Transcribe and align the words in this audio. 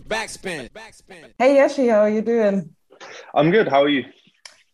Backspin. 0.00 0.70
Backspin. 0.70 1.32
Hey 1.38 1.56
Yeshi, 1.56 1.90
how 1.90 2.00
are 2.00 2.10
you 2.10 2.22
doing? 2.22 2.74
I'm 3.34 3.50
good. 3.50 3.68
How 3.68 3.82
are 3.82 3.88
you? 3.88 4.04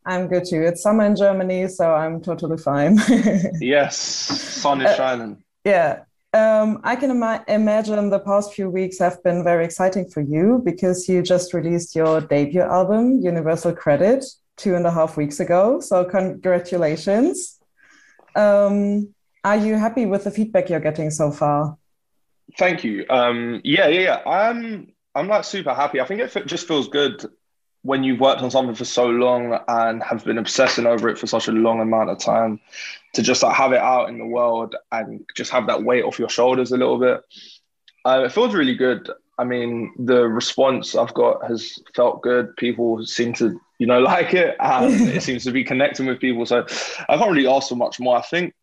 I'm 0.04 0.26
good 0.28 0.44
too. 0.48 0.62
It's 0.62 0.82
summer 0.82 1.04
in 1.04 1.14
Germany, 1.14 1.68
so 1.68 1.94
I'm 1.94 2.20
totally 2.20 2.58
fine. 2.58 2.98
yes, 3.60 3.96
sun 3.96 4.80
is 4.80 4.90
uh. 4.90 4.96
Yeah. 5.64 6.04
Um, 6.34 6.80
I 6.82 6.96
can 6.96 7.10
Im- 7.10 7.44
imagine 7.46 8.08
the 8.10 8.18
past 8.18 8.54
few 8.54 8.70
weeks 8.70 8.98
have 8.98 9.22
been 9.22 9.44
very 9.44 9.64
exciting 9.64 10.08
for 10.08 10.22
you 10.22 10.62
because 10.64 11.08
you 11.08 11.22
just 11.22 11.52
released 11.52 11.94
your 11.94 12.20
debut 12.22 12.62
album, 12.62 13.20
Universal 13.20 13.74
Credit, 13.74 14.24
two 14.56 14.74
and 14.74 14.86
a 14.86 14.90
half 14.90 15.16
weeks 15.16 15.40
ago. 15.40 15.78
So, 15.80 16.04
congratulations. 16.04 17.60
Um, 18.34 19.14
are 19.44 19.56
you 19.56 19.74
happy 19.74 20.06
with 20.06 20.24
the 20.24 20.30
feedback 20.30 20.70
you're 20.70 20.80
getting 20.80 21.10
so 21.10 21.30
far? 21.30 21.76
Thank 22.58 22.82
you. 22.82 23.04
Um, 23.10 23.60
yeah, 23.62 23.88
yeah, 23.88 24.00
yeah. 24.00 24.22
I'm 24.26 24.91
I'm 25.14 25.28
like 25.28 25.44
super 25.44 25.74
happy. 25.74 26.00
I 26.00 26.06
think 26.06 26.20
it 26.20 26.46
just 26.46 26.66
feels 26.66 26.88
good 26.88 27.24
when 27.82 28.04
you've 28.04 28.20
worked 28.20 28.42
on 28.42 28.50
something 28.50 28.74
for 28.74 28.84
so 28.84 29.06
long 29.06 29.58
and 29.66 30.02
have 30.02 30.24
been 30.24 30.38
obsessing 30.38 30.86
over 30.86 31.08
it 31.08 31.18
for 31.18 31.26
such 31.26 31.48
a 31.48 31.52
long 31.52 31.80
amount 31.80 32.10
of 32.10 32.18
time 32.18 32.60
to 33.14 33.22
just 33.22 33.42
like 33.42 33.56
have 33.56 33.72
it 33.72 33.80
out 33.80 34.08
in 34.08 34.18
the 34.18 34.26
world 34.26 34.76
and 34.92 35.24
just 35.34 35.50
have 35.50 35.66
that 35.66 35.82
weight 35.82 36.04
off 36.04 36.18
your 36.18 36.28
shoulders 36.28 36.70
a 36.70 36.76
little 36.76 36.98
bit. 36.98 37.20
Uh, 38.04 38.22
it 38.24 38.32
feels 38.32 38.54
really 38.54 38.74
good. 38.74 39.10
I 39.38 39.44
mean, 39.44 39.92
the 39.98 40.28
response 40.28 40.94
I've 40.94 41.14
got 41.14 41.44
has 41.48 41.78
felt 41.94 42.22
good. 42.22 42.56
People 42.56 43.04
seem 43.04 43.32
to, 43.34 43.60
you 43.78 43.86
know, 43.86 44.00
like 44.12 44.32
it, 44.34 44.56
and 44.60 44.94
it 45.08 45.22
seems 45.22 45.44
to 45.44 45.50
be 45.50 45.64
connecting 45.64 46.06
with 46.06 46.20
people. 46.20 46.46
So 46.46 46.64
I 47.08 47.16
can't 47.16 47.30
really 47.30 47.48
ask 47.48 47.68
for 47.68 47.76
much 47.76 47.98
more. 47.98 48.16
I 48.16 48.22
think 48.22 48.54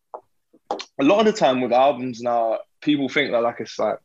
a 0.72 1.04
lot 1.04 1.20
of 1.20 1.26
the 1.26 1.38
time 1.38 1.60
with 1.60 1.72
albums 1.72 2.22
now, 2.22 2.60
people 2.80 3.08
think 3.08 3.32
that 3.32 3.42
like 3.42 3.60
it's 3.60 3.78
like 3.78 3.98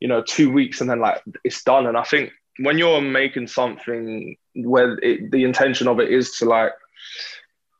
you 0.00 0.08
know 0.08 0.22
two 0.22 0.50
weeks 0.50 0.80
and 0.80 0.90
then 0.90 1.00
like 1.00 1.22
it's 1.44 1.62
done. 1.62 1.86
And 1.86 1.96
i 1.96 2.04
think 2.04 2.30
when 2.58 2.78
you're 2.78 3.00
making 3.00 3.46
something 3.46 4.36
where 4.54 4.98
it, 4.98 5.30
the 5.30 5.44
intention 5.44 5.88
of 5.88 6.00
it 6.00 6.10
is 6.10 6.36
to 6.38 6.46
like 6.46 6.72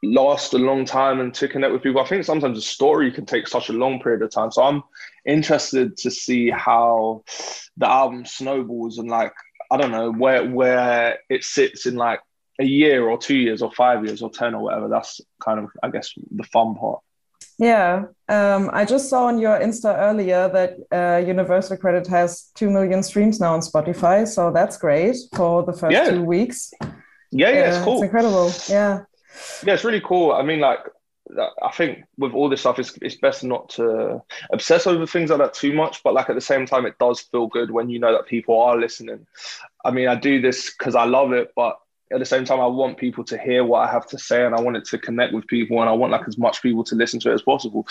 last 0.02 0.52
a 0.52 0.58
long 0.58 0.84
time 0.84 1.20
and 1.20 1.32
to 1.34 1.48
connect 1.48 1.72
with 1.72 1.82
people 1.82 2.00
i 2.00 2.04
think 2.04 2.22
sometimes 2.22 2.58
a 2.58 2.62
story 2.62 3.10
can 3.10 3.24
take 3.24 3.48
such 3.48 3.70
a 3.70 3.72
long 3.72 4.00
period 4.00 4.22
of 4.22 4.30
time. 4.30 4.50
So 4.52 4.62
i'm 4.62 4.82
interested 5.26 5.96
to 5.98 6.10
see 6.10 6.50
how 6.50 7.24
the 7.76 7.88
album 7.88 8.24
snowballs 8.24 8.98
and 8.98 9.08
like 9.08 9.32
i 9.70 9.76
don't 9.76 9.90
know 9.90 10.12
where 10.12 10.48
where 10.48 11.18
it 11.28 11.44
sits 11.44 11.86
in 11.86 11.96
like 11.96 12.20
a 12.60 12.64
year 12.64 13.06
or 13.06 13.18
two 13.18 13.36
years 13.36 13.62
or 13.62 13.70
five 13.72 14.04
years 14.04 14.22
or 14.22 14.30
10 14.30 14.54
or 14.54 14.62
whatever. 14.62 14.88
That's 14.88 15.20
kind 15.44 15.60
of 15.60 15.70
i 15.82 15.90
guess 15.90 16.12
the 16.30 16.44
fun 16.44 16.74
part 16.74 17.00
yeah, 17.58 18.04
um, 18.28 18.70
I 18.72 18.84
just 18.84 19.08
saw 19.08 19.26
on 19.26 19.38
your 19.38 19.58
Insta 19.58 19.96
earlier 19.98 20.48
that 20.48 20.76
uh, 20.92 21.24
Universal 21.26 21.78
Credit 21.78 22.06
has 22.08 22.50
2 22.54 22.68
million 22.70 23.02
streams 23.02 23.40
now 23.40 23.54
on 23.54 23.60
Spotify. 23.60 24.26
So 24.28 24.50
that's 24.50 24.76
great 24.76 25.16
for 25.34 25.62
the 25.62 25.72
first 25.72 25.92
yeah. 25.92 26.10
two 26.10 26.22
weeks. 26.22 26.72
Yeah, 27.30 27.50
yeah, 27.50 27.76
it's 27.76 27.84
cool. 27.84 27.94
It's 27.94 28.04
incredible. 28.04 28.52
Yeah. 28.68 29.04
Yeah, 29.64 29.74
it's 29.74 29.84
really 29.84 30.02
cool. 30.02 30.32
I 30.32 30.42
mean, 30.42 30.60
like, 30.60 30.80
I 31.62 31.70
think 31.72 32.04
with 32.18 32.32
all 32.32 32.48
this 32.48 32.60
stuff, 32.60 32.78
it's, 32.78 32.96
it's 33.02 33.16
best 33.16 33.42
not 33.42 33.70
to 33.70 34.22
obsess 34.52 34.86
over 34.86 35.06
things 35.06 35.30
like 35.30 35.38
that 35.38 35.54
too 35.54 35.72
much. 35.72 36.02
But 36.02 36.14
like 36.14 36.28
at 36.28 36.34
the 36.34 36.40
same 36.40 36.66
time, 36.66 36.84
it 36.84 36.98
does 36.98 37.20
feel 37.20 37.46
good 37.46 37.70
when 37.70 37.88
you 37.88 37.98
know 37.98 38.12
that 38.12 38.26
people 38.26 38.60
are 38.60 38.78
listening. 38.78 39.26
I 39.84 39.90
mean, 39.90 40.08
I 40.08 40.14
do 40.14 40.40
this 40.40 40.70
because 40.70 40.94
I 40.94 41.04
love 41.04 41.32
it, 41.32 41.52
but 41.56 41.78
at 42.12 42.18
the 42.20 42.24
same 42.24 42.44
time, 42.44 42.60
I 42.60 42.66
want 42.66 42.98
people 42.98 43.24
to 43.24 43.38
hear 43.38 43.64
what 43.64 43.88
I 43.88 43.90
have 43.90 44.06
to 44.08 44.18
say, 44.18 44.46
and 44.46 44.54
I 44.54 44.60
want 44.60 44.76
it 44.76 44.84
to 44.86 44.98
connect 44.98 45.32
with 45.32 45.46
people, 45.46 45.80
and 45.80 45.88
I 45.88 45.92
want 45.92 46.12
like 46.12 46.28
as 46.28 46.38
much 46.38 46.62
people 46.62 46.84
to 46.84 46.94
listen 46.94 47.18
to 47.20 47.30
it 47.30 47.34
as 47.34 47.42
possible. 47.42 47.86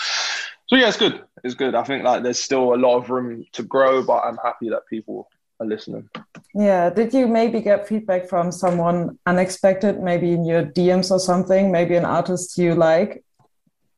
So 0.66 0.76
yeah, 0.76 0.88
it's 0.88 0.96
good. 0.96 1.22
It's 1.44 1.54
good. 1.54 1.74
I 1.74 1.84
think 1.84 2.04
like 2.04 2.22
there's 2.22 2.42
still 2.42 2.74
a 2.74 2.76
lot 2.76 2.96
of 2.96 3.10
room 3.10 3.44
to 3.52 3.62
grow, 3.62 4.02
but 4.02 4.20
I'm 4.20 4.38
happy 4.38 4.68
that 4.70 4.86
people 4.88 5.28
are 5.60 5.66
listening. 5.66 6.08
Yeah. 6.54 6.90
Did 6.90 7.14
you 7.14 7.26
maybe 7.26 7.60
get 7.60 7.86
feedback 7.86 8.28
from 8.28 8.50
someone 8.52 9.18
unexpected, 9.26 10.02
maybe 10.02 10.32
in 10.32 10.44
your 10.44 10.64
DMs 10.64 11.10
or 11.10 11.20
something? 11.20 11.70
Maybe 11.70 11.94
an 11.96 12.04
artist 12.04 12.58
you 12.58 12.74
like? 12.74 13.22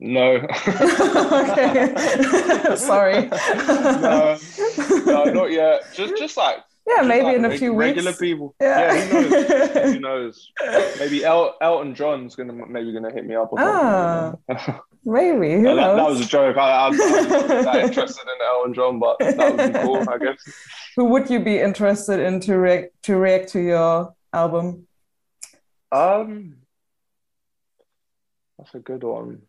No. 0.00 0.34
okay. 0.68 1.94
Sorry. 2.76 3.26
no, 3.26 4.38
no, 5.06 5.24
not 5.24 5.50
yet. 5.50 5.82
Just, 5.94 6.16
just 6.16 6.36
like 6.36 6.58
yeah, 6.88 7.02
maybe 7.02 7.24
like 7.24 7.36
in 7.36 7.44
a 7.44 7.58
few 7.58 7.74
regular 7.74 8.10
weeks. 8.10 8.20
Regular 8.20 8.34
people. 8.34 8.54
Yeah, 8.60 8.94
yeah 8.94 9.04
who 9.04 10.00
knows? 10.00 10.50
who 10.58 10.70
knows? 10.70 10.98
Maybe 10.98 11.24
El- 11.24 11.56
Elton 11.60 11.94
John's 11.94 12.34
gonna 12.34 12.52
maybe 12.52 12.92
gonna 12.92 13.12
hit 13.12 13.26
me 13.26 13.34
up. 13.34 13.52
Or 13.52 13.58
ah, 13.60 14.34
maybe. 15.04 15.54
Who 15.54 15.62
that, 15.62 15.74
that, 15.74 16.08
was 16.08 16.20
a 16.20 16.24
joke. 16.24 16.56
I, 16.56 16.70
I, 16.70 16.86
I 16.86 16.88
was 16.88 16.98
that 16.98 17.76
interested 17.84 18.22
in 18.22 18.46
Elton 18.46 18.74
John, 18.74 18.98
but 18.98 19.18
that 19.18 19.56
would 19.56 19.72
be 19.72 19.78
cool, 19.80 20.08
I 20.08 20.18
guess. 20.18 20.42
Who 20.96 21.04
would 21.06 21.28
you 21.28 21.40
be 21.40 21.58
interested 21.58 22.20
in 22.20 22.40
to 22.40 22.56
react 22.56 23.02
to 23.04 23.16
react 23.16 23.50
to 23.50 23.60
your 23.60 24.14
album? 24.32 24.86
Um, 25.92 26.56
that's 28.58 28.74
a 28.74 28.78
good 28.78 29.02
one. 29.02 29.42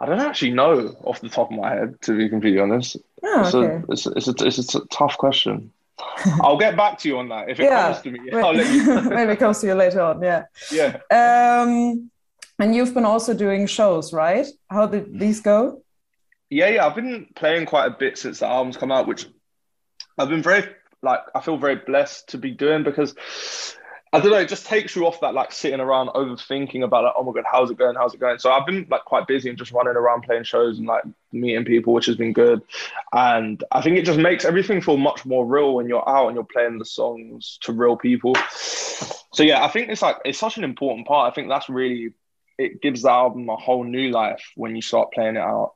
I 0.00 0.06
don't 0.06 0.20
actually 0.20 0.52
know 0.52 0.96
off 1.04 1.20
the 1.20 1.28
top 1.28 1.50
of 1.50 1.58
my 1.58 1.74
head, 1.74 2.00
to 2.02 2.16
be 2.16 2.28
completely 2.28 2.60
honest. 2.60 2.96
Oh, 3.22 3.40
it's, 3.40 3.54
okay. 3.54 3.74
a, 3.74 3.92
it's, 3.92 4.06
a, 4.06 4.10
it's, 4.10 4.28
a, 4.28 4.46
it's 4.46 4.74
a 4.74 4.86
tough 4.86 5.16
question. 5.16 5.72
I'll 6.42 6.58
get 6.58 6.76
back 6.76 6.98
to 7.00 7.08
you 7.08 7.18
on 7.18 7.28
that 7.28 7.48
if 7.50 7.60
it 7.60 7.64
yeah. 7.64 7.92
comes 7.92 8.02
to 8.02 8.10
me. 8.10 8.30
I'll 8.32 8.54
let 8.54 8.72
you. 8.72 9.00
Maybe 9.10 9.32
it 9.32 9.38
comes 9.38 9.60
to 9.60 9.66
you 9.66 9.74
later 9.74 10.00
on. 10.00 10.22
Yeah. 10.22 10.44
Yeah. 10.70 10.98
Um, 11.10 12.10
and 12.58 12.74
you've 12.74 12.94
been 12.94 13.04
also 13.04 13.34
doing 13.34 13.66
shows, 13.66 14.12
right? 14.12 14.46
How 14.70 14.86
did 14.86 15.18
these 15.18 15.40
go? 15.40 15.82
Yeah, 16.50 16.68
yeah. 16.68 16.86
I've 16.86 16.94
been 16.94 17.26
playing 17.34 17.66
quite 17.66 17.86
a 17.86 17.96
bit 17.96 18.18
since 18.18 18.40
the 18.40 18.46
album's 18.46 18.76
come 18.76 18.92
out, 18.92 19.06
which 19.06 19.26
I've 20.18 20.28
been 20.28 20.42
very 20.42 20.68
like 21.02 21.20
I 21.34 21.40
feel 21.40 21.56
very 21.56 21.76
blessed 21.76 22.30
to 22.30 22.38
be 22.38 22.50
doing 22.50 22.82
because 22.82 23.14
I 24.14 24.20
don't 24.20 24.30
know, 24.30 24.38
it 24.38 24.48
just 24.48 24.66
takes 24.66 24.94
you 24.94 25.08
off 25.08 25.20
that 25.22 25.34
like 25.34 25.50
sitting 25.50 25.80
around 25.80 26.08
overthinking 26.10 26.84
about 26.84 27.02
like, 27.02 27.14
oh 27.16 27.24
my 27.24 27.32
god, 27.32 27.44
how's 27.50 27.70
it 27.70 27.78
going? 27.78 27.96
How's 27.96 28.14
it 28.14 28.20
going? 28.20 28.38
So 28.38 28.52
I've 28.52 28.64
been 28.64 28.86
like 28.88 29.04
quite 29.04 29.26
busy 29.26 29.48
and 29.48 29.58
just 29.58 29.72
running 29.72 29.96
around 29.96 30.22
playing 30.22 30.44
shows 30.44 30.78
and 30.78 30.86
like 30.86 31.02
meeting 31.32 31.64
people, 31.64 31.92
which 31.92 32.06
has 32.06 32.14
been 32.14 32.32
good. 32.32 32.62
And 33.12 33.62
I 33.72 33.82
think 33.82 33.98
it 33.98 34.04
just 34.04 34.20
makes 34.20 34.44
everything 34.44 34.80
feel 34.80 34.98
much 34.98 35.26
more 35.26 35.44
real 35.44 35.74
when 35.74 35.88
you're 35.88 36.08
out 36.08 36.28
and 36.28 36.36
you're 36.36 36.44
playing 36.44 36.78
the 36.78 36.84
songs 36.84 37.58
to 37.62 37.72
real 37.72 37.96
people. 37.96 38.34
So 39.32 39.42
yeah, 39.42 39.64
I 39.64 39.68
think 39.68 39.88
it's 39.88 40.02
like 40.02 40.18
it's 40.24 40.38
such 40.38 40.58
an 40.58 40.64
important 40.64 41.08
part. 41.08 41.32
I 41.32 41.34
think 41.34 41.48
that's 41.48 41.68
really 41.68 42.12
it 42.56 42.80
gives 42.80 43.02
the 43.02 43.10
album 43.10 43.48
a 43.48 43.56
whole 43.56 43.82
new 43.82 44.10
life 44.10 44.52
when 44.54 44.76
you 44.76 44.82
start 44.82 45.12
playing 45.12 45.34
it 45.34 45.40
out. 45.40 45.72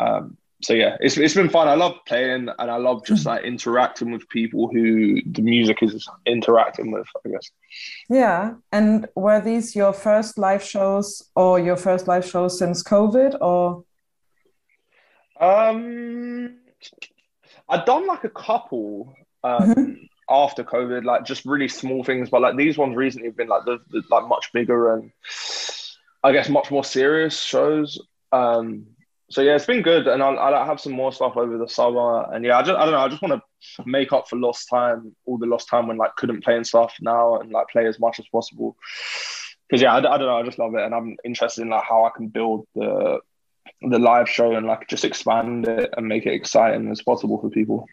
Um, 0.00 0.36
so 0.60 0.74
yeah, 0.74 0.96
it's 1.00 1.16
it's 1.16 1.34
been 1.34 1.48
fun. 1.48 1.68
I 1.68 1.74
love 1.74 1.94
playing 2.06 2.48
and 2.58 2.70
I 2.70 2.76
love 2.76 3.04
just 3.04 3.24
like 3.26 3.44
interacting 3.44 4.10
with 4.10 4.28
people 4.28 4.68
who 4.68 5.22
the 5.24 5.42
music 5.42 5.82
is 5.82 6.08
interacting 6.26 6.90
with. 6.90 7.06
I 7.24 7.28
guess. 7.28 7.50
Yeah, 8.08 8.54
and 8.72 9.06
were 9.14 9.40
these 9.40 9.76
your 9.76 9.92
first 9.92 10.36
live 10.36 10.62
shows 10.62 11.22
or 11.36 11.60
your 11.60 11.76
first 11.76 12.08
live 12.08 12.26
shows 12.26 12.58
since 12.58 12.82
COVID 12.82 13.38
or? 13.40 13.84
Um, 15.40 16.56
I've 17.68 17.86
done 17.86 18.08
like 18.08 18.24
a 18.24 18.30
couple 18.30 19.14
um, 19.44 19.74
mm-hmm. 19.74 19.92
after 20.28 20.64
COVID, 20.64 21.04
like 21.04 21.24
just 21.24 21.44
really 21.44 21.68
small 21.68 22.02
things, 22.02 22.30
but 22.30 22.40
like 22.40 22.56
these 22.56 22.76
ones 22.76 22.96
recently 22.96 23.28
have 23.28 23.36
been 23.36 23.46
like 23.46 23.64
the, 23.64 23.78
the 23.90 24.02
like 24.10 24.26
much 24.26 24.52
bigger 24.52 24.94
and 24.94 25.12
I 26.24 26.32
guess 26.32 26.48
much 26.48 26.72
more 26.72 26.82
serious 26.82 27.40
shows. 27.40 28.00
Um, 28.32 28.86
so 29.30 29.42
yeah, 29.42 29.56
it's 29.56 29.66
been 29.66 29.82
good, 29.82 30.06
and 30.06 30.22
I'll, 30.22 30.38
I'll 30.38 30.64
have 30.64 30.80
some 30.80 30.92
more 30.92 31.12
stuff 31.12 31.36
over 31.36 31.58
the 31.58 31.68
summer. 31.68 32.32
And 32.32 32.44
yeah, 32.44 32.58
I 32.58 32.62
just 32.62 32.78
I 32.78 32.84
don't 32.84 32.92
know, 32.92 33.00
I 33.00 33.08
just 33.08 33.20
want 33.20 33.42
to 33.42 33.82
make 33.84 34.12
up 34.12 34.28
for 34.28 34.36
lost 34.36 34.68
time, 34.70 35.14
all 35.26 35.36
the 35.36 35.46
lost 35.46 35.68
time 35.68 35.86
when 35.86 35.98
like 35.98 36.16
couldn't 36.16 36.42
play 36.42 36.56
and 36.56 36.66
stuff 36.66 36.94
now, 37.00 37.36
and 37.36 37.52
like 37.52 37.68
play 37.68 37.86
as 37.86 38.00
much 38.00 38.18
as 38.18 38.26
possible. 38.28 38.76
Because 39.68 39.82
yeah, 39.82 39.94
I, 39.94 39.98
I 39.98 40.00
don't 40.00 40.20
know, 40.20 40.38
I 40.38 40.42
just 40.44 40.58
love 40.58 40.74
it, 40.74 40.82
and 40.82 40.94
I'm 40.94 41.16
interested 41.24 41.62
in 41.62 41.68
like 41.68 41.84
how 41.84 42.04
I 42.04 42.10
can 42.16 42.28
build 42.28 42.66
the 42.74 43.20
the 43.82 43.98
live 43.98 44.30
show 44.30 44.54
and 44.54 44.66
like 44.66 44.88
just 44.88 45.04
expand 45.04 45.68
it 45.68 45.92
and 45.96 46.08
make 46.08 46.24
it 46.24 46.32
exciting 46.32 46.90
as 46.90 47.02
possible 47.02 47.38
for 47.38 47.50
people. 47.50 47.86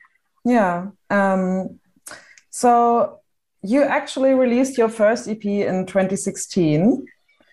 Yeah. 0.45 0.87
Um. 1.09 1.81
So 2.49 3.19
you 3.61 3.83
actually 3.83 4.33
released 4.35 4.77
your 4.77 4.89
first 4.89 5.27
EP 5.27 5.43
in 5.43 5.85
2016. 5.85 7.05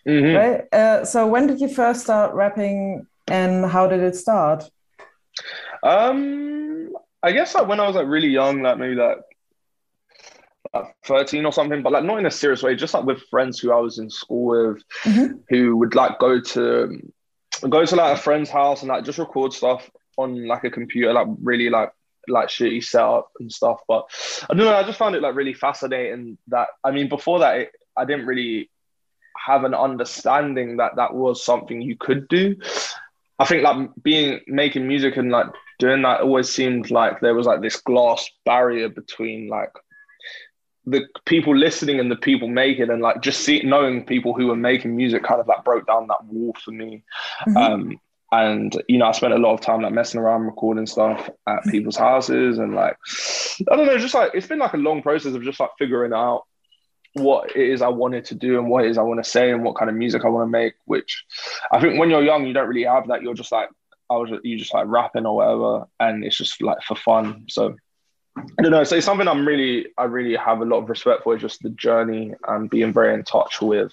Mm-hmm. 0.07 0.37
Right. 0.37 0.73
Uh, 0.73 1.05
so 1.05 1.27
when 1.27 1.49
did 1.49 1.61
you 1.61 1.69
first 1.69 2.03
start 2.03 2.35
rapping 2.35 3.07
and 3.33 3.65
how 3.65 3.87
did 3.87 4.03
it 4.03 4.15
start? 4.15 4.71
Um, 5.83 6.91
I 7.23 7.33
guess 7.33 7.55
like 7.55 7.67
when 7.67 7.81
I 7.81 7.87
was 7.87 7.97
like 7.97 8.07
really 8.07 8.29
young, 8.29 8.61
like 8.61 8.79
maybe 8.79 8.95
like, 8.95 9.19
like 10.75 10.95
13 11.07 11.47
or 11.47 11.53
something, 11.53 11.83
but 11.83 11.93
like 11.93 12.05
not 12.05 12.19
in 12.19 12.27
a 12.27 12.31
serious 12.31 12.63
way, 12.63 12.77
just 12.77 12.93
like 12.93 13.05
with 13.05 13.23
friends 13.31 13.59
who 13.59 13.73
I 13.73 13.81
was 13.81 13.99
in 13.99 14.11
school 14.11 14.75
with, 14.75 14.83
mm-hmm. 15.05 15.39
who 15.49 15.77
would 15.79 15.95
like 15.95 16.19
go 16.19 16.41
to 16.41 17.13
go 17.69 17.85
to 17.87 17.97
like 17.97 18.19
a 18.19 18.21
friend's 18.21 18.51
house 18.51 18.83
and 18.83 18.91
like 18.91 19.05
just 19.05 19.19
record 19.19 19.55
stuff 19.55 19.91
on 20.19 20.47
like 20.47 20.65
a 20.65 20.71
computer, 20.71 21.13
like 21.13 21.29
really 21.41 21.71
like 21.71 21.91
like 22.29 22.49
shitty 22.49 22.85
setup 22.85 23.31
and 23.41 23.51
stuff. 23.51 23.81
But 23.89 24.11
I 24.51 24.55
don't 24.55 24.67
know, 24.67 24.75
I 24.75 24.83
just 24.83 24.99
found 24.99 25.15
it 25.15 25.23
like 25.23 25.35
really 25.35 25.55
fascinating 25.55 26.37
that 26.49 26.69
I 26.85 26.91
mean 26.91 27.09
before 27.09 27.39
that 27.39 27.57
it, 27.57 27.71
I 27.97 28.05
didn't 28.05 28.27
really 28.27 28.71
have 29.47 29.65
an 29.65 29.75
understanding 29.75 30.77
that 30.77 30.97
that 30.97 31.15
was 31.15 31.43
something 31.45 31.81
you 31.81 31.97
could 31.97 32.29
do. 32.29 32.57
I 33.39 33.45
think 33.45 33.63
like 33.63 33.91
being 34.03 34.41
making 34.47 34.87
music 34.87 35.17
and 35.17 35.31
like 35.31 35.47
doing 35.79 36.03
that 36.03 36.21
always 36.21 36.49
seemed 36.49 36.91
like 36.91 37.21
there 37.21 37.35
was 37.35 37.47
like 37.47 37.61
this 37.61 37.77
glass 37.77 38.29
barrier 38.45 38.89
between 38.89 39.49
like 39.49 39.73
the 40.85 41.07
people 41.27 41.57
listening 41.57 42.01
and 42.01 42.11
the 42.11 42.17
people 42.17 42.49
making 42.49 42.91
and 42.91 43.03
like 43.03 43.21
just 43.23 43.41
see 43.41 43.63
knowing 43.63 44.05
people 44.05 44.35
who 44.35 44.49
were 44.49 44.57
making 44.57 44.97
music 44.97 45.23
kind 45.23 45.41
of 45.41 45.47
like 45.47 45.65
broke 45.65 45.87
down 45.87 46.09
that 46.09 46.25
wall 46.25 46.55
for 46.63 46.73
me. 46.73 47.05
Mm-hmm. 47.47 47.57
Um, 47.57 48.01
and 48.33 48.83
you 48.89 48.99
know, 48.99 49.07
I 49.07 49.13
spent 49.13 49.35
a 49.35 49.39
lot 49.39 49.55
of 49.55 49.61
time 49.61 49.83
like 49.83 49.93
messing 49.93 50.21
around 50.21 50.43
recording 50.43 50.87
stuff 50.87 51.29
at 51.47 51.65
people's 51.65 51.97
houses 51.97 52.59
and 52.59 52.75
like 52.75 52.97
I 53.71 53.77
don't 53.77 53.87
know, 53.87 53.99
just 53.99 54.15
like 54.15 54.33
it's 54.35 54.47
been 54.47 54.59
like 54.59 54.73
a 54.73 54.79
long 54.79 55.03
process 55.03 55.35
of 55.35 55.43
just 55.43 55.61
like 55.61 55.71
figuring 55.79 56.13
out 56.13 56.45
what 57.15 57.55
it 57.55 57.69
is 57.69 57.83
I 57.83 57.89
wanted 57.89 58.25
to 58.27 58.35
do 58.35 58.59
and 58.59 58.69
what 58.69 58.85
it 58.85 58.91
is 58.91 58.99
I 58.99 59.03
want 59.03 59.23
to 59.23 59.31
say 59.31 59.51
and 59.51 59.63
what 59.63 59.77
kind 59.77 59.91
of 59.91 59.97
music 59.97 60.25
I 60.25 60.29
want 60.29 60.47
to 60.47 60.51
make. 60.51 60.75
Which 60.87 61.25
I 61.71 61.81
think 61.81 61.99
when 61.99 62.11
you're 62.11 62.23
young, 62.23 62.47
you 62.47 62.53
don't 62.53 62.69
really 62.69 62.85
have 62.85 63.09
that. 63.09 63.23
You're 63.23 63.35
just 63.35 63.53
like 63.53 63.69
I 64.11 64.17
was 64.17 64.31
you 64.43 64.59
just 64.59 64.75
like 64.75 64.87
rapping 64.87 65.27
or 65.27 65.37
whatever, 65.37 65.87
and 66.01 66.25
it's 66.25 66.37
just 66.37 66.61
like 66.63 66.83
for 66.83 66.97
fun. 66.97 67.47
So 67.49 67.75
I 68.37 68.63
don't 68.63 68.73
know. 68.73 68.85
So 68.85 68.97
it's 68.97 69.07
something 69.07 69.29
I'm 69.29 69.47
really, 69.47 69.89
I 69.99 70.05
really 70.05 70.37
have 70.37 70.61
a 70.61 70.65
lot 70.65 70.79
of 70.79 70.89
respect 70.89 71.23
for. 71.23 71.35
Is 71.35 71.43
just 71.43 71.63
the 71.63 71.71
journey 71.71 72.35
and 72.49 72.71
being 72.71 72.93
very 72.93 73.15
in 73.15 73.25
touch 73.25 73.61
with 73.61 73.93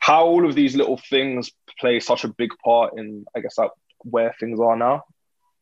how 0.00 0.26
all 0.26 0.46
of 0.46 0.54
these 0.54 0.74
little 0.74 1.00
things 1.08 1.50
play 1.78 2.00
such 2.00 2.24
a 2.24 2.28
big 2.28 2.50
part 2.64 2.98
in, 2.98 3.24
I 3.34 3.40
guess, 3.40 3.58
like 3.58 3.70
where 3.98 4.34
things 4.38 4.60
are 4.60 4.76
now. 4.76 5.04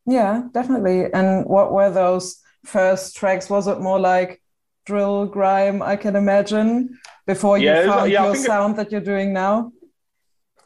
Yeah, 0.05 0.43
definitely. 0.51 1.11
And 1.13 1.45
what 1.45 1.71
were 1.71 1.89
those 1.89 2.41
first 2.65 3.15
tracks? 3.15 3.49
Was 3.49 3.67
it 3.67 3.79
more 3.79 3.99
like 3.99 4.41
drill 4.85 5.25
grime? 5.25 5.81
I 5.81 5.95
can 5.95 6.15
imagine 6.15 6.99
before 7.25 7.57
you 7.57 7.65
yeah, 7.65 7.85
found 7.85 8.11
yeah, 8.11 8.25
your 8.25 8.35
sound 8.35 8.73
it, 8.73 8.77
that 8.77 8.91
you're 8.91 9.01
doing 9.01 9.33
now. 9.33 9.71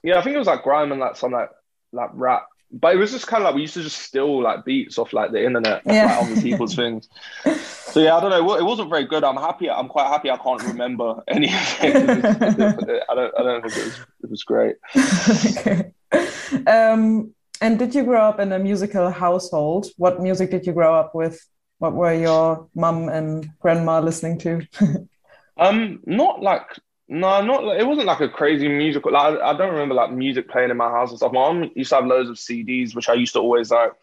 Yeah, 0.04 0.20
I 0.20 0.22
think 0.22 0.36
it 0.36 0.40
was 0.40 0.48
like 0.48 0.64
grime 0.64 0.92
and 0.92 1.02
like 1.02 1.16
some 1.16 1.32
like 1.32 1.50
like 1.92 2.10
rap 2.14 2.48
but 2.72 2.94
it 2.94 2.98
was 2.98 3.12
just 3.12 3.28
kind 3.28 3.42
of 3.42 3.46
like 3.46 3.56
we 3.56 3.62
used 3.62 3.76
to 3.76 3.84
just 3.84 3.98
steal 3.98 4.42
like 4.42 4.66
beats 4.66 4.98
off 4.98 5.14
like 5.14 5.32
the 5.32 5.44
internet, 5.44 5.82
yeah. 5.86 6.20
like, 6.20 6.32
on 6.32 6.42
people's 6.42 6.76
things. 6.82 7.08
So 7.44 8.02
yeah, 8.02 8.16
I 8.16 8.20
don't 8.20 8.30
know. 8.30 8.56
It 8.56 8.64
wasn't 8.64 8.90
very 8.90 9.06
good. 9.06 9.24
I'm 9.24 9.38
happy. 9.38 9.70
I'm 9.70 9.88
quite 9.88 10.08
happy. 10.08 10.30
I 10.30 10.38
can't 10.38 10.62
remember 10.64 11.24
any 11.28 11.48
of 11.48 11.78
it. 11.82 13.04
I 13.10 13.16
don't. 13.16 13.34
I 13.38 13.44
don't 13.44 13.62
think 13.62 13.78
it 13.78 13.86
was. 13.86 14.00
It 14.24 14.30
was 14.30 14.44
great. 14.44 14.76
okay. 15.56 15.92
Um, 16.70 17.34
and 17.62 17.80
did 17.80 17.96
you 17.96 18.04
grow 18.04 18.22
up 18.22 18.40
in 18.40 18.52
a 18.52 18.60
musical 18.60 19.10
household? 19.10 19.88
What 19.98 20.22
music 20.22 20.52
did 20.52 20.66
you 20.66 20.74
grow 20.74 20.94
up 20.94 21.16
with? 21.16 21.40
What 21.80 21.94
were 21.94 22.14
your 22.14 22.68
mum 22.74 23.10
and 23.10 23.50
grandma 23.60 24.00
listening 24.00 24.40
to? 24.40 24.68
um, 25.58 26.00
not 26.06 26.42
like 26.42 26.80
no, 27.10 27.42
not. 27.42 27.78
It 27.80 27.88
wasn't 27.88 28.08
like 28.08 28.20
a 28.20 28.28
crazy 28.28 28.68
musical. 28.68 29.14
Like 29.14 29.40
I, 29.40 29.52
I, 29.52 29.58
don't 29.58 29.72
remember 29.72 29.96
like 29.96 30.12
music 30.12 30.50
playing 30.50 30.72
in 30.72 30.78
my 30.78 30.90
house 30.90 31.10
and 31.10 31.18
stuff. 31.18 31.32
My 31.32 31.40
mom 31.40 31.72
used 31.74 31.90
to 31.92 31.96
have 31.96 32.06
loads 32.06 32.30
of 32.30 32.36
CDs, 32.36 32.96
which 32.96 33.08
I 33.08 33.14
used 33.14 33.32
to 33.34 33.40
always 33.40 33.72
like, 33.72 33.94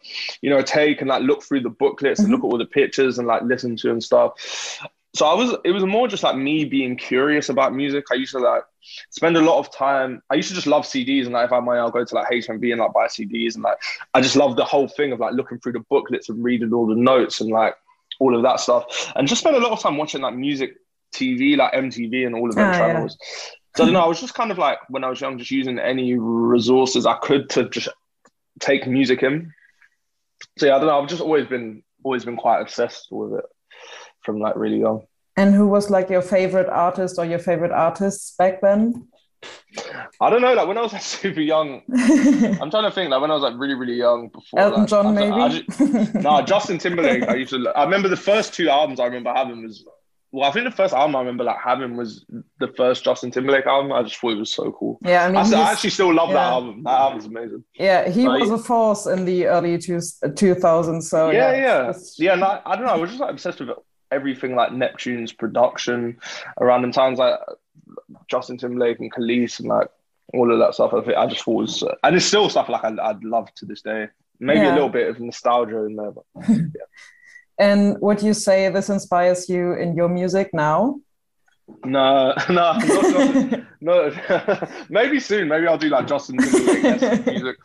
you 0.41 0.49
know, 0.49 0.63
take 0.63 1.01
and 1.01 1.09
like 1.09 1.21
look 1.21 1.43
through 1.43 1.61
the 1.61 1.69
booklets 1.69 2.19
mm-hmm. 2.19 2.31
and 2.31 2.41
look 2.41 2.49
at 2.49 2.51
all 2.51 2.57
the 2.57 2.65
pictures 2.65 3.19
and 3.19 3.27
like 3.27 3.43
listen 3.43 3.75
to 3.77 3.91
and 3.91 4.03
stuff. 4.03 4.79
So 5.15 5.25
I 5.25 5.33
was. 5.33 5.55
It 5.63 5.71
was 5.71 5.85
more 5.85 6.09
just 6.09 6.23
like 6.23 6.35
me 6.35 6.65
being 6.65 6.97
curious 6.97 7.47
about 7.47 7.73
music. 7.73 8.03
I 8.11 8.15
used 8.15 8.33
to 8.33 8.39
like 8.39 8.63
spend 9.11 9.37
a 9.37 9.41
lot 9.41 9.59
of 9.59 9.73
time. 9.73 10.21
I 10.29 10.35
used 10.35 10.49
to 10.49 10.55
just 10.55 10.67
love 10.67 10.83
CDs 10.83 11.23
and 11.23 11.31
like 11.31 11.45
if 11.45 11.53
I 11.53 11.61
might, 11.61 11.77
I'll 11.77 11.89
go 11.89 12.03
to 12.03 12.15
like 12.15 12.29
HMV 12.29 12.73
and 12.73 12.81
like 12.81 12.91
buy 12.91 13.07
CDs 13.07 13.55
and 13.55 13.63
like 13.63 13.77
I 14.13 14.19
just 14.19 14.35
love 14.35 14.57
the 14.57 14.65
whole 14.65 14.89
thing 14.89 15.13
of 15.13 15.21
like 15.21 15.33
looking 15.33 15.57
through 15.59 15.71
the 15.71 15.85
booklets 15.89 16.27
and 16.27 16.43
reading 16.43 16.73
all 16.73 16.85
the 16.85 16.95
notes 16.95 17.39
and 17.39 17.49
like 17.49 17.75
all 18.19 18.35
of 18.35 18.43
that 18.43 18.59
stuff 18.59 19.13
and 19.15 19.25
just 19.25 19.39
spend 19.39 19.55
a 19.55 19.59
lot 19.59 19.71
of 19.71 19.79
time 19.79 19.95
watching 19.95 20.21
like 20.21 20.35
music 20.35 20.75
TV, 21.13 21.55
like 21.55 21.71
MTV 21.71 22.25
and 22.25 22.35
all 22.35 22.49
of 22.49 22.55
them 22.55 22.69
oh, 22.69 22.73
channels. 22.73 23.17
Yeah. 23.21 23.53
So 23.77 23.83
I 23.83 23.85
don't 23.87 23.93
know. 23.93 24.01
I 24.01 24.07
was 24.07 24.19
just 24.19 24.33
kind 24.33 24.51
of 24.51 24.57
like 24.57 24.79
when 24.89 25.05
I 25.05 25.09
was 25.09 25.21
young, 25.21 25.37
just 25.37 25.51
using 25.51 25.79
any 25.79 26.15
resources 26.17 27.05
I 27.05 27.15
could 27.19 27.49
to 27.51 27.69
just 27.69 27.87
take 28.59 28.85
music 28.85 29.23
in. 29.23 29.53
So 30.57 30.65
yeah, 30.65 30.75
I 30.75 30.79
don't 30.79 30.87
know. 30.87 31.01
I've 31.01 31.09
just 31.09 31.21
always 31.21 31.47
been 31.47 31.83
always 32.03 32.25
been 32.25 32.35
quite 32.35 32.59
obsessed 32.59 33.07
with 33.11 33.39
it 33.39 33.45
from 34.25 34.39
like 34.39 34.55
really 34.55 34.79
young. 34.79 35.05
And 35.37 35.53
who 35.53 35.67
was 35.67 35.89
like 35.89 36.09
your 36.09 36.21
favorite 36.21 36.69
artist 36.69 37.19
or 37.19 37.25
your 37.25 37.39
favorite 37.39 37.71
artists 37.71 38.35
back 38.37 38.61
then? 38.61 39.07
I 40.21 40.29
don't 40.29 40.41
know. 40.41 40.53
Like 40.53 40.67
when 40.67 40.77
I 40.77 40.81
was 40.81 40.93
like 40.93 41.01
super 41.21 41.41
young, 41.41 41.81
I'm 41.93 42.71
trying 42.71 42.83
to 42.83 42.91
think. 42.91 43.11
Like 43.11 43.21
when 43.21 43.31
I 43.31 43.35
was 43.35 43.43
like 43.43 43.53
really 43.57 43.75
really 43.75 43.95
young, 43.95 44.29
before 44.29 44.59
Elton 44.59 44.81
like, 44.81 44.89
John, 44.89 45.15
maybe. 45.15 45.63
Just, 45.67 46.15
no, 46.15 46.41
Justin 46.45 46.77
Timberlake. 46.77 47.23
I 47.23 47.35
used 47.35 47.51
to. 47.51 47.69
I 47.75 47.83
remember 47.83 48.07
the 48.07 48.17
first 48.17 48.53
two 48.53 48.69
albums 48.69 48.99
I 48.99 49.05
remember 49.05 49.33
having 49.33 49.63
was 49.63 49.85
well, 50.35 50.49
I 50.49 50.51
think 50.51 50.65
the 50.65 50.75
first 50.75 50.93
album 50.93 51.15
I 51.15 51.19
remember 51.19 51.45
like 51.45 51.59
having 51.63 51.95
was 51.95 52.25
the 52.59 52.67
first 52.75 53.05
Justin 53.05 53.31
Timberlake 53.31 53.65
album. 53.65 53.93
I 53.93 54.03
just 54.03 54.17
thought 54.17 54.33
it 54.33 54.39
was 54.39 54.51
so 54.51 54.71
cool. 54.71 54.99
Yeah, 55.01 55.25
I 55.25 55.27
mean, 55.27 55.37
I, 55.37 55.61
I 55.61 55.71
actually 55.71 55.91
still 55.91 56.13
love 56.13 56.29
yeah. 56.29 56.35
that 56.35 56.47
album. 56.47 56.83
That 56.83 56.99
album's 56.99 57.25
amazing. 57.25 57.63
Yeah, 57.75 58.09
he 58.09 58.27
was 58.27 58.49
a 58.49 58.57
force 58.57 59.05
in 59.05 59.23
the 59.25 59.47
early 59.47 59.77
two 59.77 60.01
two 60.35 60.55
thousands. 60.55 61.09
So 61.09 61.29
yeah, 61.29 61.55
yeah, 61.55 61.93
yeah. 62.17 62.33
And 62.33 62.43
I, 62.43 62.61
I 62.65 62.75
don't 62.75 62.85
know. 62.85 62.91
I 62.91 62.97
was 62.97 63.11
just 63.11 63.21
like 63.21 63.31
obsessed 63.31 63.59
with 63.59 63.69
everything 64.15 64.55
like 64.55 64.71
Neptune's 64.71 65.33
production 65.33 66.17
around 66.59 66.83
in 66.83 66.91
times 66.91 67.19
like 67.19 67.39
Justin 68.27 68.57
Timberlake 68.57 68.99
and 68.99 69.13
Kelis 69.13 69.59
and 69.59 69.67
like 69.67 69.89
all 70.33 70.51
of 70.51 70.59
that 70.59 70.73
stuff. 70.73 70.93
I, 70.93 71.01
think, 71.01 71.17
I 71.17 71.27
just 71.27 71.43
thought 71.43 71.61
was, 71.61 71.83
and 72.03 72.15
it's 72.15 72.25
still 72.25 72.49
stuff 72.49 72.69
like 72.69 72.83
I, 72.83 73.11
would 73.11 73.23
love 73.23 73.53
to 73.55 73.65
this 73.65 73.81
day. 73.81 74.07
Maybe 74.39 74.59
yeah. 74.59 74.73
a 74.73 74.75
little 74.75 74.89
bit 74.89 75.09
of 75.09 75.19
nostalgia 75.19 75.85
in 75.85 75.95
there, 75.95 76.11
but 76.11 76.25
yeah. 76.47 76.57
And 77.57 77.97
would 78.01 78.21
you 78.21 78.33
say 78.33 78.69
this 78.69 78.89
inspires 78.89 79.47
you 79.47 79.73
in 79.73 79.95
your 79.95 80.09
music 80.09 80.49
now? 80.53 80.99
No, 81.83 82.33
no, 82.49 82.77
not, 82.77 83.65
no. 83.81 84.67
maybe 84.89 85.19
soon. 85.19 85.47
Maybe 85.47 85.67
I'll 85.67 85.77
do 85.77 85.89
like 85.89 86.07
Justin 86.07 86.37
Timberlake 86.37 87.25
music. 87.25 87.55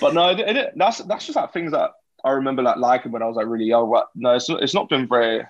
But 0.00 0.14
no, 0.14 0.30
it, 0.30 0.40
it, 0.40 0.72
that's 0.76 0.98
that's 0.98 1.26
just 1.26 1.36
like 1.36 1.52
things 1.52 1.72
that 1.72 1.90
I 2.24 2.30
remember 2.30 2.62
like 2.62 2.76
liking 2.76 3.10
when 3.10 3.22
I 3.22 3.26
was 3.26 3.36
like 3.36 3.46
really 3.46 3.64
young. 3.64 3.90
But 3.90 4.08
no, 4.14 4.34
it's 4.34 4.48
not, 4.48 4.62
it's 4.62 4.74
not 4.74 4.88
been 4.88 5.08
very. 5.08 5.44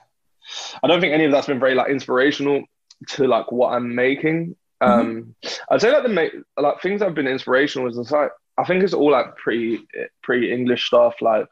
I 0.83 0.87
don't 0.87 1.00
think 1.00 1.12
any 1.12 1.25
of 1.25 1.33
that's 1.33 1.47
been 1.47 1.61
very 1.61 1.75
like 1.75 1.91
inspirational 1.91 2.65
to 3.09 3.27
like 3.27 3.50
what 3.53 3.73
I'm 3.73 3.94
making. 3.94 4.56
Mm-hmm. 4.83 5.00
Um, 5.00 5.35
I'd 5.71 5.81
say 5.81 5.93
like 5.93 6.05
the 6.05 6.44
like 6.61 6.81
things 6.81 7.00
that 7.00 7.06
have 7.06 7.15
been 7.15 7.27
inspirational 7.27 7.89
is 7.89 8.11
like 8.11 8.31
I 8.59 8.65
think 8.65 8.83
it's 8.83 8.93
all 8.93 9.11
like 9.11 9.37
pretty 9.37 9.87
pretty 10.23 10.53
English 10.53 10.87
stuff, 10.87 11.15
like 11.23 11.47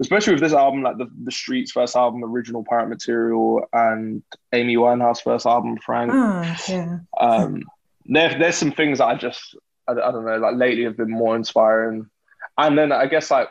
especially 0.00 0.34
with 0.34 0.42
this 0.42 0.52
album, 0.52 0.82
like 0.82 0.98
the 0.98 1.10
the 1.24 1.32
Streets 1.32 1.72
first 1.72 1.96
album, 1.96 2.22
original 2.22 2.64
Pirate 2.68 2.88
Material, 2.88 3.66
and 3.72 4.22
Amy 4.52 4.76
Winehouse 4.76 5.22
first 5.22 5.46
album, 5.46 5.78
Frank. 5.78 6.10
Oh, 6.12 6.56
yeah. 6.68 6.98
Um, 7.18 7.62
there, 8.06 8.38
there's 8.38 8.56
some 8.56 8.72
things 8.72 8.98
that 8.98 9.06
I 9.06 9.14
just 9.14 9.56
I, 9.88 9.92
I 9.92 10.10
don't 10.12 10.26
know, 10.26 10.36
like 10.36 10.56
lately 10.56 10.84
have 10.84 10.98
been 10.98 11.10
more 11.10 11.34
inspiring, 11.34 12.10
and 12.58 12.78
then 12.78 12.92
I 12.92 13.06
guess 13.06 13.30
like 13.30 13.48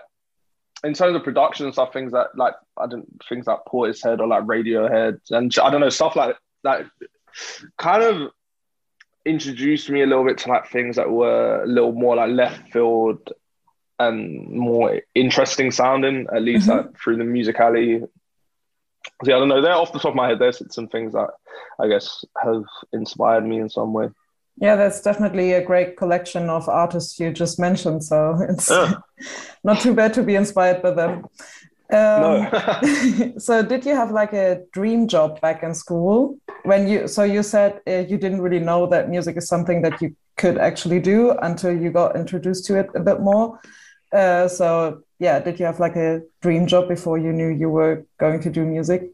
in 0.83 0.93
terms 0.93 1.15
of 1.15 1.23
production 1.23 1.65
and 1.65 1.73
stuff, 1.73 1.93
things 1.93 2.11
that 2.11 2.27
like 2.35 2.55
I 2.77 2.87
don't 2.87 3.07
things 3.27 3.47
like 3.47 3.59
Portishead 3.67 4.19
or 4.19 4.27
like 4.27 4.43
Radiohead, 4.43 5.19
and 5.31 5.53
I 5.61 5.69
don't 5.69 5.81
know 5.81 5.89
stuff 5.89 6.15
like 6.15 6.35
that, 6.63 6.85
kind 7.77 8.03
of 8.03 8.31
introduced 9.25 9.89
me 9.89 10.01
a 10.01 10.05
little 10.05 10.25
bit 10.25 10.37
to 10.39 10.49
like 10.49 10.67
things 10.67 10.97
that 10.97 11.09
were 11.09 11.63
a 11.63 11.67
little 11.67 11.93
more 11.93 12.15
like 12.15 12.29
left 12.29 12.71
field 12.71 13.31
and 13.99 14.49
more 14.49 15.01
interesting 15.15 15.71
sounding, 15.71 16.27
at 16.35 16.41
least 16.41 16.67
mm-hmm. 16.67 16.87
like, 16.87 16.99
through 16.99 17.17
the 17.17 17.23
musicality. 17.23 18.01
So 18.01 19.29
yeah, 19.29 19.35
I 19.35 19.39
don't 19.39 19.49
know. 19.49 19.61
There, 19.61 19.73
off 19.73 19.93
the 19.93 19.99
top 19.99 20.09
of 20.11 20.15
my 20.15 20.29
head, 20.29 20.39
there's 20.39 20.61
some 20.73 20.87
things 20.87 21.13
that 21.13 21.29
I 21.79 21.87
guess 21.87 22.25
have 22.41 22.63
inspired 22.91 23.45
me 23.45 23.59
in 23.59 23.69
some 23.69 23.93
way. 23.93 24.09
Yeah, 24.57 24.75
that's 24.75 25.01
definitely 25.01 25.53
a 25.53 25.63
great 25.63 25.97
collection 25.97 26.49
of 26.49 26.69
artists 26.69 27.19
you 27.19 27.31
just 27.31 27.59
mentioned. 27.59 28.03
So 28.03 28.37
it's 28.47 28.69
not 29.63 29.81
too 29.81 29.93
bad 29.93 30.13
to 30.13 30.23
be 30.23 30.35
inspired 30.35 30.81
by 30.81 30.91
them. 30.91 31.25
Um, 31.91 32.49
no. 32.49 33.33
so 33.37 33.61
did 33.61 33.85
you 33.85 33.93
have 33.93 34.11
like 34.11 34.33
a 34.33 34.63
dream 34.71 35.07
job 35.07 35.39
back 35.41 35.61
in 35.63 35.75
school 35.75 36.39
when 36.63 36.87
you 36.87 37.07
so 37.07 37.23
you 37.23 37.43
said 37.43 37.81
uh, 37.87 38.05
you 38.09 38.17
didn't 38.17 38.41
really 38.41 38.59
know 38.59 38.87
that 38.87 39.09
music 39.09 39.37
is 39.37 39.47
something 39.47 39.81
that 39.83 40.01
you 40.01 40.15
could 40.37 40.57
actually 40.57 40.99
do 40.99 41.31
until 41.41 41.75
you 41.75 41.91
got 41.91 42.15
introduced 42.15 42.65
to 42.65 42.79
it 42.79 42.89
a 42.95 42.99
bit 42.99 43.19
more 43.19 43.59
uh, 44.13 44.47
so 44.47 45.03
yeah 45.19 45.39
did 45.39 45.59
you 45.59 45.65
have 45.65 45.79
like 45.79 45.95
a 45.95 46.21
dream 46.41 46.65
job 46.65 46.87
before 46.87 47.17
you 47.17 47.31
knew 47.31 47.49
you 47.49 47.69
were 47.69 48.05
going 48.17 48.39
to 48.41 48.49
do 48.49 48.65
music 48.65 49.11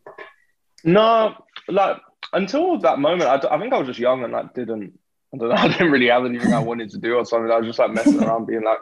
no 0.84 1.36
like 1.68 1.98
until 2.32 2.78
that 2.78 3.00
moment 3.00 3.30
I, 3.30 3.56
I 3.56 3.60
think 3.60 3.74
i 3.74 3.78
was 3.78 3.88
just 3.88 4.00
young 4.00 4.24
and 4.24 4.32
like 4.32 4.54
didn't 4.54 4.94
I 5.34 5.38
don't 5.38 5.50
know. 5.50 5.56
I 5.58 5.68
didn't 5.68 5.92
really 5.92 6.08
have 6.08 6.26
anything 6.26 6.54
I 6.54 6.60
wanted 6.60 6.90
to 6.92 6.98
do 6.98 7.16
or 7.16 7.26
something. 7.26 7.52
I 7.52 7.58
was 7.58 7.68
just 7.68 7.80
like 7.80 7.92
messing 7.92 8.24
around, 8.24 8.48
being 8.48 8.64
like, 8.64 8.80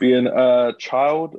being 0.00 0.26
a 0.26 0.72
child. 0.78 1.36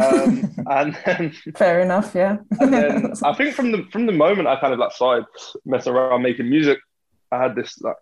Um, 0.00 0.54
and 0.66 0.96
then 1.04 1.32
fair 1.56 1.80
enough, 1.80 2.14
yeah. 2.14 2.38
and 2.60 2.72
then 2.72 3.12
I 3.22 3.34
think 3.34 3.54
from 3.54 3.72
the 3.72 3.86
from 3.92 4.06
the 4.06 4.12
moment 4.12 4.48
I 4.48 4.56
kind 4.56 4.72
of 4.72 4.78
like 4.78 4.92
started 4.92 5.26
messing 5.64 5.92
around 5.92 6.22
making 6.22 6.48
music, 6.48 6.78
I 7.30 7.42
had 7.42 7.54
this 7.54 7.80
like 7.80 7.96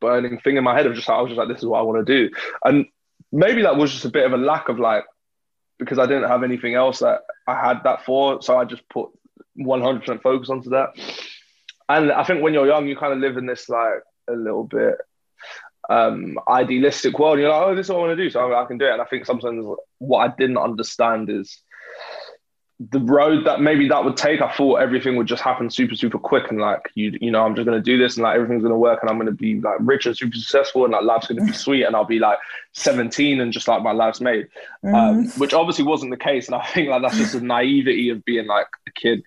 burning 0.00 0.40
thing 0.40 0.56
in 0.56 0.64
my 0.64 0.74
head 0.74 0.86
of 0.86 0.94
just 0.94 1.08
I 1.08 1.20
was 1.20 1.30
just 1.30 1.38
like, 1.38 1.48
this 1.48 1.58
is 1.58 1.66
what 1.66 1.78
I 1.78 1.82
want 1.82 2.04
to 2.04 2.28
do, 2.28 2.34
and 2.64 2.86
maybe 3.32 3.62
that 3.62 3.76
was 3.76 3.92
just 3.92 4.04
a 4.04 4.10
bit 4.10 4.26
of 4.26 4.32
a 4.32 4.36
lack 4.36 4.68
of 4.68 4.78
like 4.78 5.04
because 5.78 5.98
I 5.98 6.06
didn't 6.06 6.28
have 6.28 6.42
anything 6.42 6.74
else 6.74 7.00
that 7.00 7.20
I 7.46 7.54
had 7.54 7.82
that 7.84 8.04
for, 8.04 8.40
so 8.42 8.56
I 8.56 8.64
just 8.64 8.88
put 8.88 9.10
100% 9.58 10.22
focus 10.22 10.48
onto 10.48 10.70
that. 10.70 10.90
And 11.88 12.12
I 12.12 12.22
think 12.24 12.42
when 12.42 12.54
you're 12.54 12.66
young, 12.66 12.86
you 12.86 12.96
kind 12.96 13.12
of 13.12 13.18
live 13.18 13.36
in 13.36 13.46
this 13.46 13.68
like 13.68 14.02
a 14.28 14.32
little 14.32 14.64
bit 14.64 14.94
um, 15.90 16.38
idealistic 16.48 17.18
world. 17.18 17.38
You're 17.38 17.50
like, 17.50 17.62
oh, 17.62 17.74
this 17.74 17.86
is 17.86 17.90
what 17.90 17.98
I 17.98 18.06
want 18.06 18.16
to 18.16 18.24
do, 18.24 18.30
so 18.30 18.52
I, 18.52 18.62
I 18.62 18.66
can 18.66 18.78
do 18.78 18.86
it. 18.86 18.92
And 18.92 19.02
I 19.02 19.04
think 19.04 19.26
sometimes 19.26 19.66
what 19.98 20.18
I 20.30 20.34
didn't 20.36 20.58
understand 20.58 21.30
is 21.30 21.60
the 22.80 23.00
road 23.00 23.46
that 23.46 23.60
maybe 23.60 23.88
that 23.88 24.04
would 24.04 24.16
take, 24.16 24.40
I 24.40 24.50
thought 24.50 24.76
everything 24.76 25.16
would 25.16 25.28
just 25.28 25.42
happen 25.42 25.70
super, 25.70 25.94
super 25.94 26.18
quick 26.18 26.50
and 26.50 26.60
like 26.60 26.90
you, 26.94 27.16
you 27.20 27.30
know, 27.30 27.44
I'm 27.44 27.54
just 27.54 27.66
gonna 27.66 27.80
do 27.80 27.96
this 27.96 28.16
and 28.16 28.24
like 28.24 28.34
everything's 28.34 28.64
gonna 28.64 28.76
work 28.76 28.98
and 29.00 29.08
I'm 29.08 29.16
gonna 29.16 29.30
be 29.30 29.60
like 29.60 29.76
rich 29.78 30.06
and 30.06 30.16
super 30.16 30.36
successful 30.36 30.84
and 30.84 30.92
like 30.92 31.04
life's 31.04 31.28
gonna 31.28 31.44
be 31.44 31.52
sweet 31.66 31.84
and 31.84 31.94
I'll 31.94 32.04
be 32.04 32.18
like 32.18 32.38
17 32.72 33.40
and 33.40 33.52
just 33.52 33.68
like 33.68 33.82
my 33.82 33.92
life's 33.92 34.20
made, 34.20 34.48
mm-hmm. 34.84 34.94
um, 34.94 35.26
which 35.38 35.54
obviously 35.54 35.84
wasn't 35.84 36.10
the 36.10 36.16
case. 36.16 36.46
And 36.46 36.56
I 36.56 36.66
think 36.74 36.88
like 36.88 37.02
that's 37.02 37.16
just 37.16 37.34
the 37.34 37.40
naivety 37.40 38.10
of 38.10 38.24
being 38.24 38.46
like 38.46 38.66
a 38.88 38.90
kid. 38.90 39.22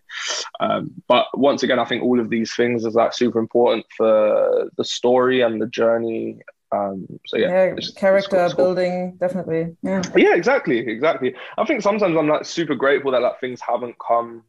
Um, 0.59 0.91
but 1.07 1.27
once 1.33 1.63
again, 1.63 1.79
I 1.79 1.85
think 1.85 2.03
all 2.03 2.19
of 2.19 2.29
these 2.29 2.53
things 2.53 2.83
is 2.83 2.95
like 2.95 3.13
super 3.13 3.39
important 3.39 3.85
for 3.95 4.69
the 4.75 4.83
story 4.83 5.41
and 5.41 5.61
the 5.61 5.67
journey 5.67 6.41
um, 6.71 7.07
so 7.25 7.37
yeah, 7.37 7.47
yeah 7.47 7.73
it's, 7.77 7.91
character 7.91 8.43
it's 8.43 8.53
cool, 8.53 8.75
building, 8.75 9.11
cool. 9.11 9.17
definitely. 9.19 9.75
Yeah. 9.83 10.01
Yeah, 10.15 10.35
exactly, 10.35 10.79
exactly. 10.79 11.35
I 11.57 11.65
think 11.65 11.81
sometimes 11.81 12.17
I'm 12.17 12.27
like 12.27 12.45
super 12.45 12.75
grateful 12.75 13.11
that 13.11 13.21
like 13.21 13.39
things 13.39 13.61
haven't 13.61 13.95
come 14.05 14.43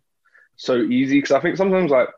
so 0.57 0.79
easy 0.79 1.19
because 1.19 1.33
I 1.33 1.41
think 1.41 1.57
sometimes 1.57 1.91
like 1.91 2.09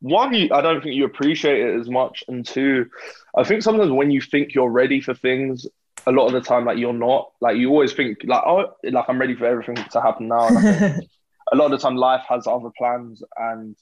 one, 0.00 0.34
you, 0.34 0.48
I 0.52 0.60
don't 0.60 0.82
think 0.82 0.94
you 0.94 1.04
appreciate 1.04 1.60
it 1.60 1.80
as 1.80 1.88
much, 1.88 2.22
and 2.28 2.46
two, 2.46 2.88
I 3.36 3.42
think 3.42 3.62
sometimes 3.62 3.90
when 3.90 4.10
you 4.10 4.20
think 4.20 4.54
you're 4.54 4.70
ready 4.70 5.00
for 5.00 5.14
things, 5.14 5.66
a 6.06 6.12
lot 6.12 6.26
of 6.26 6.32
the 6.32 6.40
time 6.40 6.64
like 6.64 6.78
you're 6.78 6.92
not. 6.92 7.32
Like 7.40 7.56
you 7.56 7.70
always 7.70 7.92
think 7.92 8.18
like 8.24 8.42
oh, 8.46 8.74
like 8.84 9.06
I'm 9.08 9.18
ready 9.18 9.34
for 9.34 9.46
everything 9.46 9.76
to 9.76 10.00
happen 10.00 10.28
now. 10.28 10.46
a 11.52 11.56
lot 11.56 11.66
of 11.66 11.70
the 11.72 11.78
time, 11.78 11.96
life 11.96 12.22
has 12.28 12.46
other 12.46 12.70
plans, 12.78 13.22
and 13.36 13.74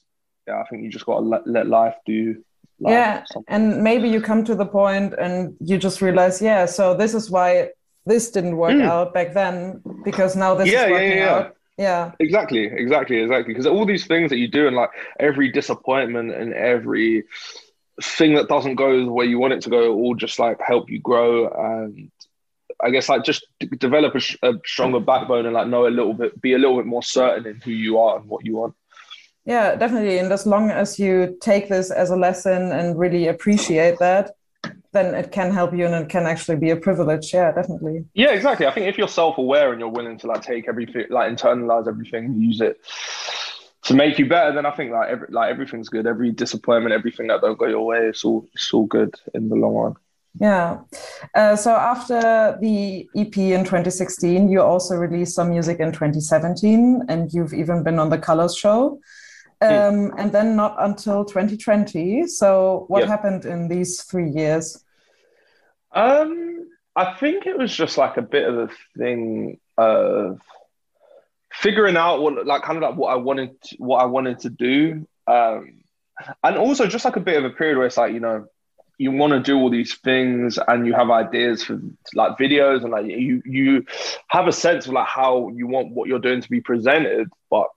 yeah, 0.47 0.59
I 0.59 0.67
think 0.67 0.83
you 0.83 0.89
just 0.89 1.05
got 1.05 1.19
to 1.19 1.21
let, 1.21 1.45
let 1.45 1.67
life 1.67 1.95
do 2.05 2.43
yeah 2.79 3.23
and 3.47 3.81
maybe 3.81 4.09
you 4.09 4.19
come 4.19 4.43
to 4.43 4.55
the 4.55 4.65
point 4.65 5.13
and 5.17 5.55
you 5.59 5.77
just 5.77 6.01
realize 6.01 6.41
yeah 6.41 6.65
so 6.65 6.93
this 6.93 7.13
is 7.13 7.31
why 7.31 7.69
this 8.05 8.31
didn't 8.31 8.57
work 8.57 8.73
mm. 8.73 8.83
out 8.83 9.13
back 9.13 9.33
then 9.33 9.81
because 10.03 10.35
now 10.35 10.53
this 10.53 10.69
yeah, 10.69 10.85
is 10.85 10.91
working 10.91 11.09
yeah, 11.09 11.15
yeah, 11.15 11.35
out. 11.35 11.55
Yeah. 11.77 12.11
Exactly 12.19 12.65
exactly 12.65 13.17
exactly. 13.17 13.53
Because 13.53 13.65
all 13.65 13.85
these 13.85 14.05
things 14.05 14.29
that 14.29 14.37
you 14.37 14.47
do 14.47 14.67
and 14.67 14.75
like 14.75 14.91
every 15.19 15.51
disappointment 15.51 16.31
and 16.31 16.53
every 16.53 17.23
thing 18.01 18.35
that 18.35 18.47
doesn't 18.47 18.75
go 18.75 19.05
the 19.05 19.11
way 19.11 19.25
you 19.25 19.39
want 19.39 19.53
it 19.53 19.61
to 19.61 19.69
go 19.69 19.93
all 19.93 20.15
just 20.15 20.39
like 20.39 20.59
help 20.61 20.89
you 20.89 20.99
grow 20.99 21.47
and 21.47 22.11
I 22.83 22.89
guess 22.89 23.09
like 23.09 23.23
just 23.23 23.47
develop 23.77 24.15
a, 24.15 24.49
a 24.49 24.53
stronger 24.65 24.99
backbone 24.99 25.45
and 25.45 25.53
like 25.53 25.67
know 25.67 25.87
a 25.87 25.89
little 25.89 26.13
bit, 26.13 26.39
be 26.41 26.53
a 26.53 26.57
little 26.57 26.75
bit 26.75 26.85
more 26.85 27.03
certain 27.03 27.45
in 27.45 27.61
who 27.61 27.71
you 27.71 27.97
are 27.97 28.19
and 28.19 28.27
what 28.27 28.45
you 28.45 28.57
want. 28.57 28.75
Yeah, 29.45 29.75
definitely. 29.75 30.17
And 30.17 30.31
as 30.31 30.47
long 30.47 30.71
as 30.71 30.97
you 30.97 31.37
take 31.39 31.69
this 31.69 31.91
as 31.91 32.09
a 32.09 32.15
lesson 32.15 32.71
and 32.71 32.97
really 32.97 33.27
appreciate 33.27 33.99
that, 33.99 34.31
then 34.91 35.13
it 35.13 35.31
can 35.31 35.51
help 35.51 35.73
you 35.73 35.85
and 35.85 35.93
it 35.93 36.09
can 36.09 36.25
actually 36.25 36.57
be 36.57 36.71
a 36.71 36.75
privilege. 36.75 37.33
Yeah, 37.33 37.51
definitely. 37.51 38.05
Yeah, 38.13 38.31
exactly. 38.31 38.65
I 38.65 38.71
think 38.71 38.87
if 38.87 38.97
you're 38.97 39.07
self-aware 39.07 39.71
and 39.71 39.79
you're 39.79 39.89
willing 39.89 40.17
to 40.19 40.27
like 40.27 40.41
take 40.41 40.67
everything, 40.67 41.05
like 41.09 41.31
internalize 41.31 41.87
everything, 41.87 42.41
use 42.41 42.61
it 42.61 42.79
to 43.83 43.93
make 43.93 44.17
you 44.17 44.27
better, 44.27 44.51
then 44.53 44.65
I 44.65 44.71
think 44.71 44.91
like 44.91 45.09
every, 45.09 45.27
like 45.29 45.51
everything's 45.51 45.89
good. 45.89 46.07
Every 46.07 46.31
disappointment, 46.31 46.93
everything 46.93 47.27
that 47.27 47.41
don't 47.41 47.57
go 47.57 47.67
your 47.67 47.85
way, 47.85 47.99
it's 47.99 48.25
all 48.25 48.47
it's 48.53 48.73
all 48.73 48.85
good 48.87 49.13
in 49.35 49.49
the 49.49 49.55
long 49.55 49.75
run. 49.75 49.95
Yeah. 50.39 50.79
Uh, 51.33 51.55
so 51.55 51.71
after 51.71 52.57
the 52.59 53.07
EP 53.15 53.37
in 53.37 53.63
2016, 53.63 54.49
you 54.49 54.61
also 54.61 54.95
released 54.95 55.35
some 55.35 55.49
music 55.49 55.79
in 55.79 55.91
2017, 55.91 57.03
and 57.07 57.31
you've 57.31 57.53
even 57.53 57.83
been 57.83 57.99
on 57.99 58.09
the 58.09 58.17
Colors 58.17 58.55
show. 58.55 58.99
Hmm. 59.61 59.67
um, 59.67 60.13
and 60.17 60.31
then 60.31 60.55
not 60.55 60.75
until 60.79 61.23
2020. 61.25 62.27
So, 62.27 62.85
what 62.87 63.07
happened 63.07 63.45
in 63.45 63.67
these 63.67 64.03
three 64.03 64.29
years? 64.29 64.83
Um, 65.91 66.67
I 66.95 67.13
think 67.13 67.45
it 67.45 67.57
was 67.57 67.73
just 67.73 67.97
like 67.97 68.17
a 68.17 68.21
bit 68.21 68.47
of 68.47 68.57
a 68.57 68.69
thing 68.97 69.59
of 69.77 70.41
figuring 71.53 71.95
out 71.95 72.21
what, 72.21 72.45
like, 72.45 72.63
kind 72.63 72.77
of 72.77 72.83
like 72.83 72.95
what 72.97 73.13
I 73.13 73.15
wanted, 73.15 73.61
to, 73.61 73.75
what 73.77 74.01
I 74.01 74.05
wanted 74.05 74.39
to 74.39 74.49
do, 74.49 75.07
um, 75.25 75.83
and 76.43 76.57
also 76.57 76.87
just 76.87 77.05
like 77.05 77.15
a 77.15 77.21
bit 77.21 77.37
of 77.37 77.45
a 77.45 77.55
period 77.55 77.77
where 77.77 77.87
it's 77.87 77.97
like, 77.97 78.13
you 78.13 78.19
know, 78.19 78.47
you 78.97 79.11
want 79.11 79.33
to 79.33 79.39
do 79.39 79.57
all 79.57 79.69
these 79.69 79.95
things 79.95 80.57
and 80.67 80.85
you 80.87 80.93
have 80.93 81.09
ideas 81.09 81.63
for 81.63 81.81
like 82.13 82.37
videos 82.37 82.81
and 82.81 82.91
like 82.91 83.05
you 83.05 83.41
you 83.45 83.85
have 84.27 84.47
a 84.47 84.51
sense 84.51 84.85
of 84.85 84.93
like 84.93 85.07
how 85.07 85.49
you 85.49 85.67
want 85.67 85.91
what 85.91 86.07
you're 86.07 86.19
doing 86.19 86.41
to 86.41 86.49
be 86.49 86.61
presented 86.61 87.29
but 87.49 87.67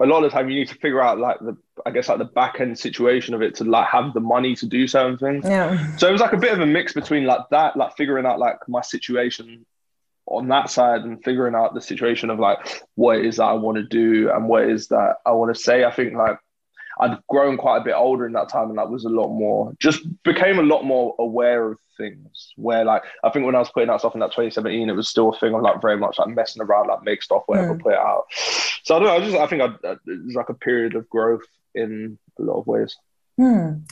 a 0.00 0.06
lot 0.06 0.24
of 0.24 0.30
the 0.30 0.36
time 0.36 0.48
you 0.50 0.58
need 0.58 0.68
to 0.68 0.74
figure 0.74 1.02
out 1.02 1.18
like 1.18 1.38
the 1.40 1.56
I 1.84 1.90
guess 1.90 2.08
like 2.08 2.18
the 2.18 2.24
back 2.24 2.60
end 2.60 2.78
situation 2.78 3.34
of 3.34 3.42
it 3.42 3.54
to 3.56 3.64
like 3.64 3.88
have 3.88 4.12
the 4.14 4.20
money 4.20 4.54
to 4.56 4.66
do 4.66 4.86
certain 4.86 5.18
things. 5.18 5.44
Yeah. 5.46 5.96
So 5.96 6.08
it 6.08 6.12
was 6.12 6.20
like 6.20 6.32
a 6.32 6.38
bit 6.38 6.52
of 6.52 6.60
a 6.60 6.66
mix 6.66 6.92
between 6.92 7.24
like 7.24 7.48
that, 7.50 7.76
like 7.76 7.96
figuring 7.96 8.26
out 8.26 8.38
like 8.38 8.56
my 8.68 8.82
situation 8.82 9.64
on 10.26 10.48
that 10.48 10.70
side 10.70 11.02
and 11.02 11.22
figuring 11.22 11.54
out 11.54 11.74
the 11.74 11.80
situation 11.80 12.30
of 12.30 12.38
like 12.38 12.82
what 12.96 13.18
it 13.18 13.26
is 13.26 13.36
that 13.36 13.44
I 13.44 13.52
want 13.52 13.76
to 13.76 13.84
do 13.84 14.30
and 14.30 14.48
what 14.48 14.68
is 14.68 14.88
that 14.88 15.16
I 15.24 15.32
want 15.32 15.54
to 15.54 15.60
say. 15.60 15.84
I 15.84 15.90
think 15.90 16.14
like 16.14 16.38
I'd 16.98 17.18
grown 17.28 17.56
quite 17.56 17.78
a 17.78 17.84
bit 17.84 17.94
older 17.94 18.26
in 18.26 18.32
that 18.32 18.48
time 18.48 18.70
and 18.70 18.78
that 18.78 18.90
was 18.90 19.04
a 19.04 19.10
lot 19.10 19.28
more 19.28 19.72
just 19.78 20.02
became 20.22 20.58
a 20.58 20.62
lot 20.62 20.84
more 20.84 21.14
aware 21.18 21.70
of 21.72 21.78
things 21.96 22.52
where 22.56 22.84
like 22.84 23.02
I 23.24 23.30
think 23.30 23.46
when 23.46 23.54
I 23.54 23.58
was 23.58 23.70
putting 23.70 23.90
out 23.90 24.00
stuff 24.00 24.14
in 24.14 24.20
that 24.20 24.32
2017 24.32 24.88
it 24.88 24.92
was 24.92 25.08
still 25.08 25.30
a 25.30 25.38
thing 25.38 25.54
of 25.54 25.62
like 25.62 25.80
very 25.80 25.96
much 25.96 26.18
like 26.18 26.28
messing 26.28 26.62
around 26.62 26.88
like 26.88 27.02
make 27.02 27.22
stuff 27.22 27.42
whatever 27.46 27.74
mm. 27.74 27.82
put 27.82 27.92
it 27.92 27.98
out 27.98 28.24
so 28.82 28.96
I 28.96 28.98
don't 28.98 29.08
know 29.08 29.14
I 29.14 29.20
just 29.20 29.36
I 29.36 29.46
think 29.46 29.62
I, 29.62 29.92
it 29.92 30.24
was 30.24 30.34
like 30.34 30.48
a 30.48 30.54
period 30.54 30.94
of 30.94 31.08
growth 31.08 31.46
in 31.74 32.18
a 32.38 32.42
lot 32.42 32.60
of 32.60 32.66
ways 32.66 32.96
mm. 33.38 33.82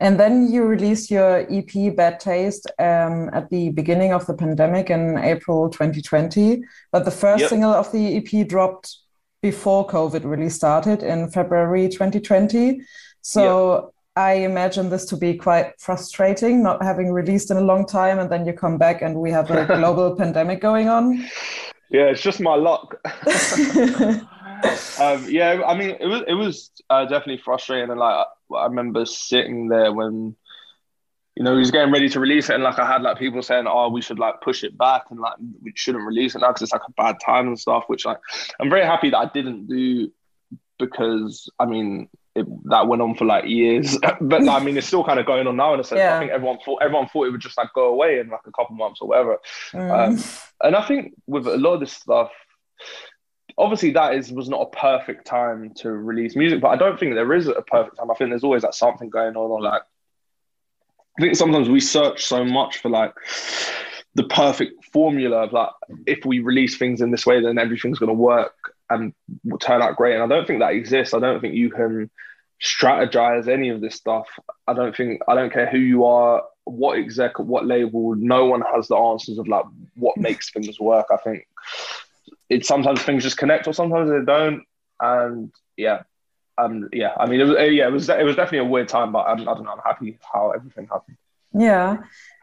and 0.00 0.20
then 0.20 0.50
you 0.50 0.64
released 0.64 1.10
your 1.10 1.46
EP 1.50 1.96
Bad 1.96 2.20
Taste 2.20 2.70
um, 2.78 3.30
at 3.32 3.50
the 3.50 3.70
beginning 3.70 4.12
of 4.12 4.26
the 4.26 4.34
pandemic 4.34 4.90
in 4.90 5.18
April 5.18 5.68
2020 5.68 6.62
but 6.92 7.04
the 7.04 7.10
first 7.10 7.40
yep. 7.40 7.50
single 7.50 7.72
of 7.72 7.90
the 7.92 8.16
EP 8.16 8.46
dropped 8.46 9.01
before 9.42 9.86
COVID 9.86 10.24
really 10.24 10.48
started 10.48 11.02
in 11.02 11.28
February 11.30 11.88
2020. 11.88 12.80
So 13.20 13.92
I 14.16 14.34
imagine 14.34 14.90
this 14.90 15.04
to 15.06 15.16
be 15.16 15.34
quite 15.34 15.80
frustrating, 15.80 16.62
not 16.62 16.82
having 16.82 17.12
released 17.12 17.50
in 17.50 17.56
a 17.56 17.62
long 17.62 17.86
time, 17.86 18.18
and 18.18 18.30
then 18.30 18.46
you 18.46 18.52
come 18.52 18.78
back 18.78 19.02
and 19.02 19.16
we 19.16 19.30
have 19.30 19.50
a 19.50 19.66
global 19.78 20.14
pandemic 20.16 20.60
going 20.60 20.88
on. 20.88 21.28
Yeah, 21.90 22.06
it's 22.06 22.22
just 22.22 22.40
my 22.40 22.54
luck. 22.54 22.96
um, 25.00 25.26
yeah, 25.28 25.62
I 25.66 25.76
mean, 25.76 25.96
it 26.00 26.06
was 26.06 26.22
it 26.26 26.34
was 26.34 26.70
uh, 26.88 27.04
definitely 27.04 27.38
frustrating, 27.38 27.90
and 27.90 27.98
like 27.98 28.26
I 28.54 28.64
remember 28.64 29.04
sitting 29.04 29.68
there 29.68 29.92
when 29.92 30.36
you 31.36 31.42
know, 31.42 31.54
he 31.54 31.60
was 31.60 31.70
getting 31.70 31.92
ready 31.92 32.08
to 32.10 32.20
release 32.20 32.50
it, 32.50 32.54
and 32.54 32.62
like 32.62 32.78
I 32.78 32.86
had 32.86 33.02
like 33.02 33.18
people 33.18 33.42
saying, 33.42 33.66
"Oh, 33.66 33.88
we 33.88 34.02
should 34.02 34.18
like 34.18 34.40
push 34.42 34.62
it 34.64 34.76
back 34.76 35.04
and 35.10 35.18
like 35.18 35.34
we 35.62 35.72
shouldn't 35.74 36.04
release 36.04 36.34
it 36.34 36.40
now 36.40 36.48
because 36.48 36.62
it's 36.62 36.72
like 36.72 36.82
a 36.86 36.92
bad 36.92 37.16
time 37.24 37.46
and 37.46 37.58
stuff." 37.58 37.84
Which 37.86 38.04
like 38.04 38.18
I'm 38.60 38.68
very 38.68 38.84
happy 38.84 39.10
that 39.10 39.18
I 39.18 39.30
didn't 39.32 39.66
do 39.66 40.12
because 40.78 41.48
I 41.58 41.64
mean 41.64 42.08
it, 42.34 42.46
that 42.68 42.86
went 42.86 43.00
on 43.00 43.14
for 43.14 43.24
like 43.24 43.46
years, 43.46 43.96
but 44.20 44.46
I 44.46 44.62
mean 44.62 44.76
it's 44.76 44.86
still 44.86 45.04
kind 45.04 45.18
of 45.18 45.24
going 45.24 45.46
on 45.46 45.56
now 45.56 45.72
in 45.72 45.80
a 45.80 45.84
sense. 45.84 46.00
Yeah. 46.00 46.16
I 46.16 46.18
think 46.18 46.32
everyone 46.32 46.58
thought 46.64 46.82
everyone 46.82 47.08
thought 47.08 47.28
it 47.28 47.30
would 47.30 47.40
just 47.40 47.56
like 47.56 47.72
go 47.74 47.86
away 47.86 48.18
in 48.18 48.28
like 48.28 48.46
a 48.46 48.52
couple 48.52 48.76
months 48.76 49.00
or 49.00 49.08
whatever. 49.08 49.38
Mm. 49.72 49.90
Um, 49.90 50.24
and 50.62 50.76
I 50.76 50.86
think 50.86 51.14
with 51.26 51.46
a 51.46 51.56
lot 51.56 51.74
of 51.74 51.80
this 51.80 51.94
stuff, 51.94 52.30
obviously 53.56 53.92
that 53.92 54.14
is 54.14 54.30
was 54.32 54.50
not 54.50 54.60
a 54.60 54.76
perfect 54.76 55.26
time 55.26 55.72
to 55.76 55.90
release 55.90 56.36
music, 56.36 56.60
but 56.60 56.68
I 56.68 56.76
don't 56.76 57.00
think 57.00 57.14
there 57.14 57.32
is 57.32 57.48
a 57.48 57.62
perfect 57.62 57.96
time. 57.96 58.10
I 58.10 58.14
think 58.14 58.30
there's 58.30 58.44
always 58.44 58.64
like 58.64 58.74
something 58.74 59.08
going 59.08 59.34
on 59.36 59.50
or 59.50 59.62
like 59.62 59.82
I 61.18 61.22
think 61.22 61.36
sometimes 61.36 61.68
we 61.68 61.80
search 61.80 62.24
so 62.24 62.44
much 62.44 62.78
for 62.78 62.88
like 62.88 63.14
the 64.14 64.24
perfect 64.24 64.84
formula 64.92 65.44
of 65.44 65.52
like 65.52 65.70
if 66.06 66.24
we 66.24 66.40
release 66.40 66.76
things 66.76 67.00
in 67.00 67.10
this 67.10 67.26
way, 67.26 67.42
then 67.42 67.58
everything's 67.58 67.98
going 67.98 68.08
to 68.08 68.14
work 68.14 68.54
and 68.90 69.12
will 69.44 69.58
turn 69.58 69.82
out 69.82 69.96
great. 69.96 70.14
And 70.14 70.22
I 70.22 70.26
don't 70.26 70.46
think 70.46 70.60
that 70.60 70.72
exists. 70.72 71.14
I 71.14 71.18
don't 71.18 71.40
think 71.40 71.54
you 71.54 71.70
can 71.70 72.10
strategize 72.62 73.48
any 73.48 73.70
of 73.70 73.80
this 73.80 73.96
stuff. 73.96 74.26
I 74.66 74.72
don't 74.72 74.96
think 74.96 75.20
I 75.28 75.34
don't 75.34 75.52
care 75.52 75.66
who 75.66 75.78
you 75.78 76.04
are, 76.04 76.42
what 76.64 76.98
exec, 76.98 77.38
what 77.38 77.66
label. 77.66 78.14
No 78.14 78.46
one 78.46 78.62
has 78.74 78.88
the 78.88 78.96
answers 78.96 79.38
of 79.38 79.48
like 79.48 79.64
what 79.96 80.16
makes 80.16 80.50
things 80.50 80.78
work. 80.78 81.06
I 81.10 81.16
think 81.16 81.46
it's 82.48 82.68
sometimes 82.68 83.02
things 83.02 83.22
just 83.22 83.38
connect 83.38 83.66
or 83.66 83.72
sometimes 83.72 84.10
they 84.10 84.24
don't. 84.24 84.62
And 85.00 85.52
yeah, 85.76 86.02
um, 86.58 86.88
yeah, 86.92 87.12
I 87.18 87.26
mean, 87.26 87.40
it 87.40 87.44
was, 87.44 87.56
uh, 87.56 87.62
yeah, 87.62 87.88
it 87.88 87.92
was, 87.92 88.08
it 88.08 88.24
was 88.24 88.36
definitely 88.36 88.66
a 88.66 88.70
weird 88.70 88.88
time, 88.88 89.12
but 89.12 89.26
I'm, 89.26 89.40
I 89.40 89.54
don't 89.54 89.64
know, 89.64 89.72
I'm 89.72 89.80
happy 89.84 90.18
how 90.32 90.50
everything 90.50 90.86
happened. 90.86 91.16
Yeah. 91.54 91.98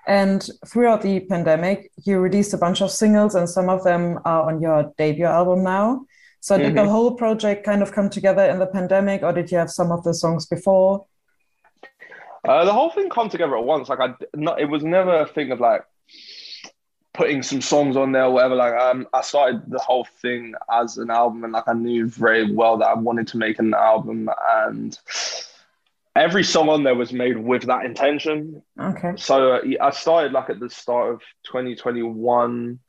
And 0.08 0.48
throughout 0.66 1.02
the 1.02 1.20
pandemic, 1.22 1.92
you 2.04 2.20
released 2.20 2.54
a 2.54 2.58
bunch 2.58 2.82
of 2.82 2.90
singles, 2.90 3.36
and 3.36 3.48
some 3.48 3.70
of 3.70 3.84
them 3.84 4.20
are 4.26 4.44
on 4.44 4.62
your 4.62 4.92
debut 4.98 5.26
album 5.26 5.64
now. 5.64 6.06
So, 6.42 6.58
did 6.58 6.68
mm-hmm. 6.68 6.76
the 6.78 6.90
whole 6.90 7.16
project 7.16 7.66
kind 7.66 7.82
of 7.82 7.92
come 7.92 8.10
together 8.10 8.44
in 8.46 8.60
the 8.60 8.66
pandemic, 8.66 9.24
or 9.24 9.34
did 9.34 9.52
you 9.52 9.58
have 9.58 9.70
some 9.70 9.92
of 9.92 10.04
the 10.04 10.14
songs 10.14 10.46
before? 10.48 11.06
Uh, 12.48 12.66
the 12.66 12.74
whole 12.74 12.90
thing 12.90 13.10
come 13.10 13.30
together 13.30 13.58
at 13.58 13.64
once. 13.64 13.90
Like, 13.90 14.00
I, 14.00 14.14
not, 14.34 14.60
it 14.60 14.66
was 14.66 14.84
never 14.84 15.20
a 15.20 15.28
thing 15.28 15.52
of 15.52 15.60
like, 15.60 15.84
putting 17.20 17.44
some 17.44 17.60
songs 17.60 17.98
on 17.98 18.14
there 18.14 18.24
or 18.24 18.32
whatever. 18.32 18.56
Like 18.56 18.74
um, 18.76 19.06
I 19.14 19.20
started 19.20 19.70
the 19.70 19.78
whole 19.80 20.08
thing 20.22 20.54
as 20.72 20.98
an 20.98 21.12
album, 21.12 21.44
and 21.44 21.52
like 21.52 21.68
I 21.68 21.74
knew 21.74 22.08
very 22.08 22.50
well 22.50 22.78
that 22.78 22.88
I 22.88 22.94
wanted 22.94 23.28
to 23.28 23.38
make 23.38 23.60
an 23.60 23.74
album, 23.74 24.30
and 24.50 24.98
every 26.16 26.46
song 26.46 26.70
on 26.70 26.84
there 26.84 26.96
was 26.96 27.12
made 27.12 27.38
with 27.38 27.64
that 27.64 27.84
intention. 27.84 28.64
Okay. 28.80 29.16
So 29.18 29.56
uh, 29.56 29.62
I 29.82 29.90
started 29.90 30.32
like 30.32 30.50
at 30.50 30.62
the 30.62 30.70
start 30.70 31.14
of 31.14 31.22
2021. 31.44 32.80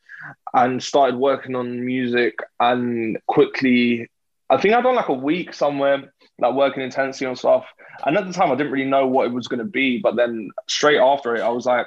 and 0.54 0.82
started 0.82 1.16
working 1.16 1.56
on 1.56 1.84
music 1.84 2.34
and 2.60 3.18
quickly 3.26 4.06
I 4.50 4.58
think 4.58 4.75
I'd 4.75 4.82
done 4.82 4.94
like 4.94 5.08
a 5.08 5.14
week 5.14 5.54
somewhere, 5.54 6.12
like 6.38 6.54
working 6.54 6.82
intensely 6.82 7.26
on 7.26 7.37
stuff. 7.37 7.64
And 8.04 8.18
at 8.18 8.26
the 8.26 8.32
time 8.34 8.52
I 8.52 8.54
didn't 8.54 8.72
really 8.72 8.90
know 8.90 9.06
what 9.06 9.26
it 9.26 9.32
was 9.32 9.49
gonna 9.49 9.64
be, 9.64 9.99
but 9.99 10.14
then 10.16 10.50
straight 10.68 10.99
after 10.99 11.34
it, 11.34 11.40
I 11.40 11.49
was 11.49 11.66
like, 11.66 11.87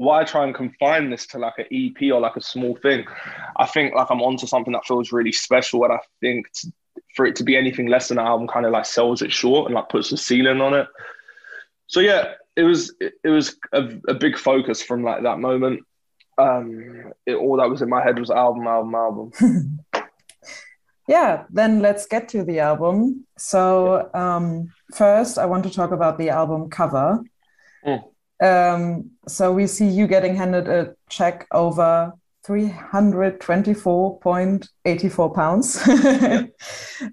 why 0.00 0.24
try 0.24 0.44
and 0.44 0.54
confine 0.54 1.10
this 1.10 1.26
to 1.26 1.38
like 1.38 1.58
an 1.58 1.66
EP 1.70 2.10
or 2.10 2.20
like 2.20 2.34
a 2.34 2.40
small 2.40 2.74
thing? 2.76 3.04
I 3.58 3.66
think 3.66 3.94
like 3.94 4.06
I'm 4.08 4.22
onto 4.22 4.46
something 4.46 4.72
that 4.72 4.86
feels 4.86 5.12
really 5.12 5.30
special, 5.30 5.84
and 5.84 5.92
I 5.92 5.98
think 6.20 6.46
for 7.14 7.26
it 7.26 7.36
to 7.36 7.44
be 7.44 7.54
anything 7.54 7.86
less 7.86 8.08
than 8.08 8.18
an 8.18 8.26
album 8.26 8.48
kind 8.48 8.64
of 8.64 8.72
like 8.72 8.86
sells 8.86 9.20
it 9.20 9.30
short 9.30 9.66
and 9.66 9.74
like 9.74 9.90
puts 9.90 10.08
the 10.08 10.16
ceiling 10.16 10.62
on 10.62 10.72
it. 10.72 10.86
So 11.88 12.00
yeah, 12.00 12.32
it 12.56 12.62
was 12.62 12.94
it, 12.98 13.12
it 13.22 13.28
was 13.28 13.56
a, 13.74 13.90
a, 14.08 14.14
big 14.14 14.38
focus 14.38 14.80
from 14.80 15.04
like 15.04 15.22
that 15.22 15.38
moment. 15.38 15.82
Um, 16.38 17.12
it, 17.26 17.34
all 17.34 17.58
that 17.58 17.68
was 17.68 17.82
in 17.82 17.90
my 17.90 18.02
head 18.02 18.18
was 18.18 18.30
album, 18.30 18.66
album, 18.66 18.94
album. 18.94 19.80
yeah, 21.08 21.44
then 21.50 21.80
let's 21.80 22.06
get 22.06 22.26
to 22.30 22.42
the 22.42 22.60
album. 22.60 23.26
So 23.36 24.08
um, 24.14 24.72
first, 24.94 25.36
I 25.36 25.44
want 25.44 25.64
to 25.64 25.70
talk 25.70 25.92
about 25.92 26.16
the 26.16 26.30
album 26.30 26.70
cover. 26.70 27.22
Mm. 27.84 28.02
Um, 28.42 29.10
so 29.30 29.52
we 29.52 29.66
see 29.66 29.86
you 29.86 30.06
getting 30.06 30.36
handed 30.36 30.68
a 30.68 30.94
check 31.08 31.46
over 31.52 32.12
324.84 32.46 35.34
pounds. 35.34 35.82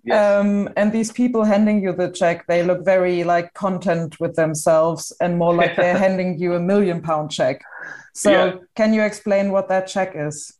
yes. 0.03 0.41
um, 0.41 0.69
and 0.77 0.91
these 0.91 1.11
people 1.11 1.43
handing 1.43 1.83
you 1.83 1.93
the 1.93 2.09
check, 2.09 2.47
they 2.47 2.63
look 2.63 2.83
very 2.85 3.23
like 3.23 3.53
content 3.53 4.19
with 4.19 4.33
themselves 4.35 5.13
and 5.21 5.37
more 5.37 5.53
like 5.53 5.75
they're 5.75 5.97
handing 5.97 6.39
you 6.39 6.55
a 6.55 6.59
million 6.59 6.99
pound 7.01 7.29
check. 7.29 7.61
So 8.13 8.31
yeah. 8.31 8.55
can 8.75 8.93
you 8.93 9.03
explain 9.03 9.51
what 9.51 9.69
that 9.69 9.85
check 9.87 10.13
is? 10.15 10.53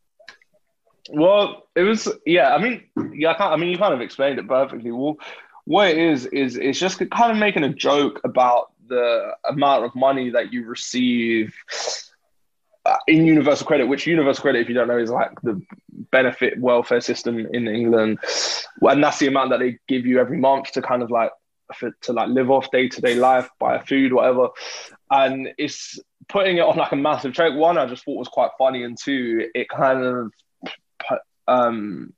Well, 1.09 1.63
it 1.75 1.81
was 1.83 2.09
yeah. 2.25 2.53
I 2.53 2.61
mean, 2.61 2.83
yeah. 3.13 3.31
I, 3.31 3.53
I 3.53 3.55
mean, 3.55 3.69
you 3.69 3.77
kind 3.77 3.93
of 3.93 4.01
explained 4.01 4.39
it 4.39 4.47
perfectly. 4.47 4.91
Well, 4.91 5.15
what 5.63 5.87
it 5.89 5.97
is 5.97 6.25
is 6.27 6.57
it's 6.57 6.79
just 6.79 6.99
kind 7.09 7.31
of 7.31 7.37
making 7.37 7.63
a 7.63 7.73
joke 7.73 8.19
about 8.23 8.71
the 8.87 9.31
amount 9.49 9.85
of 9.85 9.95
money 9.95 10.29
that 10.29 10.51
you 10.53 10.65
receive 10.65 11.55
uh, 12.85 12.95
in 13.07 13.25
universal 13.25 13.67
credit, 13.67 13.85
which 13.85 14.07
universal 14.07 14.41
credit, 14.41 14.61
if 14.61 14.69
you 14.69 14.75
don't 14.75 14.87
know, 14.87 14.97
is 14.97 15.09
like 15.09 15.31
the 15.41 15.61
benefit 16.11 16.59
welfare 16.59 17.01
system 17.01 17.39
in 17.39 17.67
England, 17.67 18.19
and 18.81 19.03
that's 19.03 19.19
the 19.19 19.27
amount 19.27 19.49
that 19.49 19.59
they 19.59 19.77
give 19.87 20.05
you 20.05 20.19
every 20.19 20.37
month 20.37 20.71
to 20.71 20.81
kind 20.81 21.03
of 21.03 21.11
like 21.11 21.31
for, 21.75 21.91
to 22.01 22.13
like 22.13 22.29
live 22.29 22.49
off 22.49 22.71
day 22.71 22.87
to 22.87 23.01
day 23.01 23.15
life, 23.15 23.49
buy 23.59 23.79
food, 23.79 24.13
whatever. 24.13 24.49
And 25.11 25.49
it's 25.57 25.99
putting 26.29 26.57
it 26.57 26.61
on 26.61 26.77
like 26.77 26.91
a 26.91 26.95
massive 26.95 27.33
check. 27.33 27.53
One, 27.53 27.77
I 27.77 27.85
just 27.87 28.05
thought 28.05 28.17
was 28.17 28.29
quite 28.29 28.51
funny, 28.57 28.83
and 28.83 28.97
two, 28.97 29.49
it 29.53 29.67
kind 29.69 30.03
of 30.03 30.31
um, 31.47 32.13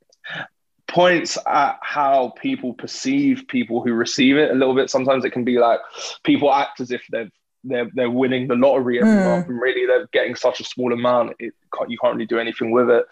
points 0.90 1.38
at 1.46 1.78
how 1.82 2.32
people 2.40 2.74
perceive 2.74 3.44
people 3.48 3.82
who 3.82 3.92
receive 3.94 4.36
it 4.36 4.50
a 4.50 4.54
little 4.54 4.74
bit. 4.74 4.90
Sometimes 4.90 5.24
it 5.24 5.30
can 5.30 5.44
be 5.44 5.58
like 5.58 5.80
people 6.24 6.52
act 6.52 6.80
as 6.80 6.90
if 6.90 7.02
they've 7.10 7.30
they're 7.64 7.90
they're 7.94 8.10
winning 8.10 8.48
the 8.48 8.54
lottery 8.54 9.00
every 9.00 9.12
mm. 9.12 9.24
month, 9.24 9.48
and 9.48 9.60
really 9.60 9.86
they're 9.86 10.08
getting 10.12 10.34
such 10.34 10.60
a 10.60 10.64
small 10.64 10.92
amount. 10.92 11.36
It 11.38 11.54
you 11.88 11.98
can't 11.98 12.14
really 12.14 12.26
do 12.26 12.38
anything 12.38 12.70
with 12.70 12.90
it. 12.90 13.04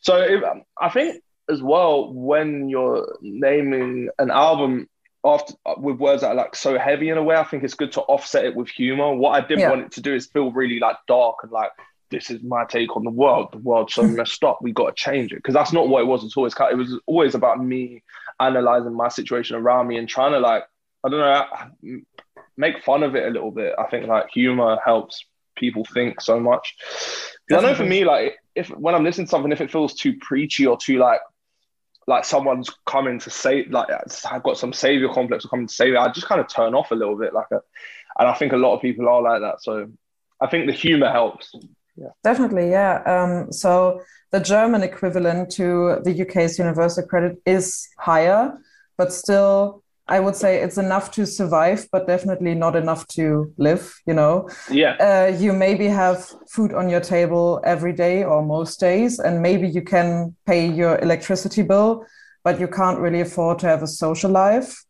So 0.00 0.16
it, 0.16 0.42
I 0.80 0.88
think 0.88 1.22
as 1.48 1.62
well 1.62 2.12
when 2.12 2.68
you're 2.68 3.18
naming 3.20 4.08
an 4.18 4.30
album 4.30 4.88
after 5.24 5.54
with 5.76 5.98
words 5.98 6.22
that 6.22 6.28
are 6.28 6.34
like 6.34 6.54
so 6.54 6.78
heavy 6.78 7.10
in 7.10 7.18
a 7.18 7.22
way, 7.22 7.36
I 7.36 7.44
think 7.44 7.64
it's 7.64 7.74
good 7.74 7.92
to 7.92 8.00
offset 8.02 8.44
it 8.44 8.54
with 8.54 8.68
humor. 8.68 9.14
What 9.14 9.30
I 9.32 9.46
didn't 9.46 9.60
yeah. 9.60 9.70
want 9.70 9.82
it 9.82 9.92
to 9.92 10.00
do 10.00 10.14
is 10.14 10.26
feel 10.26 10.52
really 10.52 10.78
like 10.78 10.96
dark 11.06 11.36
and 11.42 11.52
like 11.52 11.72
this 12.10 12.30
is 12.30 12.42
my 12.42 12.64
take 12.64 12.96
on 12.96 13.04
the 13.04 13.10
world. 13.10 13.48
The 13.52 13.58
world's 13.58 13.94
so 13.94 14.02
mm. 14.02 14.16
messed 14.16 14.42
up. 14.44 14.58
We 14.60 14.72
got 14.72 14.94
to 14.94 15.02
change 15.02 15.32
it 15.32 15.36
because 15.36 15.54
that's 15.54 15.72
not 15.72 15.88
what 15.88 16.02
it 16.02 16.06
was 16.06 16.24
at 16.24 16.36
all. 16.36 16.46
It's 16.46 16.56
it 16.58 16.76
was 16.76 16.98
always 17.06 17.34
about 17.34 17.64
me 17.64 18.02
analyzing 18.38 18.94
my 18.94 19.08
situation 19.08 19.56
around 19.56 19.86
me 19.88 19.98
and 19.98 20.08
trying 20.08 20.32
to 20.32 20.40
like 20.40 20.64
I 21.04 21.08
don't 21.08 21.20
know 21.20 22.00
make 22.56 22.84
fun 22.84 23.02
of 23.02 23.14
it 23.16 23.26
a 23.26 23.30
little 23.30 23.50
bit. 23.50 23.74
I 23.78 23.84
think 23.86 24.06
like 24.06 24.30
humor 24.30 24.78
helps 24.84 25.24
people 25.56 25.84
think 25.84 26.20
so 26.20 26.38
much. 26.38 26.76
Because 27.46 27.64
I 27.64 27.68
know 27.68 27.74
for 27.74 27.84
me, 27.84 28.04
like 28.04 28.38
if 28.54 28.68
when 28.68 28.94
I'm 28.94 29.04
listening 29.04 29.26
to 29.26 29.30
something, 29.30 29.52
if 29.52 29.60
it 29.60 29.70
feels 29.70 29.94
too 29.94 30.16
preachy 30.20 30.66
or 30.66 30.76
too 30.76 30.98
like 30.98 31.20
like 32.06 32.24
someone's 32.24 32.70
coming 32.86 33.20
to 33.20 33.30
say 33.30 33.64
like 33.66 33.88
I've 34.30 34.42
got 34.42 34.58
some 34.58 34.72
savior 34.72 35.08
complex 35.08 35.44
or 35.44 35.48
coming 35.48 35.68
to 35.68 35.74
save 35.74 35.94
it, 35.94 35.98
I 35.98 36.10
just 36.10 36.26
kind 36.26 36.40
of 36.40 36.48
turn 36.48 36.74
off 36.74 36.90
a 36.90 36.96
little 36.96 37.16
bit. 37.16 37.32
Like, 37.32 37.46
a, 37.52 37.60
and 38.18 38.28
I 38.28 38.34
think 38.34 38.52
a 38.52 38.56
lot 38.56 38.74
of 38.74 38.82
people 38.82 39.08
are 39.08 39.22
like 39.22 39.40
that. 39.40 39.62
So 39.62 39.90
I 40.40 40.46
think 40.48 40.66
the 40.66 40.72
humor 40.72 41.10
helps. 41.10 41.54
Yeah. 42.00 42.08
Definitely, 42.24 42.70
yeah. 42.70 43.02
Um, 43.04 43.52
so 43.52 44.00
the 44.32 44.40
German 44.40 44.82
equivalent 44.82 45.50
to 45.52 45.98
the 46.02 46.22
UK's 46.22 46.58
universal 46.58 47.06
credit 47.06 47.36
is 47.44 47.88
higher, 47.98 48.58
but 48.96 49.12
still 49.12 49.82
I 50.10 50.18
would 50.18 50.34
say 50.34 50.60
it's 50.60 50.76
enough 50.76 51.12
to 51.12 51.24
survive, 51.24 51.86
but 51.92 52.08
definitely 52.08 52.54
not 52.54 52.74
enough 52.74 53.06
to 53.08 53.52
live. 53.58 53.94
You 54.06 54.14
know, 54.14 54.48
yeah. 54.68 54.96
Uh, 54.98 55.36
you 55.38 55.52
maybe 55.52 55.86
have 55.86 56.28
food 56.48 56.74
on 56.74 56.88
your 56.88 57.00
table 57.00 57.60
every 57.64 57.92
day 57.92 58.24
or 58.24 58.42
most 58.42 58.80
days, 58.80 59.20
and 59.20 59.40
maybe 59.40 59.68
you 59.68 59.82
can 59.82 60.34
pay 60.46 60.66
your 60.66 60.98
electricity 60.98 61.62
bill, 61.62 62.04
but 62.42 62.58
you 62.58 62.66
can't 62.66 62.98
really 62.98 63.20
afford 63.20 63.60
to 63.60 63.68
have 63.68 63.82
a 63.84 63.86
social 63.86 64.30
life. 64.30 64.84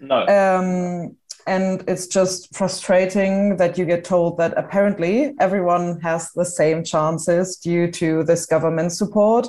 No. 0.00 0.26
Um, 0.26 1.16
and 1.46 1.84
it's 1.86 2.08
just 2.08 2.54
frustrating 2.54 3.56
that 3.56 3.78
you 3.78 3.84
get 3.84 4.04
told 4.04 4.36
that 4.38 4.52
apparently 4.56 5.32
everyone 5.38 6.00
has 6.00 6.32
the 6.32 6.44
same 6.44 6.82
chances 6.82 7.56
due 7.56 7.90
to 7.92 8.24
this 8.24 8.46
government 8.46 8.92
support 8.92 9.46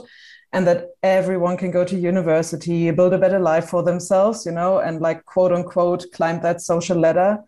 and 0.54 0.66
that 0.68 0.92
everyone 1.04 1.58
can 1.58 1.72
go 1.72 1.84
to 1.84 1.98
university, 1.98 2.90
build 2.92 3.14
a 3.14 3.18
better 3.18 3.40
life 3.40 3.70
for 3.70 3.84
themselves, 3.84 4.46
you 4.46 4.52
know, 4.52 4.80
and 4.80 5.02
like 5.02 5.26
quote 5.26 5.52
unquote 5.52 6.06
climb 6.14 6.42
that 6.42 6.62
social 6.62 6.98
ladder. 6.98 7.40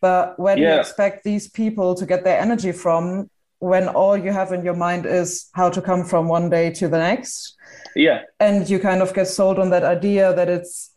But 0.00 0.38
where 0.38 0.56
do 0.56 0.62
yeah. 0.62 0.74
you 0.74 0.80
expect 0.80 1.22
these 1.22 1.48
people 1.48 1.94
to 1.94 2.06
get 2.06 2.24
their 2.24 2.40
energy 2.40 2.72
from 2.72 3.28
when 3.58 3.88
all 3.88 4.16
you 4.16 4.32
have 4.32 4.52
in 4.52 4.64
your 4.64 4.74
mind 4.74 5.04
is 5.04 5.50
how 5.52 5.68
to 5.68 5.82
come 5.82 6.04
from 6.04 6.26
one 6.26 6.48
day 6.48 6.70
to 6.70 6.88
the 6.88 6.98
next? 6.98 7.54
Yeah. 7.94 8.22
And 8.40 8.68
you 8.68 8.78
kind 8.78 9.02
of 9.02 9.12
get 9.12 9.28
sold 9.28 9.58
on 9.58 9.70
that 9.70 9.84
idea 9.84 10.34
that 10.34 10.48
it's 10.48 10.89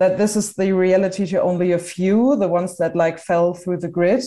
that 0.00 0.16
this 0.16 0.34
is 0.34 0.54
the 0.54 0.72
reality 0.72 1.26
to 1.26 1.40
only 1.40 1.72
a 1.72 1.78
few, 1.78 2.34
the 2.36 2.48
ones 2.48 2.78
that 2.78 2.96
like 2.96 3.18
fell 3.18 3.54
through 3.54 3.76
the 3.76 3.88
grid. 3.88 4.24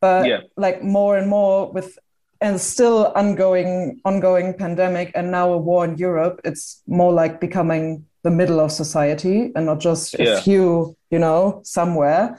But 0.00 0.26
yeah. 0.26 0.40
like 0.56 0.82
more 0.82 1.18
and 1.18 1.28
more 1.28 1.70
with 1.70 1.98
and 2.40 2.58
still 2.58 3.12
ongoing 3.14 4.00
ongoing 4.06 4.54
pandemic 4.54 5.12
and 5.14 5.30
now 5.30 5.52
a 5.52 5.58
war 5.58 5.84
in 5.84 5.98
Europe, 5.98 6.40
it's 6.44 6.82
more 6.86 7.12
like 7.12 7.40
becoming 7.40 8.06
the 8.22 8.30
middle 8.30 8.60
of 8.60 8.72
society 8.72 9.52
and 9.54 9.66
not 9.66 9.80
just 9.80 10.18
yeah. 10.18 10.38
a 10.38 10.40
few, 10.40 10.96
you 11.10 11.18
know, 11.18 11.60
somewhere. 11.64 12.38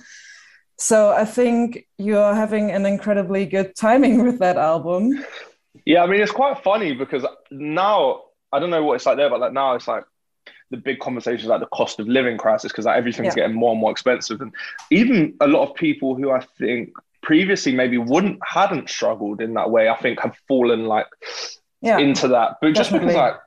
So 0.77 1.11
I 1.11 1.25
think 1.25 1.85
you're 1.99 2.33
having 2.33 2.71
an 2.71 2.87
incredibly 2.87 3.45
good 3.45 3.75
timing 3.75 4.23
with 4.25 4.39
that 4.39 4.57
album. 4.57 5.23
Yeah, 5.85 6.03
I 6.03 6.07
mean 6.07 6.21
it's 6.21 6.31
quite 6.31 6.63
funny 6.63 6.93
because 6.93 7.25
now 7.51 8.23
I 8.51 8.59
don't 8.59 8.69
know 8.69 8.83
what 8.83 8.95
it's 8.95 9.05
like 9.05 9.17
there, 9.17 9.29
but 9.29 9.39
like 9.39 9.53
now 9.53 9.75
it's 9.75 9.87
like 9.87 10.05
the 10.71 10.77
big 10.77 10.99
conversations 10.99 11.47
like 11.47 11.59
the 11.59 11.67
cost 11.67 11.99
of 11.99 12.07
living 12.07 12.37
crisis 12.37 12.71
because 12.71 12.85
like 12.85 12.97
everything's 12.97 13.35
yeah. 13.35 13.43
getting 13.43 13.55
more 13.55 13.71
and 13.71 13.79
more 13.79 13.91
expensive, 13.91 14.41
and 14.41 14.51
even 14.89 15.35
a 15.39 15.47
lot 15.47 15.69
of 15.69 15.75
people 15.75 16.15
who 16.15 16.31
I 16.31 16.43
think 16.57 16.93
previously 17.21 17.71
maybe 17.71 17.99
wouldn't 17.99 18.39
hadn't 18.43 18.89
struggled 18.89 19.41
in 19.41 19.53
that 19.53 19.69
way 19.69 19.87
i 19.87 19.95
think 19.97 20.19
have 20.19 20.35
fallen 20.47 20.85
like 20.85 21.05
yeah, 21.81 21.97
into 21.97 22.27
that. 22.29 22.57
But 22.61 22.73
just 22.73 22.91
definitely. 22.91 23.15
because 23.15 23.37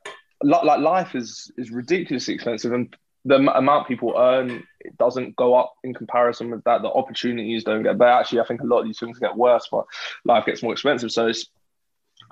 like 0.42 0.64
like 0.64 0.80
life 0.80 1.14
is 1.14 1.50
is 1.56 1.70
ridiculously 1.70 2.34
expensive 2.34 2.72
and 2.72 2.94
the 3.24 3.36
amount 3.36 3.88
people 3.88 4.14
earn 4.18 4.62
it 4.80 4.98
doesn't 4.98 5.34
go 5.36 5.54
up 5.54 5.74
in 5.82 5.94
comparison 5.94 6.50
with 6.50 6.62
that. 6.64 6.82
The 6.82 6.88
opportunities 6.88 7.64
don't 7.64 7.82
get 7.82 7.96
but 7.96 8.08
actually 8.08 8.40
i 8.40 8.44
think 8.44 8.60
a 8.60 8.66
lot 8.66 8.80
of 8.80 8.86
these 8.86 8.98
things 8.98 9.18
get 9.18 9.36
worse 9.36 9.66
but 9.70 9.86
life 10.24 10.44
gets 10.44 10.62
more 10.62 10.72
expensive. 10.72 11.10
So 11.10 11.28
it's 11.28 11.48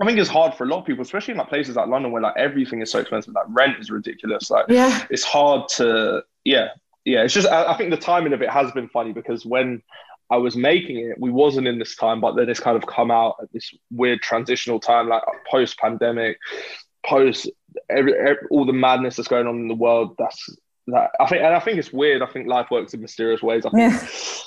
I 0.00 0.06
think 0.06 0.18
it's 0.18 0.28
hard 0.28 0.54
for 0.54 0.64
a 0.64 0.66
lot 0.66 0.80
of 0.80 0.86
people, 0.86 1.02
especially 1.02 1.32
in 1.32 1.38
like 1.38 1.48
places 1.48 1.76
like 1.76 1.88
London 1.88 2.12
where 2.12 2.22
like 2.22 2.36
everything 2.36 2.80
is 2.80 2.90
so 2.90 2.98
expensive. 2.98 3.34
Like 3.34 3.46
rent 3.48 3.78
is 3.78 3.90
ridiculous. 3.90 4.50
Like 4.50 4.66
yeah. 4.68 5.06
it's 5.10 5.24
hard 5.24 5.68
to 5.76 6.24
yeah, 6.44 6.68
yeah. 7.04 7.22
It's 7.22 7.34
just 7.34 7.48
I, 7.48 7.72
I 7.72 7.76
think 7.76 7.90
the 7.90 7.96
timing 7.96 8.32
of 8.32 8.42
it 8.42 8.50
has 8.50 8.72
been 8.72 8.88
funny 8.88 9.12
because 9.12 9.44
when 9.44 9.82
I 10.30 10.36
was 10.36 10.56
making 10.56 10.96
it, 10.96 11.20
we 11.20 11.30
wasn't 11.30 11.68
in 11.68 11.78
this 11.78 11.94
time, 11.94 12.20
but 12.20 12.36
then 12.36 12.48
it's 12.48 12.60
kind 12.60 12.76
of 12.76 12.86
come 12.86 13.10
out 13.10 13.36
at 13.42 13.52
this 13.52 13.72
weird 13.90 14.22
transitional 14.22 14.80
time, 14.80 15.08
like 15.08 15.22
post 15.50 15.78
pandemic, 15.78 16.38
post 17.04 17.50
every, 17.90 18.14
every, 18.14 18.46
all 18.50 18.64
the 18.64 18.72
madness 18.72 19.16
that's 19.16 19.28
going 19.28 19.46
on 19.46 19.56
in 19.56 19.68
the 19.68 19.74
world. 19.74 20.14
That's 20.18 20.48
that 20.88 21.10
I 21.20 21.26
think, 21.26 21.42
and 21.42 21.54
I 21.54 21.60
think 21.60 21.78
it's 21.78 21.92
weird. 21.92 22.22
I 22.22 22.26
think 22.26 22.48
life 22.48 22.68
works 22.70 22.94
in 22.94 23.00
mysterious 23.00 23.42
ways. 23.42 23.64
I 23.64 23.70
think 23.70 23.92
yeah. 23.92 24.06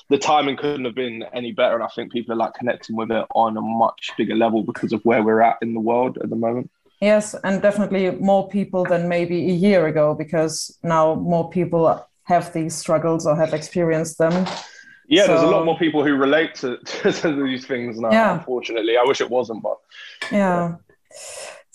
the 0.09 0.17
timing 0.17 0.57
couldn't 0.57 0.85
have 0.85 0.95
been 0.95 1.23
any 1.33 1.51
better, 1.51 1.75
and 1.75 1.83
I 1.83 1.87
think 1.95 2.11
people 2.11 2.33
are 2.33 2.37
like 2.37 2.53
connecting 2.53 2.95
with 2.95 3.11
it 3.11 3.25
on 3.33 3.57
a 3.57 3.61
much 3.61 4.11
bigger 4.17 4.35
level 4.35 4.63
because 4.63 4.93
of 4.93 5.01
where 5.03 5.23
we're 5.23 5.41
at 5.41 5.57
in 5.61 5.73
the 5.73 5.79
world 5.79 6.17
at 6.21 6.29
the 6.29 6.35
moment. 6.35 6.69
Yes, 7.01 7.35
and 7.43 7.61
definitely 7.61 8.11
more 8.11 8.47
people 8.49 8.83
than 8.83 9.07
maybe 9.07 9.49
a 9.49 9.53
year 9.53 9.87
ago 9.87 10.13
because 10.13 10.77
now 10.83 11.15
more 11.15 11.49
people 11.49 12.05
have 12.23 12.51
these 12.53 12.73
struggles 12.73 13.25
or 13.25 13.35
have 13.35 13.53
experienced 13.53 14.17
them. 14.17 14.45
Yeah, 15.07 15.25
so, 15.25 15.33
there's 15.33 15.43
a 15.43 15.47
lot 15.47 15.65
more 15.65 15.77
people 15.77 16.03
who 16.03 16.15
relate 16.15 16.55
to, 16.55 16.77
to, 17.11 17.43
these 17.43 17.65
things 17.65 17.99
now. 17.99 18.11
Yeah. 18.11 18.33
Unfortunately, 18.39 18.97
I 18.97 19.03
wish 19.03 19.21
it 19.21 19.29
wasn't, 19.29 19.61
but 19.61 19.77
yeah. 20.31 20.75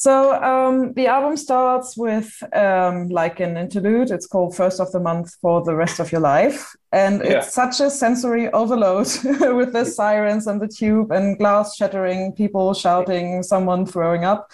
So 0.00 0.32
um, 0.42 0.94
the 0.94 1.08
album 1.08 1.36
starts 1.36 1.94
with 1.94 2.42
um, 2.54 3.10
like 3.10 3.38
an 3.38 3.58
interlude. 3.58 4.10
It's 4.10 4.26
called 4.26 4.56
First 4.56 4.80
of 4.80 4.90
the 4.92 4.98
Month 4.98 5.34
for 5.42 5.62
the 5.62 5.76
Rest 5.76 6.00
of 6.00 6.10
Your 6.10 6.22
Life. 6.22 6.74
And 6.90 7.20
yeah. 7.22 7.32
it's 7.32 7.52
such 7.52 7.80
a 7.80 7.90
sensory 7.90 8.48
overload 8.48 9.08
with 9.24 9.74
the 9.74 9.84
sirens 9.84 10.46
and 10.46 10.58
the 10.58 10.68
tube 10.68 11.10
and 11.12 11.36
glass 11.36 11.76
shattering, 11.76 12.32
people 12.32 12.72
shouting, 12.72 13.42
someone 13.42 13.84
throwing 13.84 14.24
up. 14.24 14.50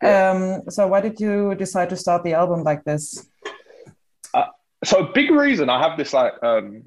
Yeah. 0.00 0.30
Um, 0.30 0.70
so 0.70 0.86
why 0.86 1.00
did 1.00 1.18
you 1.18 1.56
decide 1.56 1.90
to 1.90 1.96
start 1.96 2.22
the 2.22 2.34
album 2.34 2.62
like 2.62 2.84
this? 2.84 3.28
Uh, 4.32 4.44
so 4.84 5.00
a 5.00 5.12
big 5.12 5.32
reason 5.32 5.68
I 5.68 5.82
have 5.82 5.98
this 5.98 6.12
like 6.12 6.40
um, 6.44 6.84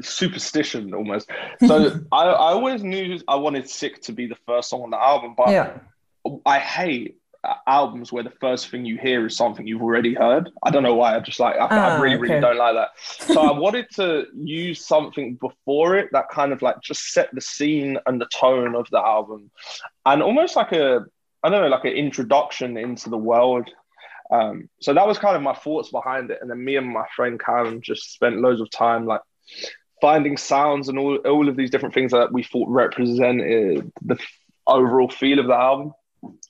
superstition 0.00 0.94
almost. 0.94 1.28
So 1.66 2.00
I, 2.10 2.24
I 2.24 2.52
always 2.52 2.82
knew 2.82 3.20
I 3.28 3.34
wanted 3.34 3.68
Sick 3.68 4.00
to 4.04 4.14
be 4.14 4.24
the 4.24 4.38
first 4.46 4.70
song 4.70 4.84
on 4.84 4.88
the 4.88 4.98
album, 4.98 5.34
but 5.36 5.50
yeah. 5.50 5.78
I 6.46 6.58
hate 6.58 7.16
albums 7.66 8.12
where 8.12 8.22
the 8.22 8.32
first 8.40 8.68
thing 8.68 8.84
you 8.84 8.96
hear 8.96 9.26
is 9.26 9.36
something 9.36 9.66
you've 9.66 9.82
already 9.82 10.14
heard. 10.14 10.50
I 10.62 10.70
don't 10.70 10.82
know 10.82 10.94
why. 10.94 11.16
I 11.16 11.20
just 11.20 11.40
like 11.40 11.56
I, 11.56 11.68
ah, 11.70 11.96
I 11.96 12.00
really 12.00 12.14
okay. 12.16 12.22
really 12.22 12.40
don't 12.40 12.56
like 12.56 12.74
that. 12.74 12.90
So 13.32 13.40
I 13.42 13.58
wanted 13.58 13.86
to 13.96 14.26
use 14.34 14.86
something 14.86 15.34
before 15.36 15.96
it 15.96 16.10
that 16.12 16.28
kind 16.30 16.52
of 16.52 16.62
like 16.62 16.80
just 16.82 17.12
set 17.12 17.30
the 17.32 17.40
scene 17.40 17.98
and 18.06 18.20
the 18.20 18.26
tone 18.26 18.74
of 18.76 18.88
the 18.90 19.00
album, 19.00 19.50
and 20.06 20.22
almost 20.22 20.56
like 20.56 20.72
a 20.72 21.04
I 21.42 21.48
don't 21.48 21.62
know 21.62 21.68
like 21.68 21.84
an 21.84 21.92
introduction 21.92 22.76
into 22.76 23.10
the 23.10 23.18
world. 23.18 23.68
Um, 24.30 24.70
so 24.80 24.94
that 24.94 25.06
was 25.06 25.18
kind 25.18 25.36
of 25.36 25.42
my 25.42 25.54
thoughts 25.54 25.90
behind 25.90 26.30
it, 26.30 26.38
and 26.40 26.50
then 26.50 26.64
me 26.64 26.76
and 26.76 26.88
my 26.88 27.06
friend 27.16 27.40
Karen 27.44 27.82
just 27.82 28.12
spent 28.14 28.40
loads 28.40 28.60
of 28.60 28.70
time 28.70 29.04
like 29.04 29.20
finding 30.00 30.36
sounds 30.36 30.88
and 30.88 30.98
all 30.98 31.16
all 31.16 31.48
of 31.48 31.56
these 31.56 31.70
different 31.70 31.94
things 31.94 32.12
that 32.12 32.32
we 32.32 32.42
thought 32.42 32.68
represented 32.68 33.90
the 34.02 34.18
overall 34.66 35.08
feel 35.08 35.40
of 35.40 35.48
the 35.48 35.54
album 35.54 35.92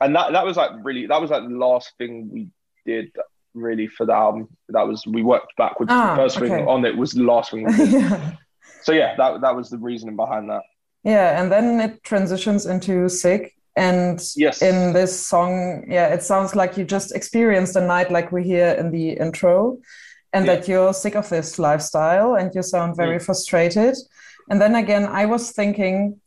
and 0.00 0.14
that 0.14 0.32
that 0.32 0.44
was 0.44 0.56
like 0.56 0.70
really 0.82 1.06
that 1.06 1.20
was 1.20 1.30
like 1.30 1.42
the 1.42 1.54
last 1.54 1.92
thing 1.98 2.28
we 2.30 2.48
did 2.84 3.12
really 3.54 3.86
for 3.86 4.06
the 4.06 4.14
album. 4.14 4.48
That 4.68 4.86
was 4.86 5.06
we 5.06 5.22
worked 5.22 5.56
backwards. 5.56 5.90
Ah, 5.92 6.14
the 6.14 6.22
first 6.22 6.36
okay. 6.38 6.48
thing 6.48 6.68
on 6.68 6.84
it 6.84 6.96
was 6.96 7.12
the 7.12 7.22
last 7.22 7.50
thing. 7.50 7.68
yeah. 7.78 8.32
So 8.82 8.92
yeah, 8.92 9.14
that 9.16 9.40
that 9.40 9.54
was 9.54 9.70
the 9.70 9.78
reasoning 9.78 10.16
behind 10.16 10.50
that. 10.50 10.62
Yeah, 11.04 11.40
and 11.40 11.50
then 11.50 11.80
it 11.80 12.02
transitions 12.02 12.66
into 12.66 13.08
sick. 13.08 13.54
And 13.74 14.22
yes. 14.36 14.60
in 14.60 14.92
this 14.92 15.18
song, 15.18 15.86
yeah, 15.88 16.08
it 16.08 16.22
sounds 16.22 16.54
like 16.54 16.76
you 16.76 16.84
just 16.84 17.16
experienced 17.16 17.74
a 17.74 17.80
night 17.80 18.10
like 18.10 18.30
we 18.30 18.44
hear 18.44 18.72
in 18.72 18.90
the 18.90 19.12
intro, 19.12 19.78
and 20.32 20.44
yeah. 20.44 20.56
that 20.56 20.68
you're 20.68 20.92
sick 20.92 21.14
of 21.14 21.28
this 21.28 21.58
lifestyle 21.58 22.34
and 22.34 22.54
you 22.54 22.62
sound 22.62 22.96
very 22.96 23.16
mm. 23.16 23.22
frustrated. 23.22 23.96
And 24.50 24.60
then 24.60 24.74
again, 24.74 25.06
I 25.06 25.26
was 25.26 25.52
thinking, 25.52 26.20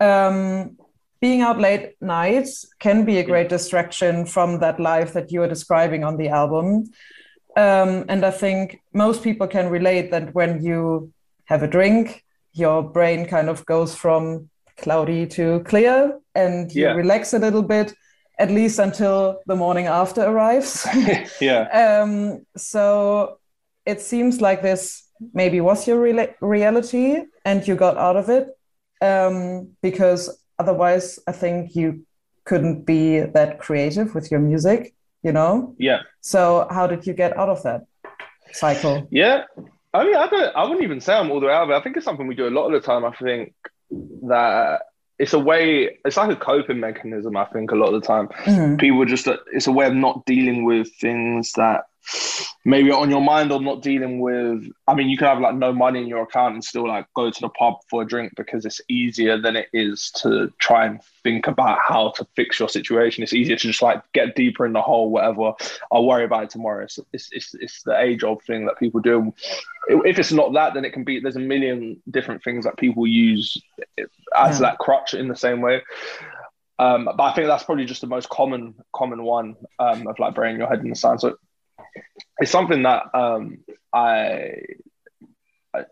um, 0.00 0.76
being 1.24 1.40
out 1.40 1.58
late 1.58 1.94
nights 2.02 2.66
can 2.80 3.06
be 3.06 3.16
a 3.16 3.24
great 3.24 3.48
distraction 3.48 4.26
from 4.26 4.58
that 4.60 4.78
life 4.78 5.14
that 5.14 5.32
you 5.32 5.40
are 5.42 5.48
describing 5.48 6.04
on 6.04 6.18
the 6.18 6.28
album. 6.28 6.84
Um, 7.56 8.04
and 8.10 8.26
I 8.26 8.30
think 8.30 8.82
most 8.92 9.22
people 9.22 9.46
can 9.46 9.70
relate 9.70 10.10
that 10.10 10.34
when 10.34 10.62
you 10.62 11.14
have 11.46 11.62
a 11.62 11.66
drink, 11.66 12.22
your 12.52 12.82
brain 12.82 13.24
kind 13.24 13.48
of 13.48 13.64
goes 13.64 13.94
from 13.94 14.50
cloudy 14.76 15.26
to 15.28 15.60
clear 15.60 16.20
and 16.34 16.70
you 16.74 16.82
yeah. 16.82 16.92
relax 16.92 17.32
a 17.32 17.38
little 17.38 17.62
bit, 17.62 17.94
at 18.38 18.50
least 18.50 18.78
until 18.78 19.40
the 19.46 19.56
morning 19.56 19.86
after 19.86 20.20
arrives. 20.20 20.86
yeah. 21.40 21.62
Um, 22.02 22.44
so 22.54 23.38
it 23.86 24.02
seems 24.02 24.42
like 24.42 24.60
this 24.60 25.08
maybe 25.32 25.62
was 25.62 25.88
your 25.88 26.00
re- 26.00 26.34
reality 26.42 27.22
and 27.46 27.66
you 27.66 27.76
got 27.76 27.96
out 27.96 28.16
of 28.16 28.28
it 28.28 28.48
um, 29.00 29.70
because 29.80 30.43
otherwise 30.64 31.06
i 31.32 31.32
think 31.32 31.76
you 31.80 31.88
couldn't 32.48 32.78
be 32.94 33.20
that 33.36 33.50
creative 33.58 34.08
with 34.14 34.26
your 34.30 34.40
music 34.40 34.94
you 35.24 35.32
know? 35.32 35.74
Yeah. 35.78 36.02
So 36.20 36.68
how 36.70 36.86
did 36.86 37.06
you 37.06 37.14
get 37.14 37.36
out 37.36 37.48
of 37.48 37.62
that 37.64 37.86
cycle? 38.52 39.08
Yeah. 39.10 39.44
I 39.92 40.04
mean 40.04 40.16
i 40.16 40.26
don't 40.28 40.56
i 40.56 40.62
wouldn't 40.62 40.82
even 40.82 41.00
say 41.00 41.14
i'm 41.14 41.30
all 41.30 41.40
the 41.40 41.46
way 41.46 41.52
out 41.52 41.64
of 41.64 41.70
it. 41.70 41.74
I 41.74 41.80
think 41.80 41.96
it's 41.96 42.04
something 42.04 42.26
we 42.26 42.34
do 42.34 42.48
a 42.48 42.50
lot 42.50 42.66
of 42.66 42.72
the 42.72 42.84
time 42.84 43.04
i 43.04 43.12
think 43.12 43.54
that 44.26 44.82
it's 45.20 45.34
a 45.34 45.38
way 45.38 45.98
it's 46.04 46.16
like 46.16 46.32
a 46.32 46.36
coping 46.36 46.80
mechanism 46.80 47.36
i 47.36 47.44
think 47.44 47.70
a 47.70 47.76
lot 47.76 47.94
of 47.94 48.00
the 48.00 48.06
time. 48.06 48.26
Mm-hmm. 48.26 48.76
people 48.76 49.04
just 49.04 49.28
it's 49.52 49.68
a 49.68 49.72
way 49.72 49.86
of 49.86 49.94
not 49.94 50.26
dealing 50.26 50.64
with 50.64 50.88
things 51.00 51.52
that 51.52 51.84
maybe 52.64 52.90
on 52.90 53.10
your 53.10 53.20
mind 53.20 53.52
or 53.52 53.60
not 53.60 53.82
dealing 53.82 54.20
with 54.20 54.64
i 54.88 54.94
mean 54.94 55.08
you 55.08 55.16
can 55.16 55.26
have 55.26 55.40
like 55.40 55.54
no 55.54 55.72
money 55.72 56.00
in 56.00 56.06
your 56.06 56.22
account 56.22 56.54
and 56.54 56.64
still 56.64 56.86
like 56.86 57.06
go 57.14 57.30
to 57.30 57.40
the 57.40 57.48
pub 57.50 57.74
for 57.88 58.02
a 58.02 58.06
drink 58.06 58.32
because 58.36 58.64
it's 58.64 58.80
easier 58.88 59.40
than 59.40 59.56
it 59.56 59.68
is 59.72 60.10
to 60.10 60.52
try 60.58 60.86
and 60.86 61.00
think 61.24 61.46
about 61.46 61.78
how 61.80 62.10
to 62.10 62.26
fix 62.36 62.60
your 62.60 62.68
situation. 62.68 63.22
It's 63.22 63.32
easier 63.32 63.56
to 63.56 63.66
just 63.66 63.82
like 63.82 64.02
get 64.12 64.36
deeper 64.36 64.64
in 64.66 64.72
the 64.72 64.82
hole 64.82 65.10
whatever. 65.10 65.52
I'll 65.90 66.06
worry 66.06 66.24
about 66.24 66.44
it 66.44 66.50
tomorrow. 66.50 66.84
It's 66.84 67.00
it's, 67.12 67.28
it's, 67.32 67.54
it's 67.54 67.82
the 67.82 67.98
age 67.98 68.22
old 68.22 68.42
thing 68.44 68.66
that 68.66 68.78
people 68.78 69.00
do. 69.00 69.34
If 69.88 70.18
it's 70.18 70.32
not 70.32 70.52
that 70.52 70.74
then 70.74 70.84
it 70.84 70.92
can 70.92 71.04
be 71.04 71.18
there's 71.18 71.36
a 71.36 71.40
million 71.40 72.00
different 72.10 72.44
things 72.44 72.64
that 72.64 72.76
people 72.76 73.06
use 73.06 73.60
as 74.36 74.60
yeah. 74.60 74.66
that 74.66 74.78
crutch 74.78 75.14
in 75.14 75.28
the 75.28 75.36
same 75.36 75.60
way. 75.60 75.82
Um, 76.78 77.04
but 77.04 77.22
I 77.22 77.34
think 77.34 77.46
that's 77.46 77.62
probably 77.64 77.84
just 77.84 78.00
the 78.00 78.06
most 78.06 78.28
common 78.28 78.74
common 78.92 79.22
one 79.22 79.56
um, 79.78 80.06
of 80.06 80.18
like 80.18 80.34
burying 80.34 80.58
your 80.58 80.68
head 80.68 80.80
in 80.80 80.90
the 80.90 80.96
sand. 80.96 81.20
So 81.20 81.36
it's 82.38 82.50
something 82.50 82.82
that 82.82 83.04
um, 83.14 83.58
I 83.92 84.62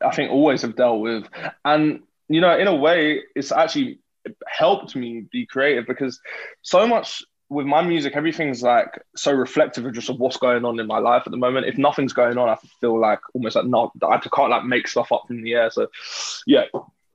I 0.01 0.15
think 0.15 0.31
always 0.31 0.63
have 0.63 0.77
dealt 0.77 1.01
with, 1.01 1.25
and 1.65 2.01
you 2.29 2.41
know, 2.41 2.57
in 2.57 2.69
a 2.69 2.75
way, 2.75 3.23
it's 3.35 3.53
actually 3.53 3.99
helped 4.47 4.95
me 4.95 5.27
be 5.31 5.47
creative 5.47 5.87
because 5.87 6.21
so 6.63 6.87
much 6.87 7.23
with 7.53 7.67
my 7.67 7.83
music, 7.83 8.17
everything's 8.17 8.63
like 8.63 9.03
so 9.15 9.33
reflective 9.33 9.85
of 9.85 9.93
just 9.93 10.09
of 10.09 10.19
what's 10.19 10.39
going 10.39 10.65
on 10.65 10.81
in 10.81 10.87
my 10.87 10.99
life 10.99 11.23
at 11.27 11.31
the 11.31 11.37
moment. 11.37 11.67
If 11.67 11.77
nothing's 11.77 12.15
going 12.15 12.39
on, 12.39 12.49
I 12.49 12.57
feel 12.81 12.99
like 12.99 13.21
almost 13.35 13.57
like 13.57 13.67
not 13.67 13.93
I 14.03 14.19
can't 14.19 14.51
like 14.51 14.65
make 14.65 14.89
stuff 14.89 15.13
up 15.13 15.25
from 15.27 15.43
the 15.43 15.55
air. 15.55 15.71
So 15.71 15.89
yeah, 16.47 16.65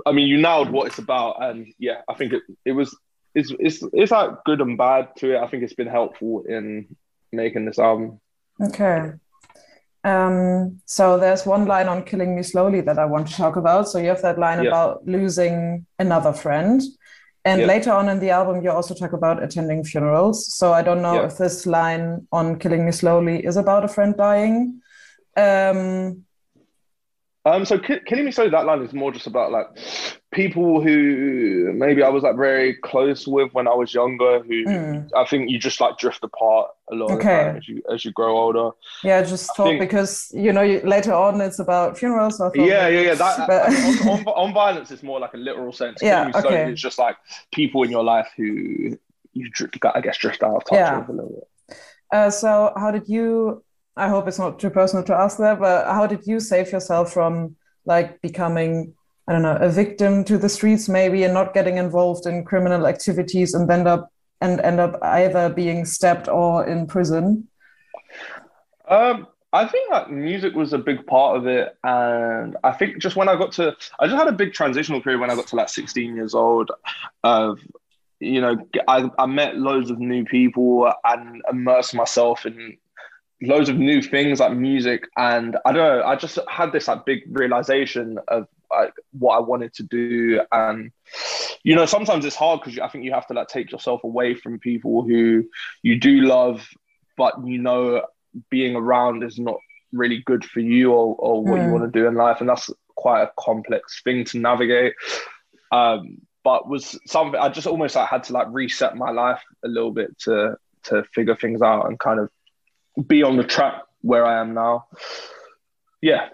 I 0.06 0.12
mean, 0.12 0.28
you 0.28 0.40
nailed 0.40 0.70
what 0.70 0.88
it's 0.88 1.00
about, 1.00 1.42
and 1.44 1.74
yeah, 1.80 2.02
I 2.08 2.14
think 2.14 2.34
it 2.34 2.44
it 2.66 2.74
was 2.74 2.96
it's 3.34 3.52
it's 3.60 3.84
it's 3.94 4.12
like 4.12 4.44
good 4.46 4.62
and 4.62 4.78
bad 4.78 5.10
to 5.18 5.36
it. 5.36 5.42
I 5.42 5.48
think 5.48 5.64
it's 5.64 5.74
been 5.74 5.88
helpful 5.88 6.44
in 6.48 6.96
making 7.32 7.66
this 7.66 7.80
album. 7.80 8.20
Okay. 8.62 9.12
Um, 10.04 10.82
so 10.86 11.18
there's 11.18 11.46
one 11.46 11.66
line 11.66 11.88
on 11.88 12.04
Killing 12.04 12.36
Me 12.36 12.44
Slowly 12.44 12.82
that 12.82 12.98
I 12.98 13.06
want 13.06 13.28
to 13.28 13.36
talk 13.36 13.56
about. 13.56 13.90
So 13.90 13.98
you 14.00 14.08
have 14.08 14.22
that 14.22 14.40
line 14.40 14.64
yeah. 14.64 14.70
about 14.70 15.06
losing 15.06 15.86
another 16.00 16.34
friend. 16.34 16.82
And 17.44 17.62
yeah. 17.62 17.68
later 17.68 17.92
on 17.92 18.10
in 18.10 18.20
the 18.20 18.30
album, 18.30 18.64
you 18.64 18.72
also 18.72 18.94
talk 18.94 19.14
about 19.14 19.42
attending 19.44 19.84
funerals. 19.84 20.54
So 20.54 20.74
I 20.74 20.82
don't 20.82 21.02
know 21.02 21.16
yeah. 21.16 21.26
if 21.28 21.38
this 21.38 21.66
line 21.66 22.28
on 22.32 22.60
Killing 22.60 22.86
Me 22.86 22.92
Slowly 22.92 23.46
is 23.46 23.58
about 23.58 23.86
a 23.86 23.88
friend 23.88 24.16
dying. 24.18 24.82
Um, 25.36 26.24
um, 27.46 27.66
so 27.66 27.80
Killing 27.80 28.26
Me 28.26 28.32
Slowly, 28.32 28.52
that 28.52 28.66
line 28.66 28.82
is 28.82 28.94
more 28.94 29.12
just 29.12 29.28
about 29.28 29.52
like 29.52 29.68
people 30.34 30.82
who 30.82 31.72
maybe 31.74 32.04
I 32.04 32.10
was 32.10 32.24
like 32.24 32.36
very 32.36 32.76
close 32.76 33.26
with 33.28 33.54
when 33.54 33.68
I 33.68 33.74
was 33.74 33.94
younger. 33.94 34.40
Who 34.40 34.66
mm. 34.66 35.10
I 35.16 35.26
think 35.26 35.50
you 35.50 35.60
just 35.60 35.80
like 35.80 35.98
drift 35.98 36.24
apart 36.24 36.72
a 36.92 36.96
lot 36.96 37.12
okay. 37.12 37.56
as 37.58 37.68
you 37.68 37.82
as 37.92 38.06
you 38.06 38.12
grow 38.12 38.38
older. 38.38 38.72
Yeah, 39.04 39.22
just 39.24 39.56
thought 39.56 39.68
think, 39.68 39.80
because 39.80 40.32
you 40.34 40.52
know 40.52 40.62
you, 40.62 40.82
later 40.82 41.14
on 41.14 41.40
it's 41.42 41.60
about 41.60 41.98
funerals. 41.98 42.38
So 42.38 42.52
yeah, 42.56 42.88
yeah, 42.88 43.02
yeah. 43.02 43.16
That, 43.16 43.48
but... 43.48 43.68
on, 44.08 44.20
on, 44.20 44.28
on, 44.48 44.54
violence, 44.54 44.92
it's 44.92 45.04
more 45.04 45.20
like 45.20 45.34
a 45.34 45.38
literal 45.38 45.72
sense. 45.72 46.00
Yeah, 46.02 46.32
okay. 46.36 46.72
It's 46.72 46.82
just 46.82 47.00
like 47.00 47.18
people 47.54 47.84
in 47.84 47.92
your 47.92 48.04
life 48.04 48.30
who 48.36 48.98
you 49.34 49.50
got 49.80 49.96
I 49.96 50.02
guess 50.02 50.18
drift 50.18 50.44
out 50.44 50.56
of 50.56 50.66
touch 50.66 50.74
yeah. 50.74 51.00
with 51.00 51.10
a 51.10 51.14
little 51.14 51.30
bit. 51.30 51.78
Uh, 52.12 52.30
so 52.30 52.74
how 52.76 52.92
did 52.92 53.08
you 53.08 53.64
I 53.98 54.10
hope 54.10 54.28
it's 54.28 54.40
not 54.40 54.60
too 54.60 54.70
personal 54.70 55.04
to 55.06 55.16
ask 55.16 55.40
that, 55.40 55.60
but 55.60 55.86
how 55.86 56.06
did 56.06 56.28
you 56.28 56.40
save 56.40 56.72
yourself 56.72 57.12
from 57.12 57.56
like 57.86 58.22
becoming, 58.22 58.94
I 59.28 59.34
don't 59.34 59.42
know, 59.42 59.58
a 59.60 59.70
victim 59.70 60.24
to 60.26 60.38
the 60.38 60.50
streets 60.50 60.88
maybe 60.88 61.24
and 61.24 61.34
not 61.34 61.54
getting 61.54 61.78
involved 61.78 62.26
in 62.26 62.46
criminal 62.46 62.88
activities 62.88 63.54
and 63.54 63.70
end 63.70 63.88
up 63.88 64.12
and 64.42 64.60
end 64.62 64.80
up 64.80 64.98
either 65.02 65.50
being 65.50 65.86
stabbed 65.86 66.30
or 66.30 66.66
in 66.66 66.88
prison? 66.88 67.48
Um, 68.88 69.28
I 69.52 69.66
think 69.66 69.92
that 69.92 70.12
music 70.12 70.54
was 70.54 70.74
a 70.74 70.78
big 70.78 71.06
part 71.08 71.38
of 71.38 71.48
it, 71.48 71.76
and 71.84 72.56
I 72.64 72.72
think 72.72 73.00
just 73.00 73.16
when 73.16 73.28
I 73.28 73.36
got 73.36 73.52
to, 73.54 73.76
I 74.00 74.08
just 74.08 74.18
had 74.18 74.28
a 74.28 74.34
big 74.34 74.54
transitional 74.54 75.02
period 75.02 75.20
when 75.20 75.32
I 75.32 75.36
got 75.36 75.48
to 75.48 75.56
like 75.56 75.70
16 75.70 76.16
years 76.16 76.34
old, 76.34 76.72
of 77.24 77.60
you 78.20 78.42
know, 78.42 78.58
I, 78.88 79.10
I 79.20 79.26
met 79.26 79.58
loads 79.58 79.92
of 79.92 80.00
new 80.00 80.26
people 80.26 80.92
and 81.04 81.42
immersed 81.52 81.94
myself 81.94 82.46
in 82.46 82.78
loads 83.42 83.70
of 83.70 83.78
new 83.78 84.02
things 84.02 84.40
like 84.40 84.54
music 84.54 85.08
and 85.16 85.58
i 85.64 85.72
don't 85.72 85.84
know 85.84 86.04
i 86.04 86.16
just 86.16 86.40
had 86.50 86.72
this 86.72 86.88
like 86.88 87.06
big 87.06 87.22
realization 87.28 88.18
of 88.30 88.48
like 88.72 88.94
what 89.12 89.36
i 89.36 89.40
wanted 89.40 89.74
to 89.74 89.84
do 89.84 90.42
and 90.52 90.92
you 91.64 91.76
know 91.76 91.86
sometimes 91.86 92.26
it's 92.26 92.36
hard 92.36 92.60
because 92.60 92.80
i 92.80 92.88
think 92.88 93.04
you 93.04 93.14
have 93.14 93.28
to 93.28 93.34
like 93.34 93.48
take 93.48 93.72
yourself 93.72 94.04
away 94.04 94.34
from 94.34 94.60
people 94.60 95.04
who 95.04 95.44
you 95.84 96.00
do 96.00 96.22
love 96.22 96.68
but 97.16 97.34
you 97.46 97.58
know 97.58 98.04
being 98.50 98.76
around 98.76 99.24
is 99.24 99.40
not 99.40 99.58
really 99.94 100.22
good 100.26 100.44
for 100.44 100.60
you 100.60 100.92
or, 100.92 101.16
or 101.16 101.44
what 101.44 101.60
mm. 101.60 101.64
you 101.64 101.66
hmm. 101.66 101.72
want 101.72 101.94
to 101.94 102.00
do 102.00 102.08
in 102.08 102.16
life 102.16 102.40
and 102.42 102.50
that's 102.50 102.70
quite 102.96 103.24
a 103.24 103.32
complex 103.40 104.02
thing 104.04 104.26
to 104.26 104.38
navigate 104.38 104.94
um 105.72 106.18
but 106.48 106.70
was 106.70 106.98
something 107.06 107.38
I 107.38 107.50
just 107.50 107.68
almost 107.68 107.98
like 107.98 108.08
had 108.08 108.24
to 108.24 108.34
like 108.34 108.48
reset 108.52 108.96
my 108.96 109.12
life 109.12 109.44
a 109.66 109.68
little 109.68 109.92
bit 109.92 110.18
to 110.20 110.56
to 110.84 111.04
figure 111.14 111.36
things 111.36 111.62
out 111.62 111.88
and 111.88 112.00
kind 112.00 112.22
of 112.22 112.30
be 113.06 113.22
on 113.22 113.36
the 113.36 113.44
track 113.44 113.82
where 114.00 114.26
I 114.26 114.40
am 114.40 114.54
now. 114.54 114.86
Yeah. 116.02 116.30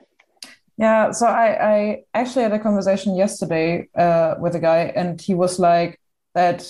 Yeah. 0.78 1.12
So 1.12 1.28
I, 1.28 1.76
I 1.76 2.04
actually 2.14 2.44
had 2.44 2.54
a 2.54 2.60
conversation 2.60 3.16
yesterday 3.16 3.88
uh, 3.96 4.36
with 4.40 4.56
a 4.56 4.60
guy, 4.60 4.92
and 4.96 5.20
he 5.20 5.34
was 5.34 5.60
like 5.60 6.00
that. 6.34 6.68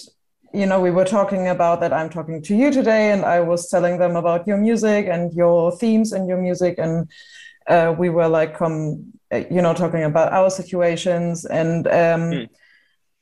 You 0.53 0.67
know, 0.67 0.79
we 0.79 0.91
were 0.91 1.05
talking 1.05 1.47
about 1.47 1.81
that. 1.81 1.93
I'm 1.93 2.11
talking 2.11 2.41
to 2.43 2.55
you 2.55 2.71
today, 2.71 3.11
and 3.11 3.25
I 3.25 3.39
was 3.39 3.69
telling 3.69 3.97
them 3.97 4.15
about 4.15 4.45
your 4.45 4.57
music 4.57 5.07
and 5.07 5.33
your 5.33 5.71
themes 5.77 6.11
and 6.13 6.27
your 6.27 6.37
music, 6.37 6.75
and 6.77 7.09
uh, 7.67 7.95
we 7.97 8.09
were 8.09 8.27
like, 8.27 8.55
come, 8.55 9.13
you 9.31 9.61
know, 9.61 9.73
talking 9.73 10.03
about 10.03 10.31
our 10.31 10.51
situations, 10.51 11.45
and 11.45 11.87
um, 11.87 12.21
mm. 12.31 12.49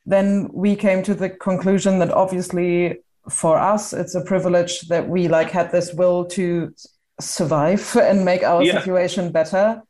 then 0.06 0.50
we 0.52 0.76
came 0.76 1.04
to 1.04 1.14
the 1.14 1.30
conclusion 1.30 2.00
that 2.00 2.12
obviously 2.12 2.98
for 3.30 3.58
us 3.58 3.94
it's 3.94 4.16
a 4.16 4.22
privilege 4.22 4.82
that 4.88 5.08
we 5.08 5.28
like 5.28 5.52
had 5.52 5.72
this 5.72 5.94
will 5.94 6.26
to 6.26 6.74
survive 7.20 7.96
and 8.02 8.26
make 8.26 8.44
our 8.44 8.64
yeah. 8.64 8.78
situation 8.80 9.32
better 9.32 9.82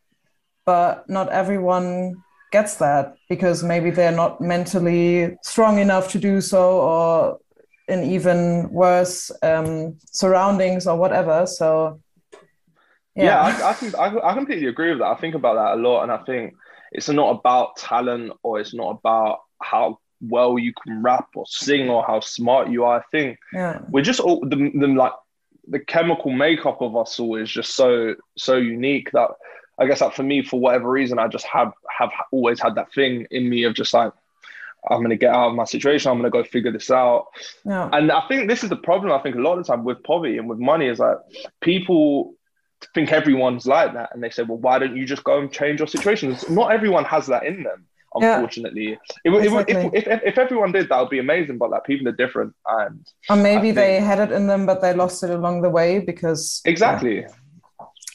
but 0.65 1.10
not 1.10 1.30
everyone 1.30 2.21
gets 2.52 2.76
that 2.76 3.15
because 3.30 3.63
maybe 3.63 3.89
they're 3.91 4.12
not 4.12 4.41
mentally 4.41 5.38
strong 5.41 5.80
enough 5.80 6.12
to 6.12 6.19
do 6.19 6.41
so 6.41 6.82
or 6.82 7.39
in 7.88 8.04
even 8.04 8.69
worse 8.71 9.32
um, 9.41 9.97
surroundings 10.12 10.86
or 10.88 10.97
whatever 10.97 11.45
so 11.45 12.00
yeah, 13.15 13.24
yeah 13.26 13.39
I, 13.41 13.69
I, 13.69 13.74
think, 13.74 13.97
I, 13.97 14.17
I 14.19 14.34
completely 14.34 14.67
agree 14.67 14.89
with 14.89 15.00
that 15.00 15.08
i 15.08 15.15
think 15.15 15.36
about 15.36 15.56
that 15.56 15.78
a 15.78 15.82
lot 15.82 16.04
and 16.04 16.12
i 16.12 16.17
think 16.24 16.54
it's 16.91 17.10
not 17.10 17.39
about 17.39 17.78
talent 17.78 18.34
or 18.43 18.60
it's 18.60 18.74
not 18.74 19.00
about 19.00 19.39
how 19.62 20.00
well 20.21 20.60
you 20.60 20.74
can 20.84 21.02
rap 21.02 21.30
or 21.36 21.45
sing 21.47 21.89
or 21.89 22.04
how 22.06 22.19
smart 22.19 22.69
you 22.69 22.84
are. 22.86 23.00
I 23.00 23.04
think 23.12 23.39
yeah. 23.54 23.80
we're 23.89 24.04
just 24.04 24.19
all 24.19 24.41
the, 24.41 24.71
the 24.76 24.88
like 24.88 25.13
the 25.67 25.80
chemical 25.80 26.32
makeup 26.32 26.82
of 26.82 26.95
us 26.95 27.19
all 27.19 27.36
is 27.36 27.50
just 27.50 27.76
so 27.76 28.15
so 28.38 28.58
unique 28.58 29.12
that 29.12 29.30
I 29.81 29.87
guess 29.87 29.99
that 29.99 30.15
for 30.15 30.21
me, 30.21 30.43
for 30.43 30.59
whatever 30.59 30.89
reason, 30.89 31.17
I 31.17 31.27
just 31.27 31.45
have 31.47 31.73
have 31.97 32.11
always 32.31 32.59
had 32.59 32.75
that 32.75 32.93
thing 32.93 33.25
in 33.31 33.49
me 33.49 33.63
of 33.63 33.73
just 33.73 33.93
like 33.95 34.13
I'm 34.89 35.01
gonna 35.01 35.15
get 35.15 35.33
out 35.33 35.49
of 35.49 35.55
my 35.55 35.65
situation. 35.65 36.11
I'm 36.11 36.17
gonna 36.17 36.29
go 36.29 36.43
figure 36.43 36.71
this 36.71 36.91
out. 36.91 37.27
Yeah. 37.65 37.89
And 37.91 38.11
I 38.11 38.21
think 38.27 38.47
this 38.47 38.63
is 38.63 38.69
the 38.69 38.75
problem. 38.75 39.11
I 39.11 39.19
think 39.23 39.35
a 39.35 39.39
lot 39.39 39.57
of 39.57 39.65
the 39.65 39.73
time 39.73 39.83
with 39.83 40.03
poverty 40.03 40.37
and 40.37 40.47
with 40.47 40.59
money 40.59 40.85
is 40.87 40.99
like 40.99 41.17
people 41.61 42.35
think 42.93 43.11
everyone's 43.11 43.65
like 43.65 43.93
that, 43.93 44.13
and 44.13 44.23
they 44.23 44.29
say, 44.29 44.43
well, 44.43 44.59
why 44.59 44.77
don't 44.77 44.95
you 44.95 45.05
just 45.05 45.23
go 45.23 45.39
and 45.39 45.51
change 45.51 45.79
your 45.79 45.87
situation? 45.87 46.37
Not 46.49 46.71
everyone 46.71 47.05
has 47.05 47.25
that 47.27 47.43
in 47.43 47.63
them 47.63 47.87
unfortunately. 48.13 48.97
Yeah, 49.23 49.31
it, 49.31 49.45
exactly. 49.45 49.75
if, 49.75 49.93
if, 49.93 50.07
if, 50.07 50.21
if, 50.25 50.37
everyone 50.37 50.71
did, 50.71 50.89
that 50.89 50.99
would 50.99 51.09
be 51.09 51.19
amazing, 51.19 51.57
but 51.57 51.69
like 51.69 51.85
people 51.85 52.07
are 52.07 52.13
different. 52.13 52.53
And 52.67 53.07
or 53.29 53.35
maybe 53.35 53.67
think, 53.67 53.75
they 53.75 53.99
had 53.99 54.19
it 54.19 54.31
in 54.31 54.47
them, 54.47 54.65
but 54.65 54.81
they 54.81 54.93
lost 54.93 55.23
it 55.23 55.29
along 55.29 55.61
the 55.61 55.69
way 55.69 55.99
because. 55.99 56.61
Exactly. 56.65 57.21
Yeah. 57.21 57.27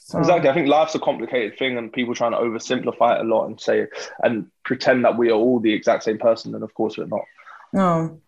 So. 0.07 0.21
Exactly. 0.21 0.49
I 0.49 0.55
think 0.55 0.69
life's 0.69 0.95
a 0.95 1.01
complicated 1.01 1.59
thing, 1.59 1.77
and 1.77 1.93
people 1.93 2.15
trying 2.15 2.31
to 2.31 2.39
oversimplify 2.39 3.17
it 3.17 3.23
a 3.23 3.29
lot 3.29 3.47
and 3.47 3.61
say 3.61 3.89
and 4.23 4.47
pretend 4.65 5.05
that 5.05 5.19
we 5.19 5.31
are 5.31 5.35
all 5.35 5.59
the 5.59 5.73
exact 5.73 6.05
same 6.05 6.19
person, 6.19 6.55
and 6.55 6.63
of 6.63 6.73
course 6.75 6.97
we're 6.97 7.07
not. 7.07 7.25
No. 7.73 8.21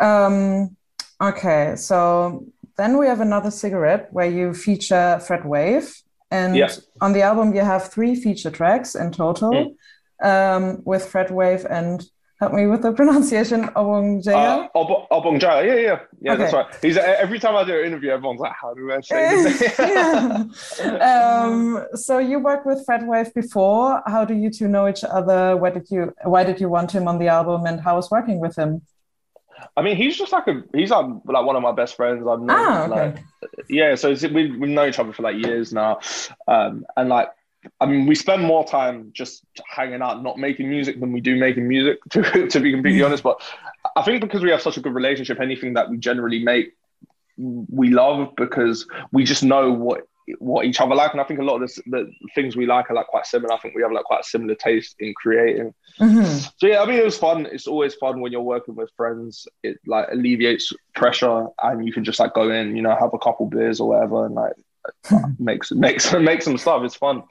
Um, 0.00 0.76
okay, 1.22 1.76
so 1.76 2.44
then 2.76 2.98
we 2.98 3.06
have 3.06 3.20
another 3.20 3.52
cigarette 3.52 4.12
where 4.12 4.28
you 4.28 4.54
feature 4.54 5.20
Fredwave, 5.24 6.02
and 6.32 6.56
yeah. 6.56 6.72
on 7.00 7.12
the 7.12 7.22
album 7.22 7.54
you 7.54 7.60
have 7.60 7.92
three 7.92 8.16
feature 8.16 8.50
tracks 8.50 8.96
in 8.96 9.12
total. 9.12 9.52
Mm 9.52 9.74
um, 10.22 10.82
with 10.84 11.10
Fredwave 11.10 11.66
and 11.68 12.04
help 12.44 12.54
me 12.54 12.66
with 12.66 12.82
the 12.82 12.92
pronunciation 12.92 13.64
Obongjayar. 13.80 14.68
Uh, 14.74 14.78
Ob- 15.10 15.42
yeah, 15.42 15.62
yeah, 15.62 16.00
yeah. 16.20 16.32
Okay. 16.32 16.42
That's 16.42 16.52
right. 16.52 16.66
He's 16.82 16.96
every 16.96 17.38
time 17.38 17.56
I 17.56 17.64
do 17.64 17.78
an 17.78 17.86
interview, 17.86 18.10
everyone's 18.10 18.40
like, 18.40 18.52
"How 18.60 18.74
do 18.74 18.92
I 18.92 19.00
say 19.00 19.42
this?" 19.44 19.78
yeah. 19.78 20.44
um, 21.10 21.86
so 21.94 22.18
you 22.18 22.38
worked 22.38 22.66
with 22.66 22.84
Fredwave 22.86 23.32
before. 23.34 24.02
How 24.06 24.24
do 24.24 24.34
you 24.34 24.50
two 24.50 24.68
know 24.68 24.86
each 24.88 25.04
other? 25.04 25.56
Why 25.56 25.70
did 25.70 25.90
you 25.90 26.12
Why 26.24 26.44
did 26.44 26.60
you 26.60 26.68
want 26.68 26.92
him 26.92 27.08
on 27.08 27.18
the 27.18 27.28
album, 27.28 27.66
and 27.66 27.80
how 27.80 27.96
was 27.96 28.10
working 28.10 28.38
with 28.40 28.56
him? 28.56 28.82
I 29.76 29.82
mean, 29.82 29.96
he's 29.96 30.16
just 30.16 30.32
like 30.32 30.46
a 30.48 30.62
he's 30.74 30.90
like 30.90 31.06
like 31.24 31.46
one 31.46 31.56
of 31.56 31.62
my 31.62 31.72
best 31.72 31.96
friends. 31.96 32.26
I've 32.26 32.40
known 32.40 32.50
ah, 32.50 32.84
okay. 32.84 32.90
like 32.90 33.24
yeah, 33.68 33.94
so 33.94 34.10
we 34.12 34.50
we've 34.50 34.74
known 34.76 34.88
each 34.88 34.98
other 34.98 35.12
for 35.12 35.22
like 35.22 35.36
years 35.36 35.72
now, 35.72 36.00
um, 36.46 36.84
and 36.96 37.08
like 37.08 37.30
I 37.80 37.86
mean, 37.86 38.06
we 38.06 38.14
spend 38.14 38.42
more 38.42 38.64
time 38.64 39.10
just 39.12 39.44
hanging 39.66 40.02
out, 40.02 40.22
not 40.22 40.38
making 40.38 40.68
music 40.68 41.00
than 41.00 41.12
we 41.12 41.20
do 41.20 41.36
making 41.36 41.66
music, 41.68 41.98
to, 42.10 42.48
to 42.48 42.60
be 42.60 42.72
completely 42.72 43.00
mm. 43.00 43.06
honest. 43.06 43.22
But 43.22 43.40
I 43.96 44.02
think 44.02 44.20
because 44.20 44.42
we 44.42 44.50
have 44.50 44.62
such 44.62 44.76
a 44.76 44.80
good 44.80 44.94
relationship, 44.94 45.40
anything 45.40 45.74
that 45.74 45.90
we 45.90 45.98
generally 45.98 46.42
make, 46.42 46.74
we 47.36 47.90
love 47.90 48.34
because 48.36 48.86
we 49.12 49.24
just 49.24 49.42
know 49.42 49.72
what 49.72 50.06
what 50.38 50.64
each 50.64 50.80
other 50.80 50.94
like. 50.94 51.12
And 51.12 51.20
I 51.20 51.24
think 51.24 51.40
a 51.40 51.42
lot 51.42 51.56
of 51.56 51.62
this, 51.62 51.78
the 51.86 52.10
things 52.34 52.56
we 52.56 52.66
like 52.66 52.90
are 52.90 52.94
like 52.94 53.08
quite 53.08 53.26
similar. 53.26 53.52
I 53.52 53.58
think 53.58 53.74
we 53.74 53.82
have 53.82 53.92
like 53.92 54.04
quite 54.04 54.20
a 54.20 54.24
similar 54.24 54.54
taste 54.54 54.96
in 54.98 55.12
creating. 55.14 55.74
Mm-hmm. 56.00 56.24
So 56.56 56.66
yeah, 56.66 56.82
I 56.82 56.86
mean, 56.86 56.98
it 56.98 57.04
was 57.04 57.18
fun. 57.18 57.46
It's 57.46 57.66
always 57.66 57.94
fun 57.94 58.20
when 58.20 58.32
you're 58.32 58.40
working 58.40 58.74
with 58.74 58.90
friends. 58.96 59.46
It 59.62 59.78
like 59.86 60.08
alleviates 60.10 60.72
pressure 60.94 61.46
and 61.62 61.86
you 61.86 61.92
can 61.92 62.04
just 62.04 62.20
like 62.20 62.34
go 62.34 62.50
in, 62.50 62.76
you 62.76 62.82
know, 62.82 62.96
have 62.98 63.12
a 63.12 63.18
couple 63.18 63.46
beers 63.46 63.80
or 63.80 63.90
whatever 63.90 64.26
and 64.26 64.34
like 64.34 64.52
makes 65.38 65.72
makes 65.72 66.12
makes 66.30 66.44
some 66.44 66.58
stuff. 66.58 66.82
It's 66.84 66.94
fun, 66.94 67.22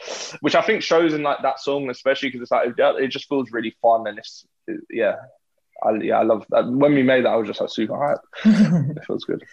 which 0.42 0.56
I 0.56 0.62
think 0.62 0.82
shows 0.82 1.14
in 1.14 1.24
like 1.24 1.42
that 1.42 1.60
song, 1.60 1.90
especially 1.90 2.30
because 2.30 2.42
it's 2.42 2.52
like 2.52 2.74
it 2.78 3.08
just 3.08 3.28
feels 3.28 3.52
really 3.52 3.76
fun 3.82 4.08
and 4.08 4.18
it's 4.18 4.46
it, 4.68 4.82
yeah, 4.90 5.16
I, 5.84 5.92
yeah, 5.96 6.20
I 6.20 6.24
love 6.24 6.46
that. 6.50 6.68
When 6.68 6.94
we 6.94 7.04
made 7.04 7.26
that, 7.26 7.30
I 7.30 7.36
was 7.36 7.48
just 7.48 7.62
like 7.62 7.70
super 7.70 7.94
hyped. 7.94 8.96
it 8.98 9.06
feels 9.06 9.24
good. 9.26 9.44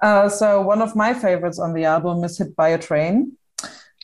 Uh, 0.00 0.28
so 0.28 0.60
one 0.62 0.80
of 0.80 0.96
my 0.96 1.12
favorites 1.12 1.58
on 1.58 1.74
the 1.74 1.84
album 1.84 2.24
is 2.24 2.38
"Hit 2.38 2.56
by 2.56 2.70
a 2.70 2.78
Train." 2.78 3.36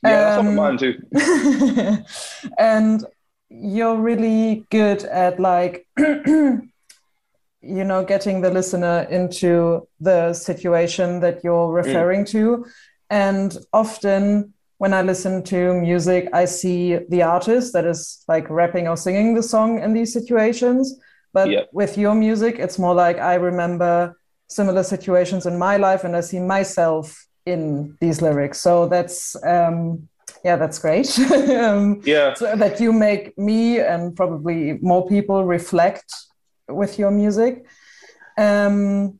Yeah, 0.03 0.37
um, 0.37 0.57
that's 0.57 0.57
mine 0.57 0.79
too. 0.79 2.05
and 2.59 3.05
you're 3.49 3.97
really 3.97 4.67
good 4.71 5.05
at 5.05 5.41
like 5.41 5.87
you 5.97 6.63
know 7.63 8.05
getting 8.05 8.41
the 8.41 8.51
listener 8.51 9.07
into 9.11 9.89
the 10.01 10.33
situation 10.33 11.21
that 11.21 11.43
you're 11.43 11.69
mm. 11.69 11.75
referring 11.75 12.25
mm. 12.25 12.31
to 12.31 12.67
and 13.11 13.57
often 13.73 14.55
when 14.79 14.93
I 14.93 15.03
listen 15.03 15.43
to 15.45 15.75
music, 15.75 16.29
I 16.33 16.45
see 16.45 16.99
the 17.09 17.23
artist 17.23 17.73
that 17.73 17.87
is 17.87 18.25
like 18.29 18.49
rapping 18.51 18.89
or 18.89 18.97
singing 18.97 19.35
the 19.35 19.43
song 19.43 19.83
in 19.83 19.95
these 19.95 20.13
situations. 20.13 20.99
But 21.33 21.51
yep. 21.51 21.69
with 21.73 21.97
your 21.97 22.15
music, 22.15 22.57
it's 22.59 22.79
more 22.79 22.95
like 22.95 23.19
I 23.19 23.35
remember 23.35 24.19
similar 24.49 24.83
situations 24.83 25.47
in 25.47 25.59
my 25.59 25.77
life 25.77 26.05
and 26.05 26.15
I 26.15 26.21
see 26.21 26.41
myself 26.41 27.27
in 27.47 27.97
these 28.01 28.21
lyrics. 28.21 28.61
So 28.61 28.87
that's, 28.87 29.37
um, 29.45 30.09
yeah, 30.45 30.57
that's 30.57 30.79
great. 30.79 31.19
um, 31.59 32.03
yeah. 32.05 32.35
So 32.35 32.55
that 32.55 32.79
you 32.81 32.93
make 32.93 33.37
me 33.39 33.81
and 33.81 34.15
probably 34.15 34.79
more 34.83 35.07
people 35.07 35.45
reflect 35.45 36.13
with 36.69 36.99
your 36.99 37.11
music. 37.11 37.65
Um, 38.37 39.19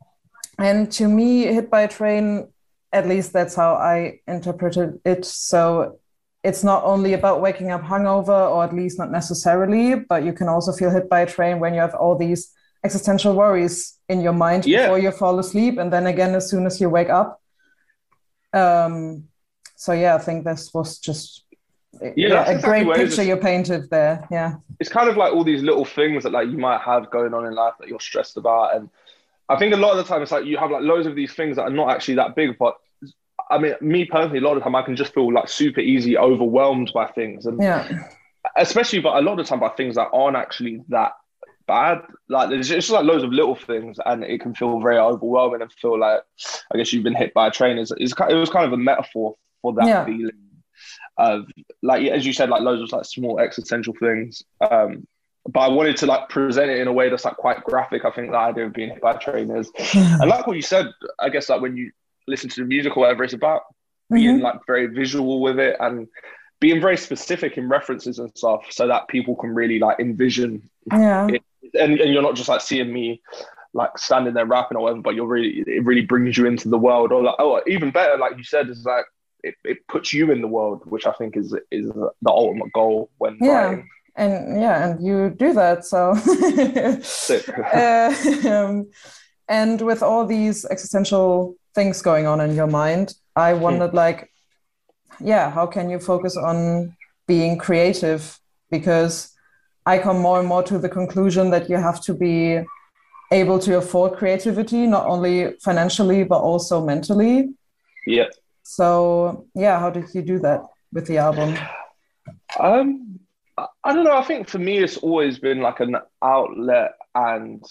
and 0.59 0.91
to 0.93 1.09
me, 1.09 1.45
Hit 1.45 1.71
by 1.71 1.83
a 1.83 1.89
Train 1.89 2.49
at 2.97 3.07
least 3.07 3.33
that's 3.33 3.55
how 3.55 3.75
I 3.75 4.21
interpreted 4.27 5.01
it. 5.05 5.25
So 5.25 5.99
it's 6.43 6.65
not 6.65 6.85
only 6.85 7.13
about 7.13 7.41
waking 7.41 7.71
up 7.71 7.83
hungover, 7.83 8.51
or 8.51 8.65
at 8.65 8.75
least 8.75 8.99
not 8.99 9.11
necessarily, 9.11 9.97
but 9.97 10.25
you 10.25 10.33
can 10.33 10.49
also 10.49 10.73
feel 10.73 10.91
hit 10.91 11.09
by 11.09 11.21
a 11.21 11.27
train 11.27 11.61
when 11.61 11.75
you 11.75 11.81
have 11.81 11.95
all 11.95 12.17
these 12.17 12.53
existential 12.85 13.35
worries 13.35 13.99
in 14.09 14.21
your 14.21 14.33
mind 14.33 14.65
yeah. 14.65 14.83
before 14.83 14.99
you 14.99 15.11
fall 15.11 15.39
asleep, 15.39 15.79
and 15.79 15.93
then 15.93 16.07
again 16.07 16.35
as 16.35 16.49
soon 16.49 16.67
as 16.67 16.81
you 16.81 16.89
wake 16.89 17.11
up. 17.11 17.41
Um, 18.53 19.25
so 19.75 19.93
yeah, 19.93 20.15
I 20.15 20.19
think 20.19 20.45
this 20.45 20.73
was 20.73 20.99
just 20.99 21.45
yeah, 22.01 22.13
yeah 22.17 22.49
a 22.49 22.55
exactly 22.55 22.85
great 22.85 22.97
picture 22.97 23.25
you 23.25 23.37
painted 23.37 23.91
there. 23.91 24.27
Yeah, 24.31 24.55
it's 24.81 24.91
kind 24.91 25.09
of 25.11 25.17
like 25.17 25.33
all 25.35 25.45
these 25.45 25.63
little 25.63 25.85
things 25.85 26.23
that 26.23 26.33
like 26.33 26.49
you 26.49 26.59
might 26.59 26.81
have 26.81 27.11
going 27.11 27.35
on 27.35 27.45
in 27.45 27.55
life 27.55 27.75
that 27.81 27.89
you're 27.89 28.01
stressed 28.01 28.37
about, 28.37 28.77
and 28.77 28.89
I 29.49 29.57
think 29.57 29.75
a 29.75 29.77
lot 29.77 29.93
of 29.93 29.99
the 29.99 30.05
time 30.05 30.23
it's 30.23 30.33
like 30.33 30.45
you 30.45 30.57
have 30.59 30.71
like 30.71 30.83
loads 30.83 31.07
of 31.07 31.15
these 31.15 31.33
things 31.35 31.57
that 31.57 31.63
are 31.63 31.71
not 31.71 31.91
actually 31.91 32.15
that 32.17 32.35
big, 32.35 32.57
but 32.59 32.77
I 33.51 33.59
mean, 33.59 33.75
me 33.81 34.05
personally, 34.05 34.39
a 34.39 34.43
lot 34.43 34.53
of 34.53 34.59
the 34.59 34.65
time 34.65 34.75
I 34.75 34.83
can 34.83 34.97
just 34.97 35.15
feel 35.15 35.33
like 35.33 35.49
super 35.49 35.81
easy 35.81 36.17
overwhelmed 36.17 36.91
by 36.93 37.07
things, 37.07 37.47
and 37.47 37.63
yeah, 37.63 38.09
especially 38.57 39.01
but 39.01 39.17
a 39.17 39.21
lot 39.21 39.39
of 39.39 39.39
the 39.39 39.45
time 39.45 39.61
by 39.61 39.69
things 39.71 39.95
that 39.97 40.09
aren't 40.13 40.37
actually 40.37 40.83
that 40.89 41.13
bad. 41.67 42.03
Like 42.29 42.51
there's 42.51 42.69
just 42.69 42.91
like 42.91 43.05
loads 43.05 43.25
of 43.25 43.33
little 43.33 43.55
things, 43.55 43.99
and 44.05 44.25
it 44.25 44.41
can 44.41 44.55
feel 44.55 44.81
very 44.81 44.99
overwhelming 44.99 45.63
and 45.63 45.73
feel 45.73 45.99
like 45.99 46.21
I 46.73 46.79
guess 46.79 46.93
you've 46.93 47.05
been 47.05 47.15
hit 47.15 47.35
by 47.35 47.49
a 47.49 47.51
train. 47.51 47.79
Is 47.79 47.93
it 47.93 48.03
was 48.03 48.15
kind 48.51 48.67
of 48.67 48.73
a 48.73 48.77
metaphor 48.77 49.37
for 49.63 49.73
that 49.75 49.87
yeah. 49.87 50.05
feeling 50.05 50.33
of 51.19 51.47
like 51.83 52.07
as 52.09 52.27
you 52.27 52.33
said, 52.33 52.51
like 52.51 52.63
loads 52.63 52.83
of 52.83 52.93
like 52.93 53.07
small 53.07 53.39
existential 53.39 53.95
things. 53.99 54.43
Um, 54.61 55.07
but 55.49 55.61
I 55.61 55.69
wanted 55.69 55.97
to 55.99 56.07
like 56.07 56.29
present 56.29 56.71
it 56.71 56.81
in 56.81 56.89
a 56.89 56.93
way 56.93 57.09
that's 57.09 57.25
like 57.25 57.37
quite 57.37 57.63
graphic. 57.63 58.05
I 58.05 58.11
think 58.11 58.33
the 58.33 58.37
idea 58.37 58.67
of 58.67 58.73
being 58.73 58.91
hit 58.91 59.01
by 59.01 59.15
a 59.15 59.19
train 59.19 59.51
is, 59.51 59.71
and 59.95 60.29
like 60.29 60.47
what 60.47 60.57
you 60.57 60.63
said, 60.63 60.89
I 61.21 61.29
guess 61.29 61.49
like 61.49 61.61
when 61.61 61.77
you 61.77 61.93
listen 62.27 62.49
to 62.51 62.61
the 62.61 62.67
music 62.67 62.97
or 62.97 63.01
whatever 63.01 63.25
it's 63.25 63.33
about, 63.33 63.63
mm-hmm. 63.63 64.17
being 64.17 64.41
like 64.41 64.61
very 64.67 64.87
visual 64.87 65.41
with 65.41 65.59
it 65.59 65.77
and 65.81 66.09
being 66.59 66.81
very 66.81 66.97
specific 66.97 67.59
in 67.59 67.69
references 67.69 68.19
and 68.19 68.31
stuff 68.37 68.65
so 68.71 68.87
that 68.87 69.09
people 69.09 69.37
can 69.37 69.55
really 69.55 69.79
like 69.79 70.01
envision 70.01 70.69
yeah. 70.91 71.27
it 71.29 71.43
and, 71.75 72.01
and 72.01 72.13
you're 72.13 72.23
not 72.23 72.35
just 72.35 72.49
like 72.49 72.61
seeing 72.61 72.93
me 72.93 73.21
like 73.73 73.99
standing 73.99 74.35
there 74.35 74.47
rapping 74.47 74.77
or 74.77 74.85
whatever, 74.85 75.03
but 75.03 75.15
you're 75.15 75.27
really 75.27 75.63
it 75.67 75.85
really 75.85 76.05
brings 76.05 76.37
you 76.37 76.47
into 76.47 76.69
the 76.69 76.79
world. 76.79 77.13
Or 77.13 77.23
like 77.23 77.37
oh, 77.39 77.61
even 77.67 77.91
better, 77.91 78.17
like 78.17 78.37
you 78.37 78.45
said, 78.45 78.69
is 78.69 78.85
like 78.85 79.05
it, 79.43 79.55
it 79.65 79.87
puts 79.89 80.13
you 80.13 80.33
in 80.33 80.41
the 80.41 80.49
world, 80.49 80.83
which 80.87 81.07
I 81.07 81.13
think 81.13 81.37
is 81.37 81.55
is 81.71 81.89
the 81.89 82.11
ultimate 82.27 82.73
goal 82.73 83.11
when 83.19 83.39
yeah. 83.41 83.53
writing. 83.53 83.89
And 84.17 84.61
yeah, 84.61 84.91
and 84.91 85.07
you 85.07 85.31
do 85.31 85.53
that. 85.53 85.85
So 85.85 86.13
uh, 87.75 88.49
um, 88.51 88.91
and 89.49 89.81
with 89.83 90.03
all 90.03 90.25
these 90.27 90.65
existential 90.65 91.57
things 91.77 92.03
going 92.03 92.27
on 92.27 92.41
in 92.41 92.57
your 92.57 92.67
mind, 92.67 93.15
I 93.37 93.53
wondered 93.53 93.95
like, 93.95 94.33
yeah, 95.21 95.51
how 95.51 95.67
can 95.67 95.89
you 95.91 96.01
focus 96.01 96.37
on 96.37 96.97
being 97.29 97.59
creative? 97.59 98.41
Because 98.71 99.33
I 99.85 99.99
come 99.99 100.19
more 100.19 100.41
and 100.41 100.49
more 100.49 100.65
to 100.65 100.79
the 100.79 100.89
conclusion 100.89 101.51
that 101.51 101.71
you 101.71 101.77
have 101.77 102.01
to 102.09 102.15
be 102.15 102.61
able 103.31 103.59
to 103.61 103.77
afford 103.77 104.19
creativity, 104.19 104.87
not 104.87 105.07
only 105.07 105.55
financially, 105.63 106.25
but 106.25 106.41
also 106.41 106.85
mentally. 106.85 107.55
Yeah. 108.07 108.29
So, 108.63 109.47
yeah, 109.55 109.79
how 109.79 109.91
did 109.91 110.07
you 110.15 110.23
do 110.23 110.39
that 110.41 110.61
with 110.93 111.07
the 111.07 111.19
album? 111.19 111.57
Um, 112.59 113.21
I 113.85 113.93
don't 113.93 114.05
know. 114.05 114.17
I 114.17 114.25
think 114.25 114.49
for 114.49 114.59
me, 114.59 114.79
it's 114.79 114.97
always 114.97 115.39
been 115.39 115.61
like 115.61 115.81
an 115.81 115.97
outlet, 116.23 116.93
and 117.15 117.63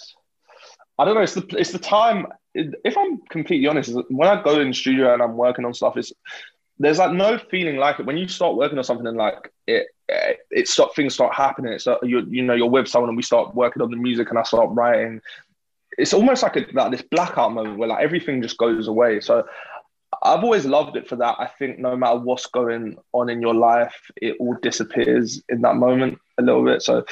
I 0.97 1.05
don't 1.05 1.15
know. 1.15 1.21
It's 1.21 1.35
the 1.35 1.45
it's 1.57 1.71
the 1.71 1.79
time. 1.79 2.27
If 2.55 2.97
I'm 2.97 3.19
completely 3.29 3.67
honest, 3.67 3.93
when 4.09 4.27
I 4.27 4.41
go 4.41 4.59
in 4.59 4.69
the 4.69 4.73
studio 4.73 5.13
and 5.13 5.21
I'm 5.21 5.37
working 5.37 5.65
on 5.65 5.73
stuff, 5.73 5.97
it's 5.97 6.13
there's 6.77 6.97
like 6.97 7.13
no 7.13 7.37
feeling 7.37 7.77
like 7.77 7.99
it 7.99 8.05
when 8.05 8.17
you 8.17 8.27
start 8.27 8.57
working 8.57 8.77
on 8.77 8.83
something 8.83 9.07
and 9.07 9.17
like 9.17 9.51
it 9.67 9.87
it, 10.09 10.39
it 10.51 10.67
start 10.67 10.95
things 10.95 11.13
start 11.13 11.33
happening. 11.33 11.73
It's 11.73 11.85
like 11.85 11.99
you 12.03 12.25
you 12.29 12.43
know 12.43 12.53
you're 12.53 12.69
with 12.69 12.87
someone 12.87 13.09
and 13.09 13.17
we 13.17 13.23
start 13.23 13.55
working 13.55 13.81
on 13.81 13.91
the 13.91 13.97
music 13.97 14.29
and 14.29 14.39
I 14.39 14.43
start 14.43 14.69
writing 14.71 15.21
it's 15.97 16.13
almost 16.13 16.43
like 16.43 16.55
a 16.57 16.65
like 16.73 16.91
this 16.91 17.01
blackout 17.01 17.53
moment 17.53 17.77
where 17.77 17.89
like 17.89 18.03
everything 18.03 18.41
just 18.41 18.57
goes 18.57 18.87
away. 18.87 19.21
So 19.21 19.45
I've 20.23 20.43
always 20.43 20.65
loved 20.65 20.95
it 20.97 21.07
for 21.07 21.15
that. 21.17 21.35
I 21.39 21.47
think 21.47 21.79
no 21.79 21.95
matter 21.95 22.19
what's 22.19 22.47
going 22.47 22.97
on 23.13 23.29
in 23.29 23.41
your 23.41 23.53
life, 23.53 24.11
it 24.21 24.35
all 24.39 24.55
disappears 24.61 25.41
in 25.49 25.61
that 25.61 25.75
moment 25.75 26.19
a 26.37 26.41
little 26.41 26.63
bit. 26.63 26.81
So 26.81 27.05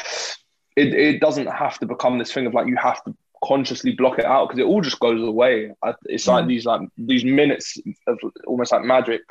it, 0.76 0.94
it 0.94 1.20
doesn't 1.22 1.48
have 1.48 1.80
to 1.80 1.86
become 1.86 2.18
this 2.18 2.32
thing 2.32 2.46
of 2.46 2.54
like 2.54 2.68
you 2.68 2.78
have 2.78 3.04
to 3.04 3.16
consciously 3.44 3.92
block 3.92 4.20
it 4.20 4.26
out 4.26 4.48
because 4.48 4.60
it 4.60 4.66
all 4.66 4.82
just 4.82 5.00
goes 5.00 5.22
away. 5.22 5.74
It's 6.06 6.28
like 6.28 6.46
mm. 6.46 6.48
these 6.48 6.66
like 6.66 6.82
these 6.98 7.26
minutes 7.26 7.78
of 8.08 8.20
almost 8.48 8.72
like 8.72 8.84
magic, 8.84 9.22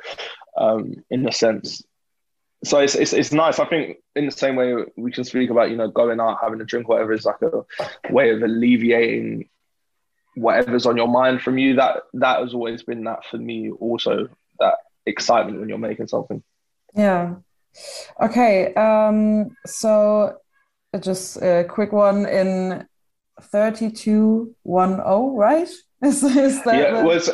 um, 0.57 0.95
in 1.11 1.27
a 1.27 1.33
sense 1.33 1.83
so 2.65 2.79
it's, 2.79 2.95
it's 2.95 3.13
it's 3.13 3.33
nice. 3.33 3.59
I 3.59 3.65
think 3.65 3.99
in 4.15 4.27
the 4.27 4.33
same 4.33 4.57
way 4.57 4.75
we 4.97 5.11
can 5.11 5.25
speak 5.25 5.51
about 5.51 5.71
you 5.71 5.77
know 5.77 5.89
going 5.89 6.21
out 6.21 6.39
having 6.41 6.61
a 6.61 6.65
drink, 6.65 6.89
whatever 6.89 7.13
is 7.13 7.25
like 7.25 7.43
a 7.43 7.65
way 8.13 8.31
of 8.31 8.43
alleviating 8.43 9.49
whatever's 10.37 10.87
on 10.87 10.97
your 10.97 11.09
mind 11.09 11.43
from 11.43 11.59
you. 11.59 11.75
That 11.75 12.03
that 12.15 12.39
has 12.39 12.55
always 12.55 12.83
been 12.85 13.05
that 13.05 13.25
for 13.25 13.39
me. 13.39 13.71
Also, 13.71 14.29
that 14.61 14.75
excitement 15.07 15.59
when 15.59 15.69
you're 15.69 15.79
making 15.79 16.07
something. 16.07 16.43
Yeah. 16.95 17.37
Okay. 18.21 18.73
Um. 18.75 19.57
So 19.67 20.39
just 21.01 21.39
a 21.43 21.65
quick 21.69 21.91
one 21.91 22.27
in 22.27 22.87
thirty 23.45 23.91
two 23.91 24.55
one 24.63 24.97
zero, 24.97 25.05
oh, 25.07 25.37
right? 25.37 25.69
Is, 26.03 26.25
is 26.25 26.65
that 26.65 26.77
yeah, 26.77 26.99
the... 26.99 27.07
well, 27.07 27.17
it's, 27.17 27.31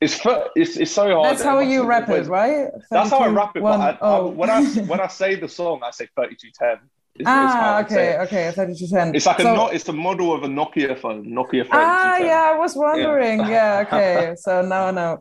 it's, 0.00 0.20
it's, 0.56 0.76
it's 0.78 0.90
so 0.90 1.14
hard. 1.14 1.30
That's 1.30 1.44
how 1.44 1.60
you 1.60 1.84
rap 1.84 2.08
it, 2.08 2.26
right? 2.26 2.66
That's 2.90 3.10
how 3.10 3.18
I 3.18 3.28
rap 3.28 3.54
it. 3.54 3.62
One, 3.62 3.78
but 3.78 3.94
I, 3.94 3.98
oh. 4.00 4.30
I, 4.30 4.34
when 4.34 4.50
I 4.50 4.64
when 4.64 5.00
I 5.00 5.06
say 5.20 5.36
the 5.36 5.48
song, 5.48 5.80
I 5.84 5.92
say 5.92 6.08
thirty 6.16 6.34
two 6.34 6.50
ten. 6.58 6.78
ah, 7.24 7.82
okay, 7.82 8.18
okay, 8.18 8.52
two 8.76 8.88
ten. 8.88 9.14
It's 9.14 9.26
like 9.26 9.38
so, 9.40 9.52
a 9.52 9.56
not. 9.56 9.74
It's 9.74 9.84
the 9.84 9.92
model 9.92 10.34
of 10.34 10.42
a 10.42 10.48
Nokia 10.48 10.98
phone. 10.98 11.26
Nokia 11.26 11.62
phone. 11.62 11.70
Ah, 11.74 12.16
yeah, 12.16 12.50
I 12.52 12.58
was 12.58 12.74
wondering. 12.74 13.38
Yeah, 13.38 13.46
yeah 13.48 13.84
okay. 13.86 14.34
so 14.38 14.62
now 14.62 14.86
I 14.86 14.90
know. 14.90 15.18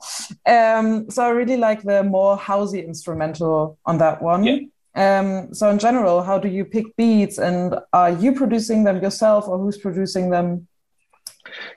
Um, 0.48 1.12
so 1.12 1.26
I 1.26 1.30
really 1.30 1.58
like 1.58 1.84
the 1.84 2.02
more 2.02 2.40
housey 2.40 2.84
instrumental 2.84 3.78
on 3.86 4.00
that 4.00 4.24
one. 4.24 4.46
Yeah. 4.46 4.58
Um, 4.96 5.54
so 5.54 5.70
in 5.70 5.80
general, 5.80 6.22
how 6.22 6.38
do 6.38 6.48
you 6.48 6.66
pick 6.66 6.96
beats, 6.96 7.38
and 7.38 7.76
are 7.94 8.12
you 8.12 8.34
producing 8.34 8.84
them 8.84 9.02
yourself, 9.02 9.48
or 9.48 9.58
who's 9.58 9.78
producing 9.78 10.30
them? 10.30 10.68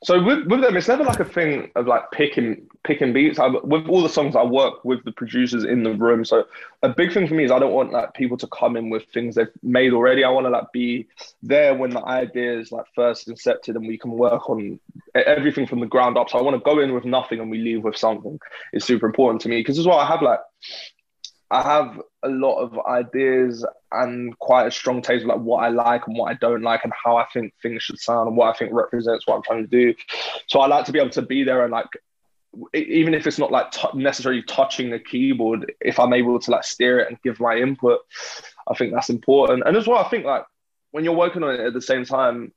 So 0.05 0.23
with, 0.23 0.47
with 0.47 0.61
them, 0.61 0.77
it's 0.77 0.89
never 0.89 1.05
like 1.05 1.21
a 1.21 1.25
thing 1.25 1.71
of 1.77 1.87
like 1.87 2.11
picking 2.11 2.67
picking 2.85 3.13
beats. 3.13 3.39
I, 3.39 3.49
with 3.49 3.87
all 3.89 4.03
the 4.03 4.09
songs, 4.09 4.37
I 4.37 4.45
work 4.45 4.85
with 4.85 5.05
the 5.05 5.13
producers 5.13 5.65
in 5.65 5.83
the 5.83 5.93
room. 5.93 6.25
So 6.25 6.45
a 6.83 6.89
big 6.89 7.13
thing 7.13 7.27
for 7.27 7.35
me 7.35 7.45
is 7.45 7.51
I 7.51 7.59
don't 7.59 7.73
want 7.73 7.93
like 7.93 8.15
people 8.15 8.37
to 8.39 8.47
come 8.49 8.77
in 8.77 8.91
with 8.91 9.05
things 9.13 9.35
they've 9.35 9.49
made 9.63 9.93
already. 9.93 10.25
I 10.25 10.31
want 10.31 10.47
to 10.47 10.51
like 10.51 10.71
be 10.73 11.07
there 11.43 11.75
when 11.75 11.91
the 11.91 12.05
idea 12.05 12.59
is 12.59 12.71
like 12.71 12.85
first 12.95 13.29
incepted, 13.29 13.77
and 13.77 13.87
we 13.87 13.99
can 13.99 14.13
work 14.13 14.49
on 14.49 14.79
everything 15.15 15.67
from 15.67 15.81
the 15.81 15.87
ground 15.87 16.17
up. 16.17 16.31
So 16.31 16.39
I 16.39 16.43
want 16.43 16.57
to 16.57 16.71
go 16.71 16.79
in 16.81 16.95
with 16.95 17.05
nothing 17.05 17.41
and 17.41 17.51
we 17.51 17.59
leave 17.59 17.83
with 17.83 17.97
something. 17.97 18.39
It's 18.73 18.87
super 18.87 19.07
important 19.07 19.43
to 19.43 19.49
me 19.49 19.61
because 19.61 19.79
as 19.79 19.87
well 19.87 19.99
I 19.99 20.07
have 20.07 20.23
like 20.23 20.41
I 21.51 21.63
have 21.63 22.01
a 22.25 22.29
lot 22.29 22.59
of 22.59 22.79
ideas 22.87 23.65
and 23.93 24.37
quite 24.39 24.67
a 24.67 24.71
strong 24.71 25.01
taste 25.01 25.23
of 25.23 25.29
like 25.29 25.39
what 25.39 25.65
I 25.65 25.69
like 25.69 26.07
and 26.07 26.19
what 26.19 26.31
I 26.31 26.35
don't 26.35 26.63
like 26.63 26.83
and 26.85 26.93
how 27.05 27.17
I 27.17 27.27
think 27.33 27.55
things 27.63 27.83
should 27.83 27.99
sound 27.99 28.29
and 28.29 28.37
what 28.37 28.55
I 28.55 28.59
think 28.59 28.73
represents 28.73 29.27
what 29.27 29.37
I'm 29.37 29.43
trying 29.43 29.63
to 29.63 29.71
do. 29.71 29.95
So 30.49 30.61
I 30.61 30.67
like 30.67 30.85
to 30.87 30.93
be 30.93 30.99
able 30.99 31.11
to 31.11 31.23
be 31.23 31.45
there 31.45 31.63
and 31.63 31.73
like 31.73 31.87
even 32.75 33.15
if 33.15 33.27
it's 33.27 33.39
not 33.39 33.53
like 33.53 33.71
t- 33.71 33.89
necessarily 33.95 34.43
touching 34.43 34.91
the 34.91 34.99
keyboard, 34.99 35.73
if 35.81 36.01
I'm 36.01 36.13
able 36.13 36.39
to 36.39 36.51
like 36.51 36.65
steer 36.65 36.99
it 37.01 37.09
and 37.09 37.21
give 37.23 37.39
my 37.39 37.57
input, 37.57 38.01
I 38.69 38.75
think 38.75 38.93
that's 38.93 39.11
important. 39.11 39.63
And 39.67 39.77
as 39.77 39.87
well, 39.87 39.99
I 39.99 40.09
think 40.09 40.25
like 40.25 40.45
when 40.91 41.05
you're 41.05 41.15
working 41.15 41.43
on 41.43 41.55
it 41.55 41.61
at 41.61 41.75
the 41.75 41.83
same 41.83 42.05
time, 42.05 42.53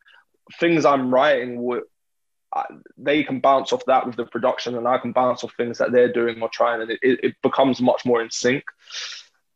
things 0.59 0.85
I'm 0.85 1.13
writing 1.13 1.61
would 1.63 1.83
they 2.97 3.23
can 3.23 3.39
bounce 3.39 3.71
off 3.71 3.85
that 3.85 4.05
with 4.05 4.15
the 4.15 4.25
production 4.25 4.75
and 4.75 4.87
I 4.87 4.97
can 4.97 5.11
bounce 5.11 5.43
off 5.43 5.53
things 5.55 5.77
that 5.77 5.91
they're 5.91 6.11
doing 6.11 6.41
or 6.41 6.49
trying 6.49 6.81
and 6.81 6.91
it, 6.91 6.99
it 7.01 7.35
becomes 7.43 7.81
much 7.81 8.05
more 8.05 8.21
in 8.21 8.31
sync. 8.31 8.63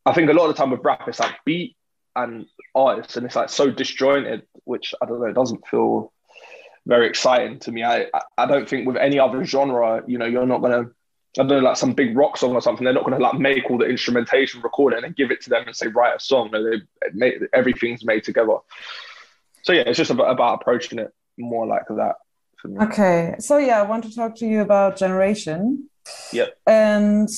I 0.05 0.13
think 0.13 0.29
a 0.29 0.33
lot 0.33 0.49
of 0.49 0.55
the 0.55 0.59
time 0.61 0.71
with 0.71 0.83
rap, 0.83 1.07
it's 1.07 1.19
like 1.19 1.35
beat 1.45 1.75
and 2.15 2.45
artists 2.75 3.17
and 3.17 3.25
it's 3.25 3.35
like 3.35 3.49
so 3.49 3.71
disjointed, 3.71 4.43
which 4.65 4.93
I 5.01 5.05
don't 5.05 5.19
know, 5.19 5.27
it 5.27 5.33
doesn't 5.33 5.67
feel 5.67 6.13
very 6.85 7.07
exciting 7.07 7.59
to 7.59 7.71
me. 7.71 7.83
I, 7.83 8.07
I 8.37 8.45
don't 8.45 8.69
think 8.69 8.85
with 8.85 8.97
any 8.97 9.17
other 9.17 9.43
genre, 9.43 10.03
you 10.05 10.17
know, 10.17 10.25
you're 10.25 10.45
not 10.45 10.61
going 10.61 10.85
to, 10.85 10.91
I 11.41 11.45
don't 11.45 11.47
know, 11.47 11.69
like 11.69 11.77
some 11.77 11.93
big 11.93 12.15
rock 12.15 12.37
song 12.37 12.53
or 12.53 12.61
something, 12.61 12.83
they're 12.83 12.93
not 12.93 13.05
going 13.05 13.17
to 13.17 13.23
like 13.23 13.39
make 13.39 13.71
all 13.71 13.79
the 13.79 13.85
instrumentation, 13.85 14.61
record 14.61 14.93
it 14.93 14.97
and 14.97 15.05
then 15.05 15.15
give 15.17 15.31
it 15.31 15.41
to 15.41 15.49
them 15.49 15.63
and 15.65 15.75
say, 15.75 15.87
write 15.87 16.15
a 16.15 16.19
song. 16.19 16.51
No, 16.51 16.63
they 16.63 16.81
make, 17.13 17.35
everything's 17.53 18.05
made 18.05 18.23
together. 18.23 18.57
So 19.63 19.73
yeah, 19.73 19.83
it's 19.87 19.97
just 19.97 20.11
about, 20.11 20.29
about 20.29 20.61
approaching 20.61 20.99
it 20.99 21.11
more 21.37 21.65
like 21.65 21.87
that 21.87 22.17
me. 22.67 22.79
Okay, 22.85 23.35
so 23.39 23.57
yeah, 23.57 23.79
I 23.79 23.83
want 23.83 24.03
to 24.05 24.15
talk 24.15 24.35
to 24.37 24.45
you 24.45 24.61
about 24.61 24.97
generation. 24.97 25.89
Yep. 26.31 26.57
And 26.67 27.29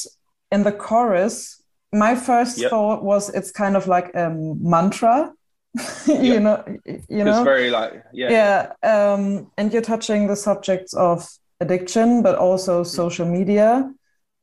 in 0.51 0.63
the 0.63 0.71
chorus, 0.71 1.61
my 1.91 2.15
first 2.15 2.57
yep. 2.57 2.69
thought 2.69 3.03
was 3.03 3.29
it's 3.29 3.51
kind 3.51 3.75
of 3.75 3.87
like 3.87 4.13
a 4.15 4.29
mantra. 4.29 5.33
you 6.07 6.15
yep. 6.15 6.41
know, 6.41 6.63
you 7.09 7.23
know, 7.23 7.37
it's 7.37 7.43
very 7.43 7.69
like 7.69 8.03
yeah, 8.13 8.69
yeah. 8.81 9.13
Um, 9.13 9.51
and 9.57 9.73
you're 9.73 9.81
touching 9.81 10.27
the 10.27 10.35
subjects 10.35 10.93
of 10.93 11.27
addiction, 11.59 12.23
but 12.23 12.35
also 12.35 12.83
mm. 12.83 12.87
social 12.87 13.25
media. 13.25 13.91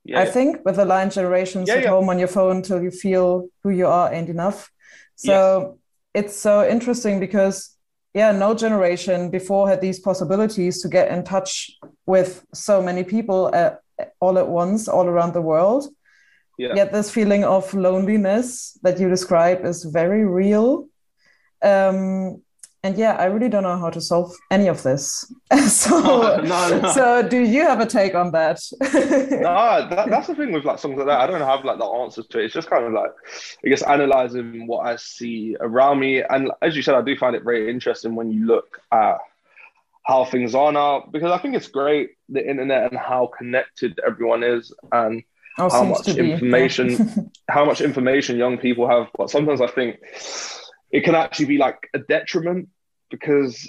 Yeah, 0.05 0.21
I 0.21 0.27
think 0.27 0.65
with 0.65 0.77
the 0.77 0.85
line 0.85 1.11
generations 1.11 1.69
yeah, 1.69 1.77
at 1.77 1.87
home 1.87 2.09
on 2.09 2.19
your 2.19 2.29
phone 2.29 2.63
till 2.63 2.83
you 2.83 2.91
feel 2.91 3.49
who 3.63 3.71
you 3.71 3.87
are 3.87 4.13
ain't 4.13 4.29
enough. 4.29 4.71
So 5.17 5.79
yes. 6.15 6.25
it's 6.25 6.37
so 6.37 6.69
interesting 6.69 7.21
because 7.21 7.77
yeah, 8.15 8.33
no 8.33 8.55
generation 8.55 9.31
before 9.31 9.69
had 9.69 9.81
these 9.81 9.99
possibilities 9.99 10.83
to 10.83 10.89
get 10.89 11.11
in 11.11 11.25
touch 11.25 11.71
with 12.07 12.45
so 12.53 12.83
many 12.83 13.05
people 13.05 13.55
at, 13.55 13.81
all 14.21 14.39
at 14.39 14.49
once, 14.49 14.89
all 14.89 15.07
around 15.07 15.33
the 15.33 15.41
world. 15.41 15.89
Yeah. 16.59 16.75
Yet 16.75 16.93
this 16.93 17.11
feeling 17.11 17.45
of 17.45 17.73
loneliness 17.73 18.79
that 18.83 19.01
you 19.01 19.09
describe 19.09 19.65
is 19.65 19.85
very 19.85 20.27
real. 20.27 20.89
Um, 21.63 22.43
and 22.85 22.99
yeah, 22.99 23.13
I 23.13 23.27
really 23.27 23.49
don't 23.49 23.63
know 23.63 23.79
how 23.79 23.91
to 23.91 24.01
solve 24.01 24.35
any 24.51 24.67
of 24.67 24.83
this. 24.83 25.33
so, 25.69 26.01
no, 26.45 26.81
no. 26.81 26.93
so 26.93 27.27
do 27.27 27.41
you 27.41 27.63
have 27.63 27.81
a 27.81 27.87
take 27.87 28.15
on 28.17 28.33
that? 28.33 28.61
no, 28.81 28.89
that, 29.91 30.07
that's 30.11 30.27
the 30.27 30.35
thing 30.35 30.53
with 30.53 30.65
like 30.65 30.81
songs 30.81 30.97
like 30.97 31.07
that. 31.07 31.21
I 31.21 31.27
don't 31.29 31.41
have 31.41 31.65
like 31.65 31.79
the 31.79 31.85
answers 31.85 32.27
to 32.29 32.41
it. 32.41 32.47
It's 32.47 32.55
just 32.55 32.69
kind 32.69 32.85
of 32.85 32.93
like, 32.93 33.13
I 33.65 33.69
guess, 33.69 33.83
analyzing 33.83 34.67
what 34.67 34.87
I 34.87 34.97
see 34.97 35.57
around 35.61 36.01
me. 36.01 36.23
And 36.23 36.51
as 36.61 36.75
you 36.75 36.83
said, 36.83 36.97
I 36.97 37.03
do 37.03 37.17
find 37.17 37.37
it 37.37 37.45
very 37.45 37.71
interesting 37.71 38.17
when 38.17 38.33
you 38.33 38.47
look 38.47 38.81
at 38.91 39.19
how 40.05 40.25
things 40.25 40.53
are 40.53 40.73
now, 40.73 41.09
because 41.13 41.31
I 41.31 41.39
think 41.39 41.55
it's 41.55 41.69
great 41.69 42.11
the 42.29 42.45
internet 42.45 42.91
and 42.91 42.99
how 42.99 43.31
connected 43.39 44.01
everyone 44.05 44.43
is, 44.43 44.75
and 44.91 45.23
oh, 45.59 45.71
how 45.71 45.85
much 45.85 46.09
information, 46.09 47.31
how 47.49 47.65
much 47.65 47.81
information 47.81 48.39
young 48.39 48.59
people 48.59 48.89
have. 48.89 49.07
But 49.17 49.31
sometimes 49.31 49.61
I 49.61 49.69
think 49.69 50.01
it 50.93 51.05
can 51.05 51.15
actually 51.15 51.47
be 51.47 51.59
like 51.59 51.89
a 51.95 51.99
detriment 51.99 52.69
because 53.11 53.69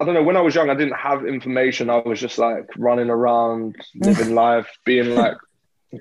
I 0.00 0.04
don't 0.04 0.14
know. 0.14 0.22
When 0.24 0.36
I 0.36 0.40
was 0.40 0.54
young, 0.56 0.68
I 0.68 0.74
didn't 0.74 0.96
have 0.96 1.24
information. 1.24 1.88
I 1.88 1.98
was 1.98 2.20
just 2.20 2.36
like 2.36 2.68
running 2.76 3.08
around, 3.08 3.76
living 3.94 4.34
life, 4.34 4.68
being 4.84 5.14
like 5.14 5.36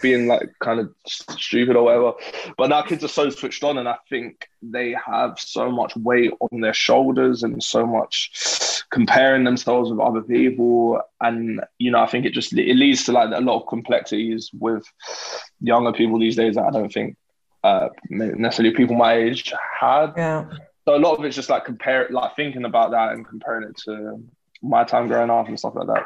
being 0.01 0.25
like 0.25 0.49
kind 0.59 0.79
of 0.79 0.89
stupid 1.05 1.75
or 1.75 1.83
whatever. 1.83 2.13
But 2.57 2.69
now 2.69 2.81
kids 2.81 3.03
are 3.03 3.09
so 3.09 3.29
switched 3.29 3.63
on, 3.63 3.77
and 3.77 3.87
I 3.87 3.97
think 4.09 4.47
they 4.63 4.95
have 5.05 5.37
so 5.37 5.69
much 5.69 5.95
weight 5.95 6.31
on 6.39 6.61
their 6.61 6.73
shoulders 6.73 7.43
and 7.43 7.61
so 7.61 7.85
much 7.85 8.83
comparing 8.89 9.43
themselves 9.43 9.91
with 9.91 9.99
other 9.99 10.21
people. 10.21 10.99
And 11.19 11.61
you 11.77 11.91
know, 11.91 11.99
I 11.99 12.07
think 12.07 12.25
it 12.25 12.33
just 12.33 12.53
it 12.53 12.75
leads 12.75 13.03
to 13.03 13.11
like 13.11 13.29
a 13.31 13.41
lot 13.41 13.61
of 13.61 13.67
complexities 13.67 14.49
with 14.51 14.83
younger 15.59 15.93
people 15.93 16.17
these 16.17 16.37
days 16.37 16.55
that 16.55 16.65
I 16.65 16.71
don't 16.71 16.91
think 16.91 17.17
uh, 17.63 17.89
necessarily 18.09 18.75
people 18.75 18.95
my 18.95 19.13
age 19.13 19.53
had. 19.79 20.13
Yeah. 20.17 20.45
So 20.85 20.95
a 20.95 20.97
lot 20.97 21.17
of 21.17 21.25
it's 21.25 21.35
just 21.35 21.49
like 21.49 21.65
compare, 21.65 22.07
like 22.09 22.35
thinking 22.35 22.65
about 22.65 22.91
that 22.91 23.13
and 23.13 23.27
comparing 23.27 23.69
it 23.69 23.77
to 23.85 24.23
my 24.61 24.83
time 24.83 25.07
growing 25.07 25.29
up 25.29 25.47
and 25.47 25.57
stuff 25.57 25.75
like 25.75 25.87
that. 25.87 26.05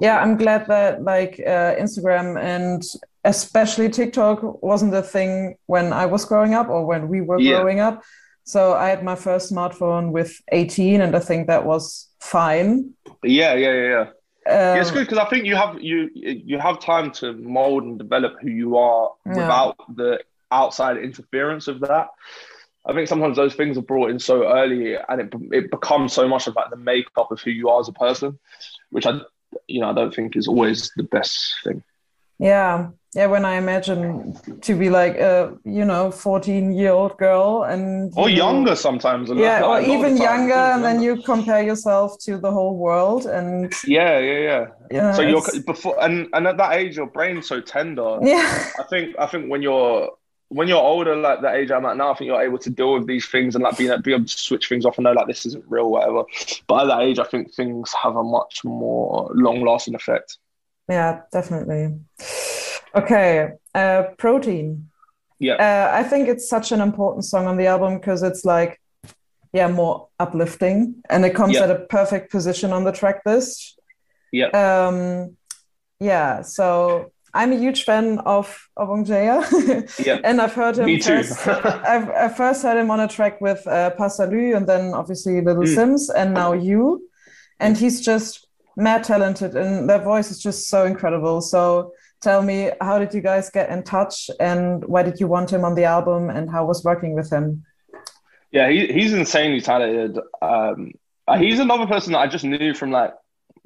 Yeah, 0.00 0.18
I'm 0.18 0.36
glad 0.36 0.66
that 0.68 1.02
like 1.02 1.40
uh, 1.40 1.74
Instagram 1.76 2.40
and 2.40 2.82
especially 3.24 3.88
TikTok 3.88 4.62
wasn't 4.62 4.94
a 4.94 5.02
thing 5.02 5.56
when 5.66 5.92
I 5.92 6.06
was 6.06 6.24
growing 6.24 6.54
up 6.54 6.68
or 6.68 6.84
when 6.84 7.08
we 7.08 7.20
were 7.20 7.38
yeah. 7.38 7.60
growing 7.60 7.80
up. 7.80 8.02
So 8.44 8.74
I 8.74 8.88
had 8.88 9.04
my 9.04 9.14
first 9.14 9.52
smartphone 9.52 10.10
with 10.10 10.40
18, 10.50 11.00
and 11.00 11.14
I 11.14 11.20
think 11.20 11.46
that 11.46 11.64
was 11.64 12.08
fine. 12.20 12.92
Yeah, 13.22 13.54
yeah, 13.54 13.72
yeah, 13.72 13.88
yeah. 13.88 14.00
Um, 14.00 14.06
yeah 14.46 14.80
it's 14.80 14.90
good 14.90 15.06
because 15.06 15.18
I 15.18 15.26
think 15.26 15.46
you 15.46 15.54
have 15.54 15.80
you 15.80 16.10
you 16.12 16.58
have 16.58 16.80
time 16.80 17.12
to 17.12 17.32
mold 17.34 17.84
and 17.84 17.96
develop 17.96 18.34
who 18.40 18.50
you 18.50 18.76
are 18.76 19.12
yeah. 19.24 19.34
without 19.34 19.76
the 19.94 20.18
outside 20.52 20.98
interference 20.98 21.68
of 21.68 21.80
that. 21.80 22.08
I 22.84 22.92
think 22.92 23.08
sometimes 23.08 23.36
those 23.36 23.54
things 23.54 23.78
are 23.78 23.82
brought 23.82 24.10
in 24.10 24.18
so 24.18 24.44
early, 24.44 24.96
and 24.96 25.20
it 25.20 25.32
it 25.52 25.70
becomes 25.70 26.12
so 26.12 26.26
much 26.28 26.46
about 26.46 26.70
the 26.70 26.76
makeup 26.76 27.30
of 27.30 27.40
who 27.40 27.50
you 27.50 27.68
are 27.68 27.80
as 27.80 27.88
a 27.88 27.92
person, 27.92 28.38
which 28.90 29.06
I 29.06 29.20
you 29.68 29.80
know 29.80 29.90
I 29.90 29.94
don't 29.94 30.14
think 30.14 30.36
is 30.36 30.48
always 30.48 30.90
the 30.96 31.04
best 31.04 31.54
thing. 31.64 31.82
Yeah, 32.38 32.88
yeah. 33.14 33.26
When 33.26 33.44
I 33.44 33.54
imagine 33.54 34.34
to 34.62 34.76
be 34.76 34.90
like 34.90 35.14
a 35.14 35.56
you 35.64 35.84
know 35.84 36.10
fourteen 36.10 36.72
year 36.72 36.90
old 36.90 37.16
girl 37.18 37.62
and 37.62 38.12
or 38.16 38.28
younger 38.28 38.74
sometimes, 38.74 39.30
yeah, 39.30 39.64
or 39.64 39.80
even 39.80 40.16
younger, 40.16 40.54
and 40.54 40.82
then 40.82 41.00
you 41.00 41.22
compare 41.22 41.62
yourself 41.62 42.18
to 42.24 42.36
the 42.36 42.50
whole 42.50 42.76
world, 42.76 43.26
and 43.26 43.72
yeah, 43.86 44.18
yeah, 44.18 44.38
yeah. 44.38 44.66
yeah 44.90 45.12
so 45.12 45.22
you're 45.22 45.42
before, 45.64 46.02
and 46.02 46.26
and 46.32 46.48
at 46.48 46.56
that 46.56 46.72
age, 46.72 46.96
your 46.96 47.06
brain's 47.06 47.46
so 47.46 47.60
tender. 47.60 48.18
Yeah, 48.22 48.70
I 48.76 48.82
think 48.90 49.14
I 49.20 49.26
think 49.28 49.48
when 49.48 49.62
you're 49.62 50.10
when 50.52 50.68
you're 50.68 50.82
older, 50.82 51.16
like 51.16 51.40
the 51.40 51.52
age 51.52 51.70
I'm 51.70 51.86
at 51.86 51.96
now, 51.96 52.12
I 52.12 52.14
think 52.14 52.28
you're 52.28 52.42
able 52.42 52.58
to 52.58 52.70
deal 52.70 52.92
with 52.92 53.06
these 53.06 53.26
things 53.26 53.54
and 53.54 53.64
like 53.64 53.78
being, 53.78 54.00
be 54.02 54.12
able 54.12 54.26
to 54.26 54.38
switch 54.38 54.68
things 54.68 54.84
off 54.84 54.98
and 54.98 55.04
know 55.04 55.12
like 55.12 55.26
this 55.26 55.46
isn't 55.46 55.64
real, 55.66 55.90
whatever. 55.90 56.24
But 56.66 56.82
at 56.82 56.88
that 56.88 57.00
age, 57.00 57.18
I 57.18 57.24
think 57.24 57.54
things 57.54 57.92
have 57.94 58.16
a 58.16 58.22
much 58.22 58.60
more 58.62 59.30
long 59.34 59.64
lasting 59.64 59.94
effect. 59.94 60.36
Yeah, 60.88 61.22
definitely. 61.32 61.98
Okay, 62.94 63.52
uh, 63.74 64.02
protein. 64.18 64.90
Yeah, 65.38 65.54
uh, 65.54 65.96
I 65.96 66.02
think 66.02 66.28
it's 66.28 66.48
such 66.48 66.70
an 66.70 66.80
important 66.80 67.24
song 67.24 67.46
on 67.46 67.56
the 67.56 67.66
album 67.66 67.96
because 67.96 68.22
it's 68.22 68.44
like, 68.44 68.80
yeah, 69.52 69.68
more 69.68 70.08
uplifting, 70.20 71.02
and 71.08 71.24
it 71.24 71.34
comes 71.34 71.54
yeah. 71.54 71.64
at 71.64 71.70
a 71.70 71.80
perfect 71.86 72.30
position 72.30 72.72
on 72.72 72.84
the 72.84 72.92
track 72.92 73.22
list. 73.24 73.78
Yeah. 74.32 74.48
Um, 74.48 75.36
yeah. 75.98 76.42
So 76.42 77.11
I'm 77.34 77.52
a 77.52 77.56
huge 77.56 77.84
fan 77.84 78.18
of 78.20 78.68
of 78.76 79.08
yeah. 79.08 80.18
and 80.22 80.40
I've 80.40 80.52
heard 80.52 80.78
him. 80.78 80.86
Me 80.86 80.98
too. 80.98 81.22
first, 81.22 81.48
I've, 81.48 82.10
I 82.10 82.28
first 82.28 82.62
heard 82.62 82.78
him 82.78 82.90
on 82.90 83.00
a 83.00 83.08
track 83.08 83.40
with 83.40 83.66
uh, 83.66 83.90
Pa 83.90 84.08
Salieu, 84.08 84.54
and 84.56 84.66
then 84.66 84.92
obviously 84.92 85.40
Little 85.40 85.62
mm. 85.62 85.74
Simz, 85.74 86.10
and 86.14 86.34
now 86.34 86.52
you. 86.52 87.08
And 87.58 87.76
he's 87.76 88.00
just 88.00 88.46
mad 88.76 89.04
talented, 89.04 89.56
and 89.56 89.88
their 89.88 90.00
voice 90.00 90.30
is 90.30 90.42
just 90.42 90.68
so 90.68 90.84
incredible. 90.84 91.40
So 91.40 91.92
tell 92.20 92.42
me, 92.42 92.70
how 92.80 92.98
did 92.98 93.14
you 93.14 93.22
guys 93.22 93.48
get 93.50 93.70
in 93.70 93.82
touch, 93.82 94.30
and 94.38 94.84
why 94.84 95.02
did 95.02 95.18
you 95.18 95.26
want 95.26 95.50
him 95.50 95.64
on 95.64 95.74
the 95.74 95.84
album, 95.84 96.28
and 96.28 96.50
how 96.50 96.66
was 96.66 96.84
working 96.84 97.14
with 97.14 97.30
him? 97.30 97.64
Yeah, 98.50 98.68
he, 98.68 98.92
he's 98.92 99.14
insanely 99.14 99.62
talented. 99.62 100.18
Um, 100.42 100.92
he's 101.38 101.60
another 101.60 101.86
person 101.86 102.12
that 102.12 102.18
I 102.18 102.26
just 102.26 102.44
knew 102.44 102.74
from 102.74 102.90
like 102.90 103.14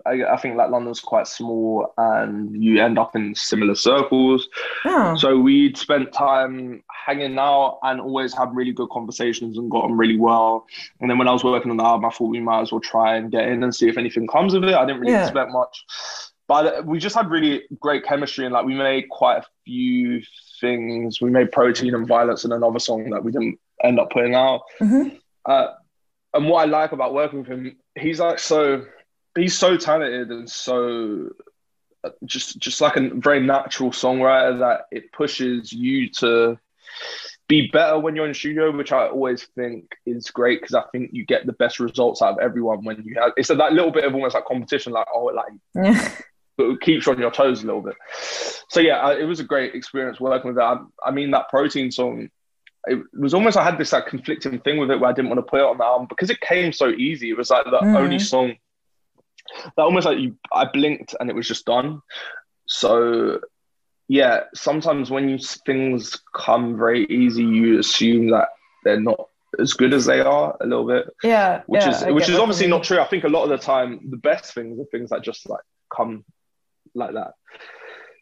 I, 0.07 0.33
I, 0.33 0.37
think 0.37 0.57
like 0.57 0.71
London's 0.71 1.01
quite 1.01 1.27
small 1.27 1.93
and 1.99 2.63
you 2.63 2.83
end 2.83 2.99
up 2.99 3.17
in 3.17 3.35
similar 3.35 3.75
circles. 3.75 4.49
So 5.17 5.39
we'd 5.39 5.77
spent 5.77 6.13
time 6.13 6.83
hanging 7.07 7.39
out 7.39 7.79
and 7.83 8.01
always 8.01 8.35
had 8.35 8.55
really 8.55 8.73
good 8.73 8.89
conversations 8.91 9.59
and 9.59 9.71
got 9.71 9.85
on 9.85 9.97
really 9.97 10.17
well. 10.17 10.67
And 11.01 11.11
then 11.11 11.19
when 11.19 11.29
I 11.29 11.33
was 11.33 11.45
working 11.45 11.71
on 11.71 11.77
the 11.77 11.85
album, 11.85 12.05
I 12.07 12.11
thought 12.11 12.29
we 12.29 12.41
might 12.41 12.63
as 12.63 12.73
well 12.73 12.81
try 12.81 13.17
and 13.17 13.31
get 13.31 13.49
in 13.49 13.63
and 13.63 13.75
see 13.75 13.89
if 13.89 13.99
anything 13.99 14.27
comes 14.27 14.55
of 14.55 14.65
it. 14.65 14.75
I 14.75 14.87
didn't 14.87 15.01
really 15.01 15.13
yeah. 15.13 15.25
expect 15.25 15.51
much. 15.51 15.85
But 16.49 16.87
we 16.87 16.99
just 16.99 17.17
had 17.17 17.29
really 17.29 17.65
great 17.81 18.05
chemistry 18.05 18.45
and 18.45 18.55
like 18.55 18.65
we 18.65 18.75
made 18.75 19.09
quite 19.09 19.39
a 19.39 19.45
few 19.65 20.23
things. 20.61 21.21
We 21.21 21.31
made 21.31 21.51
Protein 21.51 21.95
and 21.95 22.07
Violence 22.07 22.45
and 22.45 22.53
another 22.53 22.79
song 22.79 23.11
that 23.11 23.25
we 23.25 23.33
didn't 23.33 23.59
end 23.83 23.99
up 23.99 24.11
putting 24.11 24.35
out. 24.35 24.63
Mm-hmm. 24.81 25.17
Uh, 25.45 25.69
and 26.35 26.49
what 26.49 26.63
I 26.63 26.65
like 26.67 26.93
about 26.93 27.15
working 27.15 27.41
with 27.41 27.49
him, 27.49 27.77
he's 27.97 28.21
like 28.21 28.39
so 28.39 28.85
he's 29.37 29.57
so 29.57 29.77
talented 29.77 30.31
and 30.31 30.51
so 30.51 31.29
uh, 32.05 32.11
just 32.25 32.59
just 32.59 32.81
like 32.81 32.97
a 32.97 33.11
very 33.15 33.41
natural 33.41 33.91
songwriter 33.91 34.59
that 34.59 34.87
it 34.91 35.13
pushes 35.13 35.73
you 35.73 36.09
to 36.11 36.59
be 37.49 37.69
better 37.69 37.99
when 37.99 38.17
you're 38.17 38.25
in 38.25 38.33
the 38.33 38.35
studio, 38.35 38.77
which 38.77 38.93
I 38.93 39.09
always 39.09 39.45
think 39.55 39.95
is 40.05 40.31
great 40.31 40.61
because 40.61 40.75
I 40.75 40.83
think 40.91 41.11
you 41.13 41.25
get 41.25 41.47
the 41.47 41.53
best 41.53 41.79
results 41.79 42.21
out 42.21 42.35
of 42.35 42.39
everyone 42.41 42.85
when 42.85 43.03
you 43.05 43.15
have 43.21 43.33
it's 43.37 43.51
a, 43.51 43.55
that 43.55 43.73
little 43.73 43.93
bit 43.93 44.05
of 44.05 44.15
almost 44.15 44.35
like 44.35 44.45
competition, 44.45 44.93
like 44.93 45.07
oh, 45.15 45.27
like 45.27 45.53
yeah. 45.75 46.13
but 46.57 46.71
it 46.71 46.81
keeps 46.81 47.07
you 47.07 47.13
on 47.13 47.19
your 47.19 47.31
toes 47.31 47.63
a 47.63 47.67
little 47.67 47.83
bit. 47.83 47.95
So 48.69 48.81
yeah, 48.81 49.13
it 49.13 49.25
was 49.25 49.41
a 49.41 49.45
great 49.45 49.75
experience 49.75 50.19
working 50.19 50.49
with 50.49 50.57
that. 50.57 50.65
I, 50.65 50.79
I 51.09 51.11
mean, 51.11 51.31
that 51.33 51.49
protein 51.49 51.93
song, 51.93 52.31
it 52.87 53.01
was 53.13 53.35
almost 53.35 53.57
I 53.57 53.65
had 53.65 53.79
this 53.79 53.93
like 53.93 54.07
conflicting 54.07 54.59
thing 54.61 54.79
with 54.79 54.91
it 54.91 54.99
where 54.99 55.11
I 55.11 55.13
didn't 55.13 55.31
want 55.31 55.39
to 55.39 55.51
put 55.51 55.61
it 55.61 55.67
on 55.67 55.79
the 55.79 55.85
album 55.85 56.07
because 56.09 56.31
it 56.31 56.41
came 56.41 56.73
so 56.73 56.89
easy. 56.89 57.31
It 57.31 57.37
was 57.37 57.51
like 57.51 57.65
the 57.65 57.79
mm. 57.79 57.97
only 57.97 58.19
song 58.19 58.57
that 59.77 59.83
almost 59.83 60.07
like 60.07 60.19
you 60.19 60.37
I 60.53 60.67
blinked 60.67 61.15
and 61.19 61.31
it 61.31 61.37
was 61.37 61.49
just 61.49 61.67
done. 61.67 62.01
So 62.67 63.41
yeah, 64.09 64.45
sometimes 64.55 65.11
when 65.11 65.29
you, 65.29 65.39
things 65.67 66.21
come 66.35 66.77
very 66.77 67.07
easy, 67.07 67.45
you 67.45 67.79
assume 67.79 68.31
that 68.31 68.49
they're 68.85 69.01
not 69.01 69.29
as 69.59 69.73
good 69.73 69.93
as 69.93 70.05
they 70.05 70.21
are 70.21 70.57
a 70.61 70.67
little 70.67 70.87
bit. 70.87 71.07
Yeah, 71.23 71.63
which 71.67 71.83
yeah, 71.83 71.91
is 71.91 72.03
I 72.03 72.11
which 72.11 72.29
is 72.29 72.37
obviously 72.37 72.69
not 72.69 72.85
true. 72.85 73.01
I 73.01 73.07
think 73.07 73.25
a 73.25 73.29
lot 73.29 73.45
of 73.45 73.51
the 73.51 73.59
time 73.59 74.01
the 74.11 74.17
best 74.17 74.55
things 74.55 74.79
are 74.79 74.85
things 74.85 75.11
that 75.11 75.23
just 75.23 75.49
like 75.49 75.65
come 75.95 76.25
like 76.95 77.15
that. 77.15 77.35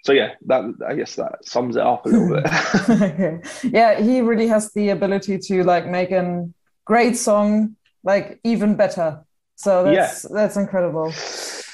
So 0.04 0.12
yeah, 0.12 0.32
that 0.46 0.64
I 0.86 0.94
guess 0.94 1.16
that 1.16 1.44
sums 1.44 1.76
it 1.76 1.82
up 1.82 2.06
a 2.06 2.08
little 2.08 2.28
bit. 2.28 2.46
okay. 2.90 3.40
Yeah, 3.64 4.00
he 4.00 4.20
really 4.20 4.48
has 4.48 4.72
the 4.72 4.90
ability 4.90 5.38
to 5.38 5.64
like 5.64 5.86
make 5.86 6.10
a 6.10 6.48
great 6.84 7.16
song 7.16 7.76
like 8.02 8.38
even 8.44 8.76
better. 8.76 9.24
So 9.56 9.84
that's 9.84 10.24
yeah. 10.24 10.30
that's 10.32 10.56
incredible. 10.56 11.12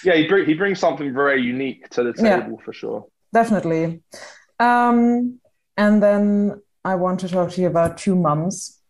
Yeah, 0.03 0.15
he, 0.15 0.27
bring, 0.27 0.47
he 0.47 0.55
brings 0.55 0.79
something 0.79 1.13
very 1.13 1.43
unique 1.43 1.89
to 1.91 2.03
the 2.03 2.13
table 2.15 2.57
yeah, 2.59 2.65
for 2.65 2.73
sure. 2.73 3.07
Definitely. 3.33 4.03
Um, 4.59 5.41
and 5.77 6.03
then 6.03 6.63
I 6.85 6.95
want 6.95 7.21
to 7.21 7.29
talk 7.29 7.51
to 7.53 7.61
you 7.61 7.67
about 7.67 7.99
Two 7.99 8.17
Mums. 8.17 8.81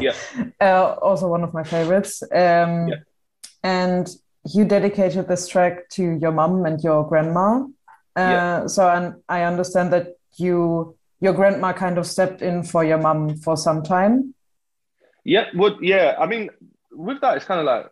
yeah. 0.00 0.14
Uh, 0.60 0.94
also 1.02 1.26
one 1.28 1.42
of 1.42 1.52
my 1.52 1.64
favorites. 1.64 2.22
Um, 2.22 2.88
yeah. 2.88 2.94
And 3.64 4.08
you 4.52 4.64
dedicated 4.64 5.28
this 5.28 5.48
track 5.48 5.88
to 5.90 6.02
your 6.20 6.32
mum 6.32 6.64
and 6.64 6.82
your 6.82 7.08
grandma. 7.08 7.64
Uh, 8.16 8.20
yeah. 8.20 8.66
So 8.66 8.86
I, 8.86 9.12
I 9.40 9.42
understand 9.44 9.92
that 9.92 10.16
you 10.36 10.96
your 11.20 11.32
grandma 11.32 11.72
kind 11.72 11.98
of 11.98 12.06
stepped 12.06 12.42
in 12.42 12.64
for 12.64 12.84
your 12.84 12.98
mum 12.98 13.36
for 13.36 13.56
some 13.56 13.82
time. 13.82 14.34
Yeah, 15.24 15.46
well, 15.54 15.78
yeah. 15.80 16.16
I 16.18 16.26
mean, 16.26 16.50
with 16.90 17.20
that, 17.20 17.36
it's 17.36 17.46
kind 17.46 17.60
of 17.60 17.66
like 17.66 17.86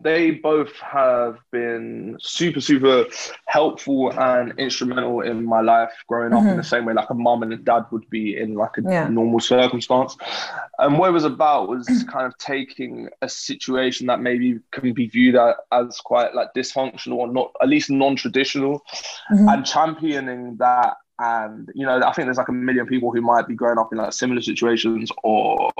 they 0.00 0.32
both 0.32 0.72
have 0.80 1.38
been 1.50 2.16
super, 2.20 2.60
super 2.60 3.06
helpful 3.46 4.12
and 4.12 4.52
instrumental 4.58 5.20
in 5.20 5.44
my 5.44 5.60
life 5.60 5.92
growing 6.08 6.30
mm-hmm. 6.30 6.36
up 6.36 6.42
in 6.42 6.48
mm-hmm. 6.48 6.56
the 6.58 6.64
same 6.64 6.84
way 6.84 6.92
like 6.92 7.10
a 7.10 7.14
mom 7.14 7.42
and 7.42 7.52
a 7.52 7.56
dad 7.56 7.84
would 7.90 8.08
be 8.10 8.36
in 8.36 8.54
like 8.54 8.76
a 8.78 8.82
yeah. 8.82 9.08
normal 9.08 9.40
circumstance. 9.40 10.16
And 10.78 10.98
what 10.98 11.08
it 11.08 11.12
was 11.12 11.24
about 11.24 11.68
was 11.68 11.86
kind 12.10 12.26
of 12.26 12.36
taking 12.38 13.08
a 13.22 13.28
situation 13.28 14.06
that 14.08 14.20
maybe 14.20 14.58
can 14.72 14.92
be 14.92 15.06
viewed 15.06 15.36
as 15.72 16.00
quite 16.00 16.34
like 16.34 16.48
dysfunctional 16.54 17.16
or 17.16 17.28
not, 17.28 17.52
at 17.62 17.68
least 17.68 17.90
non-traditional, 17.90 18.80
mm-hmm. 19.32 19.48
and 19.48 19.64
championing 19.64 20.56
that 20.58 20.96
and 21.20 21.70
you 21.76 21.86
know 21.86 22.02
i 22.02 22.12
think 22.12 22.26
there's 22.26 22.38
like 22.38 22.48
a 22.48 22.52
million 22.52 22.86
people 22.86 23.12
who 23.12 23.20
might 23.20 23.46
be 23.46 23.54
growing 23.54 23.78
up 23.78 23.92
in 23.92 23.98
like 23.98 24.12
similar 24.12 24.42
situations 24.42 25.12
or 25.22 25.70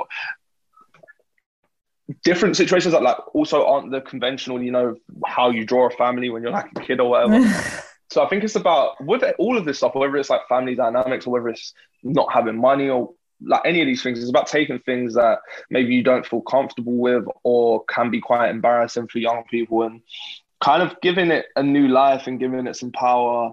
different 2.23 2.57
situations 2.57 2.93
that 2.93 3.03
like 3.03 3.17
also 3.35 3.67
aren't 3.67 3.91
the 3.91 4.01
conventional, 4.01 4.63
you 4.63 4.71
know, 4.71 4.97
how 5.27 5.51
you 5.51 5.65
draw 5.65 5.87
a 5.87 5.91
family 5.91 6.31
when 6.31 6.43
you're 6.43 6.53
like 6.53 6.71
a 6.77 6.81
kid 6.81 7.01
or 7.01 7.11
whatever. 7.11 7.49
so 8.11 8.23
I 8.23 8.29
think 8.29 8.45
it's 8.45 8.57
about 8.57 9.03
with 9.05 9.23
all 9.39 9.57
of 9.57 9.65
this 9.65 9.79
stuff, 9.79 9.95
whether 9.95 10.17
it's 10.17 10.31
like 10.31 10.47
family 10.49 10.75
dynamics 10.75 11.27
or 11.27 11.31
whether 11.31 11.49
it's 11.49 11.73
not 12.03 12.33
having 12.33 12.61
money 12.61 12.89
or 12.89 13.15
like 13.43 13.63
any 13.65 13.81
of 13.81 13.87
these 13.87 14.03
things, 14.03 14.21
it's 14.21 14.31
about 14.31 14.47
taking 14.47 14.79
things 14.81 15.15
that 15.15 15.39
maybe 15.71 15.95
you 15.95 16.03
don't 16.03 16.27
feel 16.27 16.41
comfortable 16.43 16.97
with 16.97 17.25
or 17.43 17.85
can 17.85 18.11
be 18.11 18.21
quite 18.21 18.51
embarrassing 18.51 19.09
for 19.09 19.19
young 19.19 19.45
people 19.51 19.83
and 19.83 20.03
kind 20.61 20.83
of 20.83 20.99
giving 21.01 21.31
it 21.31 21.47
a 21.57 21.63
new 21.63 21.89
life 21.89 22.27
and 22.27 22.39
giving 22.39 22.67
it 22.67 22.77
some 22.77 22.93
power 22.93 23.53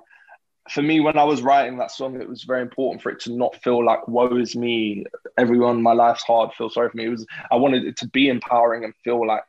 for 0.72 0.82
me, 0.82 1.02
when 1.02 1.18
I 1.18 1.24
was 1.24 1.42
writing 1.42 1.78
that 1.78 1.92
song, 1.92 2.20
it 2.20 2.30
was 2.30 2.44
very 2.44 2.62
important 2.62 3.02
for 3.02 3.10
it 3.10 3.20
to 3.22 3.32
not 3.34 3.62
feel 3.62 3.84
like 3.84 4.08
woe 4.08 4.38
is 4.38 4.56
me. 4.56 5.06
Everyone, 5.38 5.82
my 5.82 5.92
life's 5.92 6.24
hard. 6.24 6.54
Feel 6.54 6.70
sorry 6.70 6.90
for 6.90 6.98
me. 6.98 7.06
It 7.06 7.10
was 7.10 7.26
I 7.52 7.56
wanted 7.58 7.84
it 7.86 7.98
to 7.98 8.08
be 8.08 8.30
empowering 8.30 8.86
and 8.86 8.94
feel 9.04 9.26
like 9.26 9.44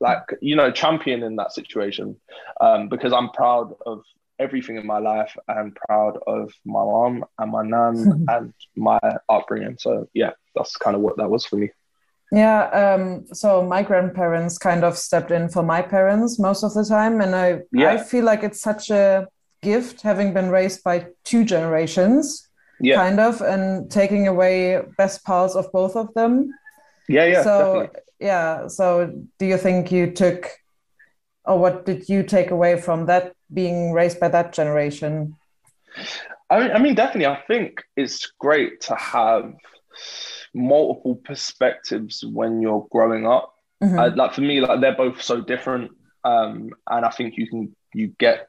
like 0.00 0.22
you 0.42 0.54
know 0.54 0.70
champion 0.70 1.22
in 1.22 1.36
that 1.36 1.52
situation 1.52 2.16
um, 2.60 2.88
because 2.88 3.14
I'm 3.14 3.30
proud 3.30 3.74
of 3.86 4.02
everything 4.38 4.76
in 4.76 4.86
my 4.86 4.98
life. 4.98 5.34
I'm 5.48 5.72
proud 5.88 6.18
of 6.26 6.52
my 6.66 6.84
mom 6.84 7.24
and 7.38 7.50
my 7.50 7.62
nan 7.62 8.26
and 8.28 8.52
my 8.76 9.00
upbringing. 9.30 9.78
So 9.78 10.08
yeah, 10.12 10.32
that's 10.54 10.76
kind 10.76 10.94
of 10.94 11.00
what 11.00 11.16
that 11.16 11.30
was 11.30 11.46
for 11.46 11.56
me. 11.56 11.70
Yeah, 12.32 12.64
um, 12.70 13.24
so 13.32 13.62
my 13.62 13.82
grandparents 13.82 14.58
kind 14.58 14.84
of 14.84 14.98
stepped 14.98 15.30
in 15.30 15.48
for 15.48 15.62
my 15.62 15.80
parents 15.80 16.38
most 16.38 16.64
of 16.64 16.74
the 16.74 16.84
time, 16.84 17.20
and 17.20 17.34
I 17.34 17.60
yeah. 17.72 17.92
I 17.92 17.98
feel 17.98 18.24
like 18.24 18.42
it's 18.42 18.60
such 18.60 18.90
a 18.90 19.26
gift 19.66 20.02
having 20.02 20.32
been 20.32 20.50
raised 20.58 20.80
by 20.88 20.96
two 21.24 21.42
generations, 21.44 22.48
yeah. 22.80 22.96
kind 23.02 23.18
of, 23.18 23.40
and 23.40 23.90
taking 23.90 24.28
away 24.28 24.80
best 24.96 25.24
parts 25.24 25.54
of 25.56 25.64
both 25.72 25.96
of 25.96 26.14
them. 26.14 26.54
Yeah, 27.08 27.26
yeah. 27.26 27.42
So 27.42 27.56
definitely. 27.58 28.00
yeah, 28.20 28.68
so 28.68 28.86
do 29.38 29.46
you 29.46 29.58
think 29.58 29.90
you 29.90 30.04
took, 30.22 30.40
or 31.44 31.58
what 31.58 31.84
did 31.84 32.08
you 32.08 32.22
take 32.22 32.50
away 32.50 32.80
from 32.80 33.06
that 33.06 33.34
being 33.52 33.92
raised 33.92 34.18
by 34.20 34.28
that 34.28 34.52
generation? 34.52 35.34
I 36.50 36.60
mean, 36.60 36.70
I 36.76 36.78
mean, 36.78 36.94
definitely. 36.94 37.26
I 37.26 37.42
think 37.48 37.82
it's 37.96 38.32
great 38.38 38.80
to 38.88 38.94
have 38.94 39.54
multiple 40.54 41.16
perspectives 41.16 42.24
when 42.24 42.60
you're 42.62 42.86
growing 42.90 43.26
up. 43.26 43.52
Mm-hmm. 43.82 43.98
Uh, 43.98 44.10
like 44.14 44.32
for 44.32 44.42
me, 44.42 44.60
like 44.60 44.80
they're 44.80 44.96
both 44.96 45.20
so 45.20 45.40
different, 45.40 45.90
um, 46.24 46.70
and 46.88 47.04
I 47.04 47.10
think 47.10 47.36
you 47.36 47.46
can 47.50 47.74
you 47.92 48.08
get 48.18 48.48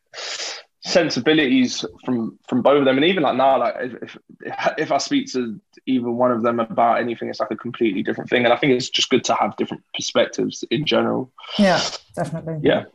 sensibilities 0.82 1.84
from 2.06 2.38
from 2.48 2.62
both 2.62 2.80
of 2.80 2.86
them. 2.86 2.98
And 2.98 3.06
even 3.06 3.24
like 3.24 3.36
now 3.36 3.60
like 3.60 3.76
if, 3.80 4.18
if 4.42 4.74
if 4.78 4.92
i 4.92 4.98
speak 4.98 5.32
to 5.34 5.60
either 5.86 6.10
one 6.10 6.32
of 6.32 6.44
them 6.44 6.60
about 6.60 7.00
anything 7.00 7.30
it's 7.30 7.40
like 7.40 7.52
a 7.52 7.56
completely 7.56 8.04
different 8.04 8.30
thing. 8.30 8.44
And 8.44 8.54
i 8.54 8.58
think 8.58 8.74
it's 8.74 8.90
just 8.90 9.10
good 9.10 9.24
to 9.26 9.34
have 9.34 9.56
different 9.58 9.84
perspectives 9.94 10.64
in 10.70 10.86
general. 10.86 11.32
Yeah 11.58 11.82
definitely. 12.16 12.60
Yeah. 12.62 12.86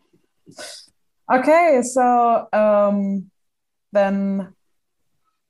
Okay 1.32 1.82
so 1.82 2.48
um 2.52 3.30
then 3.92 4.54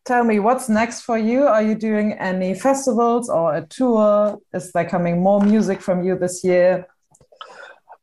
tell 0.05 0.25
me 0.25 0.41
what's 0.41 0.69
next 0.69 1.03
for 1.03 1.17
you? 1.19 1.45
Are 1.45 1.63
you 1.63 1.75
doing 1.75 2.15
any 2.15 2.55
festivals 2.55 3.29
or 3.29 3.55
a 3.55 3.67
tour? 3.67 4.39
Is 4.53 4.73
there 4.73 4.89
coming 4.89 5.23
more 5.23 5.41
music 5.41 5.81
from 5.81 6.03
you 6.03 6.19
this 6.19 6.43
year 6.43 6.89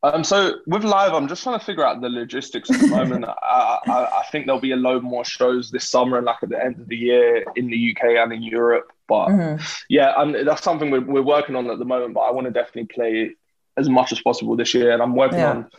um, 0.02 0.24
so 0.24 0.54
with 0.66 0.82
live, 0.82 1.12
I'm 1.12 1.28
just 1.28 1.42
trying 1.42 1.58
to 1.58 1.64
figure 1.64 1.84
out 1.84 2.00
the 2.00 2.08
logistics 2.08 2.70
at 2.70 2.80
the 2.80 2.86
moment. 2.96 3.26
I, 3.26 3.78
I, 3.86 4.20
I, 4.20 4.22
think 4.32 4.46
there'll 4.46 4.60
be 4.60 4.72
a 4.72 4.76
load 4.76 5.02
more 5.02 5.24
shows 5.24 5.70
this 5.70 5.88
summer 5.88 6.16
and 6.16 6.24
like 6.24 6.42
at 6.42 6.48
the 6.48 6.62
end 6.62 6.80
of 6.80 6.88
the 6.88 6.96
year 6.96 7.44
in 7.54 7.68
the 7.68 7.94
UK 7.94 8.16
and 8.16 8.32
in 8.32 8.42
Europe. 8.42 8.92
But 9.06 9.28
mm-hmm. 9.28 9.62
yeah, 9.90 10.14
and 10.16 10.46
that's 10.48 10.62
something 10.62 10.90
we're, 10.90 11.04
we're 11.04 11.22
working 11.22 11.54
on 11.54 11.68
at 11.68 11.78
the 11.78 11.84
moment. 11.84 12.14
But 12.14 12.20
I 12.20 12.30
want 12.30 12.46
to 12.46 12.50
definitely 12.50 12.86
play 12.86 13.32
as 13.76 13.88
much 13.88 14.10
as 14.12 14.20
possible 14.20 14.56
this 14.56 14.72
year, 14.72 14.92
and 14.92 15.02
I'm 15.02 15.14
working 15.14 15.38
yeah. 15.38 15.50
on 15.50 15.70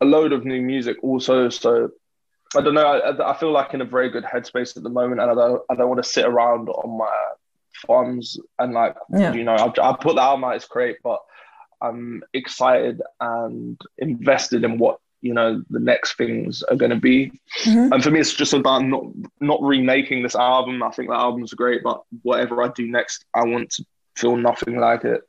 a 0.00 0.04
load 0.04 0.32
of 0.32 0.44
new 0.44 0.60
music 0.60 0.98
also. 1.02 1.48
So 1.48 1.90
I 2.54 2.60
don't 2.60 2.74
know. 2.74 2.86
I, 2.86 3.30
I, 3.30 3.36
feel 3.36 3.50
like 3.50 3.72
in 3.72 3.80
a 3.80 3.86
very 3.86 4.10
good 4.10 4.24
headspace 4.24 4.76
at 4.76 4.82
the 4.82 4.90
moment, 4.90 5.22
and 5.22 5.30
I 5.30 5.34
don't 5.34 5.62
I 5.70 5.74
don't 5.74 5.88
want 5.88 6.02
to 6.02 6.08
sit 6.08 6.26
around 6.26 6.68
on 6.68 6.98
my 6.98 7.12
funds 7.86 8.38
and 8.58 8.72
like 8.72 8.94
yeah. 9.10 9.32
you 9.32 9.42
know 9.42 9.54
I, 9.54 9.66
I 9.66 9.96
put 9.96 10.16
the 10.16 10.22
album 10.22 10.44
out. 10.44 10.56
It's 10.56 10.66
great, 10.66 10.98
but 11.02 11.20
I'm 11.80 12.22
excited 12.32 13.00
and 13.20 13.80
invested 13.98 14.64
in 14.64 14.78
what 14.78 14.98
you 15.20 15.32
know 15.32 15.62
the 15.70 15.80
next 15.80 16.16
things 16.16 16.62
are 16.64 16.76
going 16.76 16.90
to 16.90 17.00
be. 17.00 17.32
Mm-hmm. 17.62 17.92
And 17.92 18.02
for 18.02 18.10
me, 18.10 18.20
it's 18.20 18.34
just 18.34 18.52
about 18.52 18.84
not 18.84 19.04
not 19.40 19.62
remaking 19.62 20.22
this 20.22 20.36
album. 20.36 20.82
I 20.82 20.90
think 20.90 21.08
that 21.08 21.16
album's 21.16 21.54
great, 21.54 21.82
but 21.82 22.02
whatever 22.22 22.62
I 22.62 22.68
do 22.68 22.86
next, 22.86 23.24
I 23.34 23.44
want 23.44 23.70
to 23.70 23.86
feel 24.16 24.36
nothing 24.36 24.78
like 24.78 25.04
it. 25.04 25.22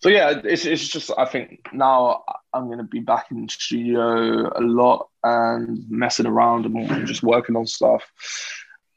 So 0.00 0.08
yeah, 0.08 0.40
it's 0.44 0.66
it's 0.66 0.86
just 0.88 1.10
I 1.16 1.24
think 1.24 1.60
now 1.72 2.24
I'm 2.52 2.66
going 2.66 2.78
to 2.78 2.84
be 2.84 3.00
back 3.00 3.30
in 3.30 3.46
the 3.46 3.52
studio 3.52 4.50
a 4.56 4.60
lot 4.60 5.08
and 5.22 5.88
messing 5.88 6.26
around 6.26 6.66
and 6.66 7.06
just 7.06 7.22
working 7.22 7.56
on 7.56 7.66
stuff 7.66 8.02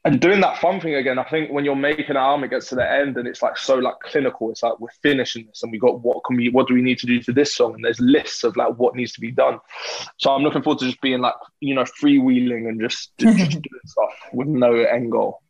and 0.05 0.21
doing 0.21 0.39
that 0.41 0.59
fun 0.59 0.79
thing 0.79 0.93
again. 0.93 1.17
I 1.17 1.23
think 1.23 1.51
when 1.51 1.65
you're 1.65 1.75
making 1.75 2.11
an 2.11 2.17
album, 2.17 2.43
it 2.43 2.51
gets 2.51 2.69
to 2.69 2.75
the 2.75 2.89
end 2.89 3.17
and 3.17 3.27
it's 3.27 3.41
like 3.41 3.57
so 3.57 3.75
like 3.75 3.95
clinical. 4.01 4.51
It's 4.51 4.61
like 4.61 4.79
we're 4.79 4.89
finishing 5.01 5.47
this 5.47 5.63
and 5.63 5.71
we 5.71 5.79
got 5.79 6.01
what 6.01 6.23
can 6.23 6.37
we 6.37 6.49
what 6.49 6.67
do 6.67 6.75
we 6.75 6.83
need 6.83 6.99
to 6.99 7.07
do 7.07 7.19
to 7.23 7.33
this 7.33 7.55
song? 7.55 7.73
And 7.73 7.83
there's 7.83 7.99
lists 7.99 8.43
of 8.43 8.55
like 8.55 8.75
what 8.75 8.95
needs 8.95 9.13
to 9.13 9.19
be 9.19 9.31
done. 9.31 9.59
So 10.17 10.29
I'm 10.29 10.43
looking 10.43 10.61
forward 10.61 10.79
to 10.79 10.85
just 10.85 11.01
being 11.01 11.21
like 11.21 11.33
you 11.59 11.73
know 11.73 11.83
freewheeling 11.83 12.69
and 12.69 12.79
just 12.79 13.17
just, 13.17 13.37
just 13.37 13.51
doing 13.51 13.81
stuff 13.85 14.13
with 14.31 14.47
no 14.47 14.75
end 14.75 15.11
goal. 15.11 15.41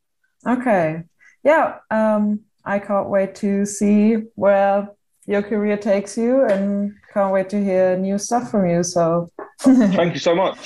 Okay, 0.47 1.03
yeah, 1.43 1.79
um, 1.91 2.41
I 2.63 2.79
can't 2.79 3.09
wait 3.09 3.35
to 3.35 3.65
see 3.65 4.13
where 4.35 4.89
your 5.25 5.41
career 5.41 5.75
takes 5.75 6.17
you 6.17 6.45
and 6.45 6.93
can't 7.15 7.31
wait 7.31 7.49
to 7.49 7.63
hear 7.63 7.97
new 7.97 8.17
stuff 8.17 8.51
from 8.51 8.69
you. 8.69 8.83
So 8.83 9.31
thank 9.59 10.13
you 10.13 10.19
so 10.19 10.35
much. 10.43 10.57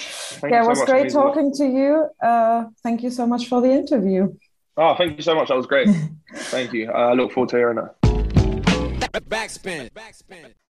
Thank 0.42 0.52
yeah, 0.52 0.64
it 0.64 0.68
was 0.68 0.80
so 0.80 0.86
great 0.86 1.12
talking 1.12 1.54
to 1.54 1.66
you. 1.66 2.10
Uh, 2.22 2.66
thank 2.82 3.04
you 3.04 3.12
so 3.12 3.28
much 3.28 3.48
for 3.48 3.62
the 3.62 3.70
interview. 3.70 4.34
Oh, 4.76 4.96
thank 4.96 5.18
you 5.18 5.24
so 5.24 5.36
much. 5.36 5.50
That 5.50 5.58
was 5.58 5.68
great. 5.68 5.90
thank 6.36 6.74
you. 6.74 6.90
Uh, 6.90 7.12
I 7.12 7.14
look 7.14 7.32
forward 7.32 7.50
to 7.50 7.58
hearing 7.58 7.78
that. 7.78 8.02
Backspin. 9.30 9.92
Backspin. 9.92 10.54